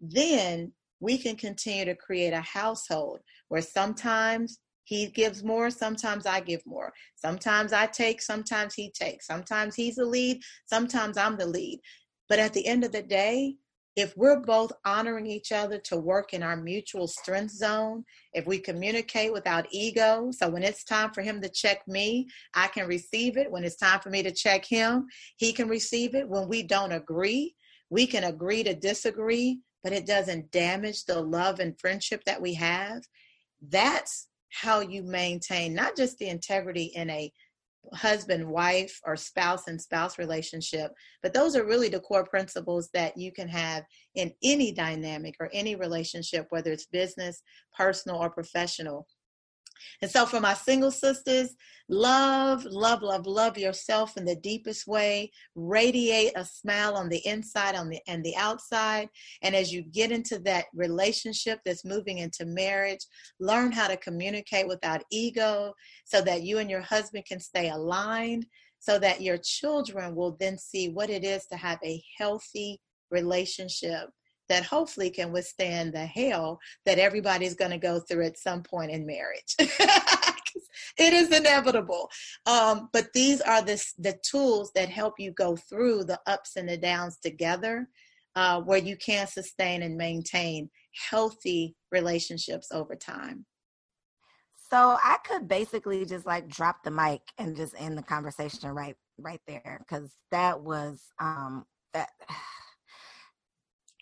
then 0.00 0.72
we 1.00 1.18
can 1.18 1.36
continue 1.36 1.84
to 1.84 1.94
create 1.94 2.32
a 2.32 2.40
household 2.40 3.20
where 3.48 3.62
sometimes 3.62 4.58
he 4.84 5.06
gives 5.06 5.44
more, 5.44 5.70
sometimes 5.70 6.24
I 6.24 6.40
give 6.40 6.62
more. 6.66 6.92
Sometimes 7.14 7.72
I 7.72 7.86
take, 7.86 8.22
sometimes 8.22 8.74
he 8.74 8.90
takes. 8.90 9.26
Sometimes 9.26 9.74
he's 9.74 9.96
the 9.96 10.06
lead, 10.06 10.40
sometimes 10.66 11.18
I'm 11.18 11.36
the 11.36 11.46
lead. 11.46 11.80
But 12.28 12.38
at 12.38 12.54
the 12.54 12.66
end 12.66 12.84
of 12.84 12.92
the 12.92 13.02
day, 13.02 13.56
if 13.96 14.16
we're 14.16 14.40
both 14.40 14.72
honoring 14.84 15.26
each 15.26 15.50
other 15.50 15.78
to 15.86 15.96
work 15.96 16.32
in 16.32 16.42
our 16.42 16.56
mutual 16.56 17.08
strength 17.08 17.52
zone, 17.52 18.04
if 18.32 18.46
we 18.46 18.58
communicate 18.58 19.32
without 19.32 19.66
ego, 19.72 20.30
so 20.30 20.48
when 20.48 20.62
it's 20.62 20.84
time 20.84 21.10
for 21.12 21.20
him 21.20 21.42
to 21.42 21.48
check 21.48 21.86
me, 21.88 22.28
I 22.54 22.68
can 22.68 22.86
receive 22.86 23.36
it. 23.36 23.50
When 23.50 23.64
it's 23.64 23.76
time 23.76 24.00
for 24.00 24.08
me 24.08 24.22
to 24.22 24.30
check 24.30 24.64
him, 24.64 25.06
he 25.36 25.52
can 25.52 25.68
receive 25.68 26.14
it. 26.14 26.28
When 26.28 26.48
we 26.48 26.62
don't 26.62 26.92
agree, 26.92 27.56
we 27.90 28.06
can 28.06 28.24
agree 28.24 28.62
to 28.62 28.74
disagree, 28.74 29.60
but 29.82 29.92
it 29.92 30.06
doesn't 30.06 30.50
damage 30.50 31.04
the 31.04 31.20
love 31.20 31.60
and 31.60 31.78
friendship 31.78 32.22
that 32.24 32.40
we 32.40 32.54
have, 32.54 33.02
that's 33.68 34.28
how 34.50 34.80
you 34.80 35.02
maintain 35.02 35.74
not 35.74 35.96
just 35.96 36.18
the 36.18 36.28
integrity 36.28 36.84
in 36.94 37.10
a 37.10 37.30
husband 37.94 38.46
wife 38.46 39.00
or 39.04 39.16
spouse 39.16 39.66
and 39.68 39.80
spouse 39.80 40.18
relationship 40.18 40.92
but 41.22 41.32
those 41.32 41.56
are 41.56 41.64
really 41.64 41.88
the 41.88 42.00
core 42.00 42.24
principles 42.24 42.90
that 42.92 43.16
you 43.16 43.32
can 43.32 43.48
have 43.48 43.84
in 44.14 44.32
any 44.42 44.72
dynamic 44.72 45.34
or 45.40 45.48
any 45.52 45.74
relationship 45.74 46.46
whether 46.50 46.70
it's 46.70 46.86
business 46.86 47.42
personal 47.76 48.18
or 48.18 48.30
professional 48.30 49.06
and 50.02 50.10
so, 50.10 50.26
for 50.26 50.40
my 50.40 50.54
single 50.54 50.90
sisters, 50.90 51.54
love, 51.88 52.64
love, 52.64 53.02
love, 53.02 53.26
love 53.26 53.58
yourself 53.58 54.16
in 54.16 54.24
the 54.24 54.36
deepest 54.36 54.86
way. 54.86 55.30
Radiate 55.54 56.32
a 56.36 56.44
smile 56.44 56.94
on 56.94 57.08
the 57.08 57.26
inside 57.26 57.74
on 57.74 57.88
the, 57.88 58.00
and 58.06 58.24
the 58.24 58.36
outside. 58.36 59.08
And 59.42 59.54
as 59.54 59.72
you 59.72 59.82
get 59.82 60.12
into 60.12 60.38
that 60.40 60.66
relationship 60.74 61.60
that's 61.64 61.84
moving 61.84 62.18
into 62.18 62.44
marriage, 62.46 63.04
learn 63.40 63.72
how 63.72 63.88
to 63.88 63.96
communicate 63.96 64.68
without 64.68 65.02
ego 65.10 65.72
so 66.04 66.20
that 66.22 66.42
you 66.42 66.58
and 66.58 66.70
your 66.70 66.82
husband 66.82 67.24
can 67.26 67.40
stay 67.40 67.70
aligned, 67.70 68.46
so 68.78 68.98
that 68.98 69.22
your 69.22 69.38
children 69.38 70.14
will 70.14 70.36
then 70.38 70.58
see 70.58 70.88
what 70.88 71.10
it 71.10 71.24
is 71.24 71.46
to 71.46 71.56
have 71.56 71.78
a 71.84 72.02
healthy 72.18 72.80
relationship 73.10 74.08
that 74.48 74.64
hopefully 74.64 75.10
can 75.10 75.32
withstand 75.32 75.92
the 75.92 76.06
hell 76.06 76.58
that 76.86 76.98
everybody's 76.98 77.54
going 77.54 77.70
to 77.70 77.78
go 77.78 78.00
through 78.00 78.26
at 78.26 78.38
some 78.38 78.62
point 78.62 78.90
in 78.90 79.06
marriage. 79.06 79.54
it 79.58 81.12
is 81.12 81.32
inevitable. 81.32 82.10
Um, 82.46 82.88
but 82.92 83.12
these 83.12 83.40
are 83.40 83.62
the, 83.62 83.82
the 83.98 84.18
tools 84.22 84.72
that 84.74 84.88
help 84.88 85.14
you 85.18 85.32
go 85.32 85.56
through 85.56 86.04
the 86.04 86.20
ups 86.26 86.56
and 86.56 86.68
the 86.68 86.76
downs 86.76 87.18
together, 87.18 87.88
uh, 88.36 88.60
where 88.60 88.78
you 88.78 88.96
can 88.96 89.26
sustain 89.26 89.82
and 89.82 89.96
maintain 89.96 90.70
healthy 91.10 91.76
relationships 91.92 92.68
over 92.72 92.94
time. 92.94 93.44
So 94.70 94.98
I 95.02 95.16
could 95.24 95.48
basically 95.48 96.04
just 96.04 96.26
like 96.26 96.46
drop 96.46 96.82
the 96.84 96.90
mic 96.90 97.22
and 97.38 97.56
just 97.56 97.74
end 97.78 97.96
the 97.96 98.02
conversation 98.02 98.68
right 98.70 98.96
right 99.18 99.40
there 99.46 99.80
because 99.80 100.12
that 100.30 100.60
was 100.60 101.02
um 101.18 101.64
that 101.94 102.10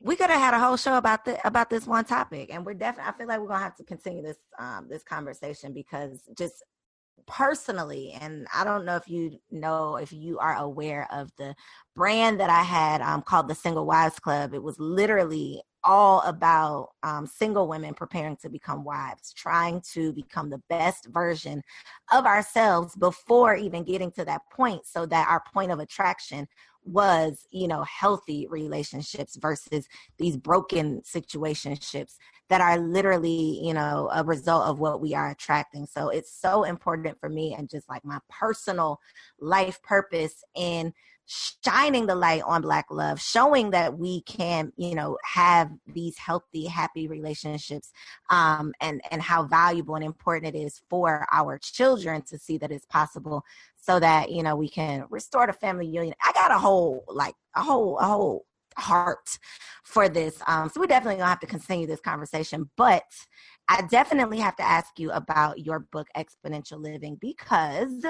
we 0.02 0.16
could 0.16 0.30
have 0.30 0.40
had 0.40 0.54
a 0.54 0.58
whole 0.58 0.76
show 0.76 0.96
about 0.96 1.24
the 1.24 1.44
about 1.46 1.70
this 1.70 1.86
one 1.86 2.04
topic 2.04 2.50
and 2.52 2.66
we're 2.66 2.74
definitely 2.74 3.10
i 3.10 3.16
feel 3.16 3.26
like 3.26 3.40
we're 3.40 3.48
gonna 3.48 3.60
have 3.60 3.76
to 3.76 3.84
continue 3.84 4.22
this 4.22 4.36
um 4.58 4.86
this 4.88 5.02
conversation 5.02 5.72
because 5.72 6.22
just 6.36 6.62
personally, 7.26 8.12
and 8.20 8.46
I 8.54 8.64
don't 8.64 8.84
know 8.84 8.96
if 8.96 9.08
you 9.08 9.38
know 9.50 9.96
if 9.96 10.12
you 10.12 10.38
are 10.38 10.56
aware 10.56 11.06
of 11.12 11.30
the 11.36 11.54
brand 11.94 12.40
that 12.40 12.50
I 12.50 12.62
had 12.62 13.00
um, 13.00 13.22
called 13.22 13.48
the 13.48 13.54
Single 13.54 13.86
Wives 13.86 14.18
Club. 14.18 14.54
It 14.54 14.62
was 14.62 14.78
literally 14.78 15.62
all 15.84 16.20
about 16.22 16.90
um, 17.02 17.26
single 17.26 17.68
women 17.68 17.94
preparing 17.94 18.36
to 18.36 18.48
become 18.48 18.84
wives, 18.84 19.32
trying 19.32 19.80
to 19.92 20.12
become 20.12 20.50
the 20.50 20.62
best 20.68 21.06
version 21.06 21.62
of 22.12 22.26
ourselves 22.26 22.96
before 22.96 23.54
even 23.54 23.84
getting 23.84 24.10
to 24.12 24.24
that 24.24 24.42
point, 24.52 24.86
so 24.86 25.06
that 25.06 25.28
our 25.28 25.42
point 25.52 25.70
of 25.70 25.78
attraction 25.78 26.48
was, 26.84 27.46
you 27.50 27.66
know, 27.66 27.82
healthy 27.82 28.46
relationships 28.48 29.36
versus 29.36 29.88
these 30.18 30.36
broken 30.36 31.00
situationships 31.02 32.14
that 32.48 32.60
are 32.60 32.78
literally, 32.78 33.60
you 33.62 33.74
know, 33.74 34.08
a 34.14 34.22
result 34.22 34.66
of 34.66 34.78
what 34.78 35.00
we 35.00 35.12
are 35.14 35.30
attracting. 35.30 35.86
So 35.86 36.10
it's 36.10 36.32
so 36.32 36.62
important 36.62 37.18
for 37.18 37.28
me 37.28 37.54
and 37.58 37.68
just 37.68 37.88
like 37.88 38.04
my 38.04 38.20
personal 38.30 39.00
life 39.40 39.82
purpose 39.82 40.44
in 40.54 40.92
shining 41.26 42.06
the 42.06 42.14
light 42.14 42.42
on 42.46 42.62
black 42.62 42.86
love 42.90 43.20
showing 43.20 43.70
that 43.70 43.98
we 43.98 44.20
can 44.22 44.72
you 44.76 44.94
know 44.94 45.18
have 45.24 45.70
these 45.86 46.16
healthy 46.16 46.66
happy 46.66 47.08
relationships 47.08 47.90
um 48.30 48.72
and 48.80 49.00
and 49.10 49.20
how 49.20 49.42
valuable 49.42 49.96
and 49.96 50.04
important 50.04 50.54
it 50.54 50.58
is 50.58 50.82
for 50.88 51.26
our 51.32 51.58
children 51.58 52.22
to 52.22 52.38
see 52.38 52.58
that 52.58 52.70
it's 52.70 52.86
possible 52.86 53.44
so 53.74 54.00
that 54.00 54.30
you 54.30 54.42
know 54.42 54.56
we 54.56 54.68
can 54.68 55.04
restore 55.10 55.46
the 55.46 55.52
family 55.52 55.86
union. 55.86 56.14
I 56.22 56.32
got 56.32 56.50
a 56.50 56.58
whole 56.58 57.04
like 57.08 57.34
a 57.54 57.62
whole 57.62 57.98
a 57.98 58.04
whole 58.04 58.46
heart 58.76 59.38
for 59.84 60.06
this 60.08 60.42
um 60.46 60.68
so 60.68 60.80
we 60.80 60.86
definitely 60.86 61.16
gonna 61.16 61.30
have 61.30 61.40
to 61.40 61.46
continue 61.46 61.86
this 61.86 62.00
conversation 62.00 62.68
but 62.76 63.04
i 63.68 63.80
definitely 63.88 64.38
have 64.38 64.54
to 64.54 64.62
ask 64.62 64.98
you 64.98 65.10
about 65.12 65.60
your 65.64 65.78
book 65.78 66.06
exponential 66.14 66.78
living 66.78 67.16
because 67.18 68.04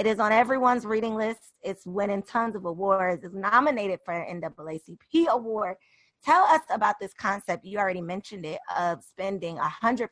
it 0.00 0.06
is 0.06 0.18
on 0.18 0.32
everyone's 0.32 0.86
reading 0.86 1.14
list. 1.14 1.52
It's 1.60 1.84
winning 1.84 2.22
tons 2.22 2.56
of 2.56 2.64
awards. 2.64 3.22
It's 3.22 3.34
nominated 3.34 3.98
for 4.02 4.14
an 4.14 4.40
NAACP 4.40 5.26
award. 5.26 5.76
Tell 6.24 6.42
us 6.44 6.62
about 6.70 6.94
this 6.98 7.12
concept. 7.12 7.66
You 7.66 7.76
already 7.76 8.00
mentioned 8.00 8.46
it 8.46 8.60
of 8.74 9.04
spending 9.04 9.58
100% 9.58 10.08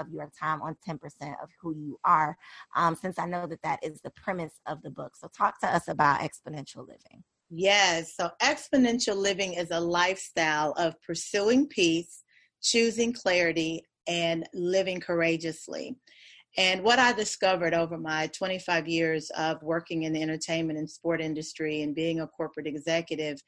of 0.00 0.08
your 0.10 0.30
time 0.38 0.62
on 0.62 0.76
10% 0.88 0.96
of 1.42 1.48
who 1.60 1.74
you 1.74 1.98
are, 2.04 2.36
um, 2.76 2.94
since 2.94 3.18
I 3.18 3.26
know 3.26 3.48
that 3.48 3.62
that 3.62 3.80
is 3.82 4.00
the 4.00 4.10
premise 4.10 4.60
of 4.66 4.80
the 4.82 4.90
book. 4.90 5.16
So, 5.16 5.28
talk 5.36 5.58
to 5.62 5.66
us 5.66 5.88
about 5.88 6.20
exponential 6.20 6.86
living. 6.86 7.24
Yes. 7.50 8.14
So, 8.14 8.30
exponential 8.40 9.16
living 9.16 9.54
is 9.54 9.72
a 9.72 9.80
lifestyle 9.80 10.70
of 10.76 10.94
pursuing 11.02 11.66
peace, 11.66 12.22
choosing 12.60 13.12
clarity, 13.12 13.82
and 14.06 14.48
living 14.54 15.00
courageously. 15.00 15.96
And 16.58 16.82
what 16.82 16.98
I 16.98 17.12
discovered 17.12 17.72
over 17.72 17.96
my 17.96 18.26
25 18.28 18.86
years 18.86 19.30
of 19.30 19.62
working 19.62 20.02
in 20.02 20.12
the 20.12 20.22
entertainment 20.22 20.78
and 20.78 20.88
sport 20.88 21.20
industry 21.20 21.82
and 21.82 21.94
being 21.94 22.20
a 22.20 22.26
corporate 22.26 22.66
executive 22.66 23.42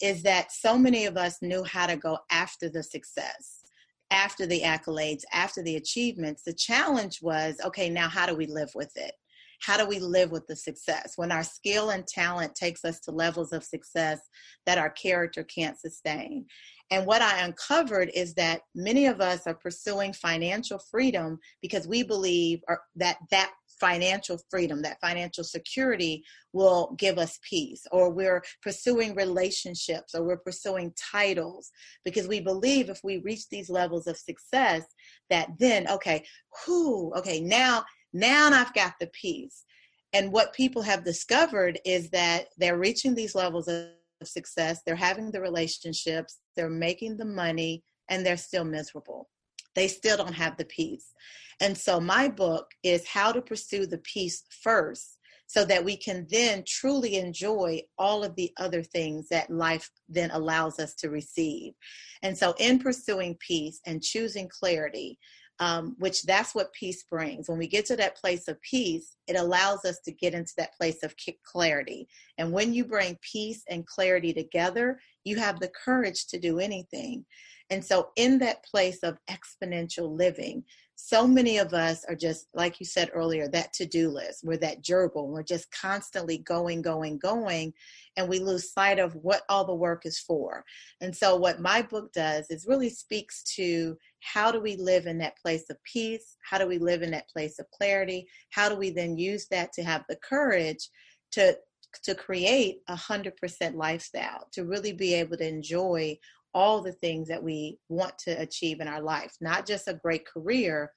is 0.00 0.22
that 0.22 0.52
so 0.52 0.78
many 0.78 1.06
of 1.06 1.16
us 1.16 1.38
knew 1.42 1.64
how 1.64 1.86
to 1.86 1.96
go 1.96 2.18
after 2.30 2.68
the 2.68 2.82
success, 2.82 3.62
after 4.10 4.46
the 4.46 4.62
accolades, 4.62 5.22
after 5.32 5.62
the 5.62 5.76
achievements. 5.76 6.42
The 6.42 6.54
challenge 6.54 7.20
was 7.22 7.56
okay, 7.64 7.90
now 7.90 8.08
how 8.08 8.26
do 8.26 8.34
we 8.34 8.46
live 8.46 8.70
with 8.74 8.92
it? 8.96 9.12
How 9.60 9.76
do 9.76 9.86
we 9.86 9.98
live 9.98 10.30
with 10.30 10.46
the 10.46 10.56
success 10.56 11.12
when 11.16 11.32
our 11.32 11.42
skill 11.42 11.90
and 11.90 12.06
talent 12.06 12.54
takes 12.54 12.84
us 12.84 13.00
to 13.00 13.10
levels 13.10 13.52
of 13.52 13.64
success 13.64 14.20
that 14.66 14.78
our 14.78 14.90
character 14.90 15.44
can't 15.44 15.78
sustain? 15.78 16.46
And 16.90 17.04
what 17.04 17.22
I 17.22 17.40
uncovered 17.44 18.10
is 18.14 18.34
that 18.34 18.60
many 18.74 19.06
of 19.06 19.20
us 19.20 19.46
are 19.46 19.54
pursuing 19.54 20.12
financial 20.12 20.78
freedom 20.90 21.38
because 21.60 21.88
we 21.88 22.04
believe 22.04 22.60
that 22.94 23.16
that 23.30 23.50
financial 23.80 24.38
freedom, 24.50 24.82
that 24.82 25.00
financial 25.00 25.44
security 25.44 26.24
will 26.52 26.94
give 26.98 27.18
us 27.18 27.38
peace, 27.48 27.84
or 27.92 28.10
we're 28.10 28.42
pursuing 28.62 29.14
relationships, 29.14 30.14
or 30.14 30.22
we're 30.22 30.38
pursuing 30.38 30.92
titles 31.12 31.70
because 32.04 32.26
we 32.28 32.40
believe 32.40 32.88
if 32.88 33.00
we 33.04 33.18
reach 33.18 33.48
these 33.50 33.68
levels 33.68 34.06
of 34.06 34.16
success, 34.16 34.84
that 35.28 35.48
then, 35.58 35.88
okay, 35.90 36.24
who, 36.64 37.12
okay, 37.16 37.40
now, 37.40 37.84
now 38.16 38.50
I've 38.50 38.74
got 38.74 38.94
the 39.00 39.08
peace. 39.08 39.64
And 40.12 40.32
what 40.32 40.54
people 40.54 40.82
have 40.82 41.04
discovered 41.04 41.78
is 41.84 42.10
that 42.10 42.46
they're 42.56 42.78
reaching 42.78 43.14
these 43.14 43.34
levels 43.34 43.68
of 43.68 43.88
success, 44.24 44.80
they're 44.84 44.96
having 44.96 45.30
the 45.30 45.40
relationships, 45.40 46.38
they're 46.54 46.70
making 46.70 47.16
the 47.16 47.24
money, 47.24 47.82
and 48.08 48.24
they're 48.24 48.36
still 48.36 48.64
miserable. 48.64 49.28
They 49.74 49.88
still 49.88 50.16
don't 50.16 50.32
have 50.32 50.56
the 50.56 50.64
peace. 50.64 51.12
And 51.60 51.76
so, 51.76 52.00
my 52.00 52.28
book 52.28 52.70
is 52.82 53.06
how 53.06 53.32
to 53.32 53.42
pursue 53.42 53.86
the 53.86 53.98
peace 53.98 54.44
first 54.62 55.18
so 55.46 55.64
that 55.64 55.84
we 55.84 55.96
can 55.96 56.26
then 56.30 56.64
truly 56.66 57.16
enjoy 57.16 57.80
all 57.98 58.24
of 58.24 58.34
the 58.34 58.50
other 58.58 58.82
things 58.82 59.28
that 59.28 59.50
life 59.50 59.88
then 60.08 60.30
allows 60.32 60.80
us 60.80 60.94
to 60.94 61.10
receive. 61.10 61.72
And 62.22 62.36
so, 62.36 62.54
in 62.58 62.78
pursuing 62.78 63.36
peace 63.38 63.80
and 63.86 64.02
choosing 64.02 64.48
clarity, 64.48 65.18
um, 65.58 65.96
which 65.98 66.22
that's 66.22 66.54
what 66.54 66.72
peace 66.72 67.04
brings. 67.04 67.48
When 67.48 67.58
we 67.58 67.66
get 67.66 67.86
to 67.86 67.96
that 67.96 68.16
place 68.16 68.48
of 68.48 68.60
peace, 68.62 69.16
it 69.26 69.36
allows 69.36 69.84
us 69.84 69.98
to 70.04 70.12
get 70.12 70.34
into 70.34 70.52
that 70.58 70.76
place 70.76 71.02
of 71.02 71.14
clarity. 71.44 72.08
And 72.38 72.52
when 72.52 72.74
you 72.74 72.84
bring 72.84 73.18
peace 73.22 73.62
and 73.68 73.86
clarity 73.86 74.32
together, 74.32 75.00
you 75.24 75.36
have 75.36 75.58
the 75.58 75.72
courage 75.84 76.26
to 76.28 76.38
do 76.38 76.58
anything. 76.58 77.24
And 77.70 77.84
so, 77.84 78.10
in 78.16 78.38
that 78.38 78.64
place 78.64 79.00
of 79.02 79.18
exponential 79.28 80.16
living, 80.16 80.64
so 80.98 81.26
many 81.26 81.58
of 81.58 81.74
us 81.74 82.04
are 82.08 82.14
just, 82.14 82.46
like 82.54 82.80
you 82.80 82.86
said 82.86 83.10
earlier, 83.12 83.48
that 83.48 83.72
to 83.74 83.84
do 83.84 84.08
list. 84.08 84.42
We're 84.42 84.56
that 84.58 84.82
gerbil. 84.82 85.28
We're 85.28 85.42
just 85.42 85.70
constantly 85.70 86.38
going, 86.38 86.80
going, 86.80 87.18
going, 87.18 87.74
and 88.16 88.28
we 88.28 88.38
lose 88.38 88.72
sight 88.72 88.98
of 88.98 89.14
what 89.14 89.42
all 89.50 89.64
the 89.66 89.74
work 89.74 90.06
is 90.06 90.18
for. 90.18 90.64
And 91.02 91.14
so, 91.14 91.36
what 91.36 91.60
my 91.60 91.82
book 91.82 92.12
does 92.12 92.46
is 92.50 92.66
really 92.66 92.88
speaks 92.88 93.42
to 93.56 93.98
how 94.20 94.50
do 94.50 94.60
we 94.60 94.76
live 94.76 95.06
in 95.06 95.18
that 95.18 95.36
place 95.36 95.68
of 95.70 95.76
peace? 95.84 96.36
How 96.48 96.56
do 96.56 96.66
we 96.66 96.78
live 96.78 97.02
in 97.02 97.10
that 97.10 97.28
place 97.28 97.58
of 97.58 97.70
clarity? 97.70 98.26
How 98.50 98.68
do 98.68 98.76
we 98.76 98.90
then 98.90 99.18
use 99.18 99.46
that 99.50 99.72
to 99.74 99.84
have 99.84 100.04
the 100.08 100.16
courage 100.16 100.88
to 101.32 101.58
to 102.02 102.14
create 102.14 102.80
a 102.88 102.96
hundred 102.96 103.36
percent 103.36 103.76
lifestyle, 103.76 104.48
to 104.52 104.64
really 104.64 104.92
be 104.92 105.14
able 105.14 105.36
to 105.36 105.46
enjoy 105.46 106.18
all 106.56 106.80
the 106.80 106.92
things 106.92 107.28
that 107.28 107.42
we 107.42 107.78
want 107.90 108.16
to 108.16 108.30
achieve 108.40 108.80
in 108.80 108.88
our 108.88 109.02
life, 109.02 109.30
not 109.42 109.66
just 109.66 109.88
a 109.88 110.00
great 110.02 110.26
career, 110.26 110.90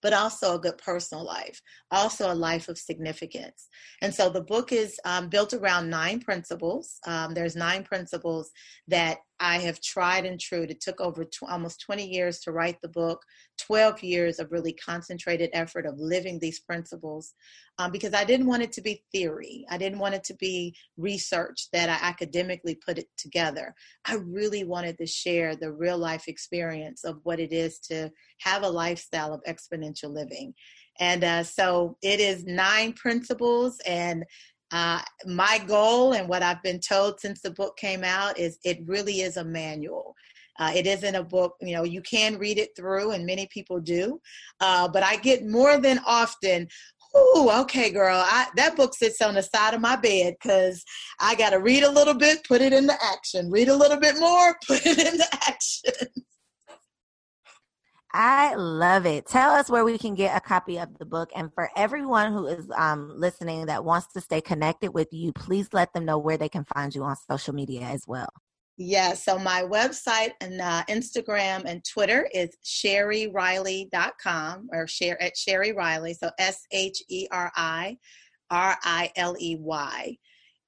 but 0.00 0.12
also 0.12 0.54
a 0.54 0.58
good 0.58 0.78
personal 0.78 1.24
life, 1.24 1.60
also 1.90 2.32
a 2.32 2.34
life 2.34 2.68
of 2.68 2.78
significance. 2.78 3.66
And 4.02 4.14
so 4.14 4.30
the 4.30 4.40
book 4.40 4.70
is 4.70 5.00
um, 5.04 5.28
built 5.28 5.52
around 5.52 5.90
nine 5.90 6.20
principles. 6.20 6.98
Um, 7.06 7.34
there's 7.34 7.56
nine 7.56 7.82
principles 7.82 8.52
that 8.86 9.18
I 9.42 9.58
have 9.58 9.80
tried 9.80 10.24
and 10.24 10.38
true. 10.38 10.62
It 10.62 10.80
took 10.80 11.00
over 11.00 11.24
tw- 11.24 11.42
almost 11.50 11.80
20 11.80 12.08
years 12.08 12.38
to 12.40 12.52
write 12.52 12.80
the 12.80 12.88
book, 12.88 13.24
12 13.58 14.00
years 14.04 14.38
of 14.38 14.52
really 14.52 14.72
concentrated 14.72 15.50
effort 15.52 15.84
of 15.84 15.98
living 15.98 16.38
these 16.38 16.60
principles 16.60 17.34
um, 17.78 17.90
because 17.90 18.14
I 18.14 18.22
didn't 18.22 18.46
want 18.46 18.62
it 18.62 18.70
to 18.72 18.82
be 18.82 19.02
theory. 19.10 19.66
I 19.68 19.78
didn't 19.78 19.98
want 19.98 20.14
it 20.14 20.22
to 20.24 20.34
be 20.34 20.76
research 20.96 21.68
that 21.72 21.88
I 21.88 22.06
academically 22.06 22.76
put 22.76 22.98
it 22.98 23.08
together. 23.16 23.74
I 24.04 24.14
really 24.14 24.62
wanted 24.62 24.96
to 24.98 25.06
share 25.06 25.56
the 25.56 25.72
real 25.72 25.98
life 25.98 26.28
experience 26.28 27.02
of 27.02 27.18
what 27.24 27.40
it 27.40 27.52
is 27.52 27.80
to 27.90 28.12
have 28.42 28.62
a 28.62 28.68
lifestyle 28.68 29.34
of 29.34 29.42
exponential 29.42 30.14
living. 30.14 30.54
And 31.00 31.24
uh, 31.24 31.42
so 31.42 31.96
it 32.02 32.20
is 32.20 32.44
nine 32.44 32.92
principles 32.92 33.80
and 33.86 34.24
uh, 34.72 35.00
my 35.26 35.62
goal 35.66 36.14
and 36.14 36.28
what 36.28 36.42
I've 36.42 36.62
been 36.62 36.80
told 36.80 37.20
since 37.20 37.40
the 37.40 37.50
book 37.50 37.76
came 37.76 38.02
out 38.02 38.38
is 38.38 38.58
it 38.64 38.78
really 38.86 39.20
is 39.20 39.36
a 39.36 39.44
manual. 39.44 40.14
Uh, 40.58 40.72
it 40.74 40.86
isn't 40.86 41.14
a 41.14 41.22
book, 41.22 41.56
you 41.60 41.74
know, 41.74 41.84
you 41.84 42.02
can 42.02 42.38
read 42.38 42.58
it 42.58 42.70
through, 42.76 43.12
and 43.12 43.24
many 43.24 43.46
people 43.50 43.80
do. 43.80 44.20
Uh, 44.60 44.86
but 44.88 45.02
I 45.02 45.16
get 45.16 45.46
more 45.46 45.78
than 45.78 45.98
often, 46.06 46.68
oh, 47.14 47.60
okay, 47.62 47.90
girl, 47.90 48.22
I, 48.24 48.48
that 48.56 48.76
book 48.76 48.94
sits 48.94 49.20
on 49.20 49.34
the 49.34 49.42
side 49.42 49.74
of 49.74 49.80
my 49.80 49.96
bed 49.96 50.34
because 50.42 50.84
I 51.20 51.34
got 51.34 51.50
to 51.50 51.58
read 51.58 51.82
a 51.82 51.90
little 51.90 52.14
bit, 52.14 52.44
put 52.44 52.60
it 52.60 52.72
into 52.72 52.94
action, 53.02 53.50
read 53.50 53.68
a 53.68 53.76
little 53.76 53.98
bit 53.98 54.18
more, 54.18 54.56
put 54.66 54.84
it 54.86 54.98
into 54.98 55.26
action. 55.46 56.24
I 58.14 58.54
love 58.54 59.06
it. 59.06 59.26
Tell 59.26 59.52
us 59.52 59.70
where 59.70 59.84
we 59.84 59.96
can 59.96 60.14
get 60.14 60.36
a 60.36 60.40
copy 60.40 60.78
of 60.78 60.98
the 60.98 61.06
book. 61.06 61.30
And 61.34 61.52
for 61.54 61.70
everyone 61.76 62.32
who 62.32 62.46
is 62.46 62.68
um, 62.76 63.12
listening 63.16 63.66
that 63.66 63.84
wants 63.84 64.12
to 64.12 64.20
stay 64.20 64.40
connected 64.40 64.92
with 64.92 65.08
you, 65.12 65.32
please 65.32 65.68
let 65.72 65.92
them 65.94 66.04
know 66.04 66.18
where 66.18 66.36
they 66.36 66.48
can 66.48 66.64
find 66.64 66.94
you 66.94 67.04
on 67.04 67.16
social 67.30 67.54
media 67.54 67.82
as 67.82 68.04
well. 68.06 68.28
Yeah, 68.76 69.14
so 69.14 69.38
my 69.38 69.62
website 69.62 70.32
and 70.40 70.60
uh, 70.60 70.82
Instagram 70.88 71.64
and 71.66 71.84
Twitter 71.84 72.28
is 72.34 72.50
sheririley.com 72.64 74.68
or 74.72 74.86
share 74.86 75.22
at 75.22 75.34
Sheri 75.34 75.74
Riley. 75.74 76.14
So 76.14 76.30
S 76.38 76.66
H 76.70 77.02
E 77.08 77.28
R 77.30 77.52
I 77.54 77.98
R 78.50 78.76
I 78.82 79.10
L 79.16 79.36
E 79.38 79.56
Y. 79.58 80.16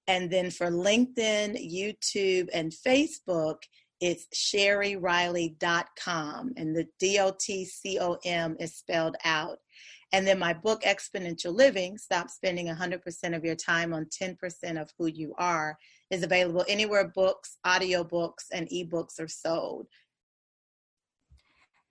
And 0.06 0.30
then 0.30 0.50
for 0.50 0.66
LinkedIn, 0.66 1.56
YouTube, 1.58 2.50
and 2.52 2.72
Facebook, 2.72 3.62
It's 4.00 4.26
sheririley.com, 4.34 6.52
and 6.56 6.76
the 6.76 6.86
D 6.98 7.20
O 7.20 7.32
T 7.38 7.64
C 7.64 7.98
O 8.00 8.18
M 8.24 8.56
is 8.58 8.76
spelled 8.76 9.16
out. 9.24 9.58
And 10.12 10.26
then 10.26 10.38
my 10.38 10.52
book, 10.52 10.82
Exponential 10.82 11.52
Living 11.52 11.98
Stop 11.98 12.30
Spending 12.30 12.68
100% 12.68 13.36
of 13.36 13.44
Your 13.44 13.56
Time 13.56 13.92
on 13.92 14.06
10% 14.06 14.80
of 14.80 14.90
Who 14.96 15.06
You 15.06 15.34
Are, 15.38 15.76
is 16.10 16.22
available 16.22 16.64
anywhere 16.68 17.08
books, 17.08 17.56
audiobooks, 17.66 18.44
and 18.52 18.68
ebooks 18.68 19.18
are 19.18 19.26
sold. 19.26 19.88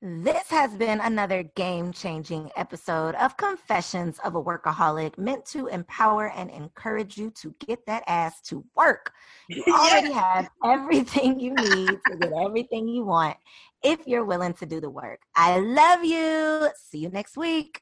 This 0.06 0.50
has 0.50 0.76
been 0.76 1.00
another 1.00 1.44
game 1.44 1.94
changing 1.94 2.52
episode 2.58 3.16
of 3.16 3.38
Confessions 3.38 4.20
of 4.26 4.36
a 4.36 4.44
Workaholic, 4.44 5.18
meant 5.18 5.46
to 5.46 5.68
empower 5.68 6.30
and 6.32 6.52
encourage 6.52 7.18
you 7.18 7.32
to 7.40 7.56
get 7.66 7.86
that 7.86 8.04
ass 8.06 8.42
to 8.50 8.66
work. 8.76 9.14
You 9.48 9.64
already 9.70 10.12
have 10.12 10.50
everything 10.62 11.40
you 11.40 11.54
need 11.54 11.88
to 11.88 12.18
get 12.20 12.34
everything 12.34 12.90
you 12.90 13.06
want 13.06 13.38
if 13.82 14.06
you're 14.06 14.26
willing 14.26 14.56
to 14.56 14.66
do 14.66 14.82
the 14.82 14.90
work. 14.90 15.22
I 15.38 15.60
love 15.60 16.04
you. 16.04 16.68
See 16.76 16.98
you 16.98 17.08
next 17.08 17.38
week. 17.38 17.82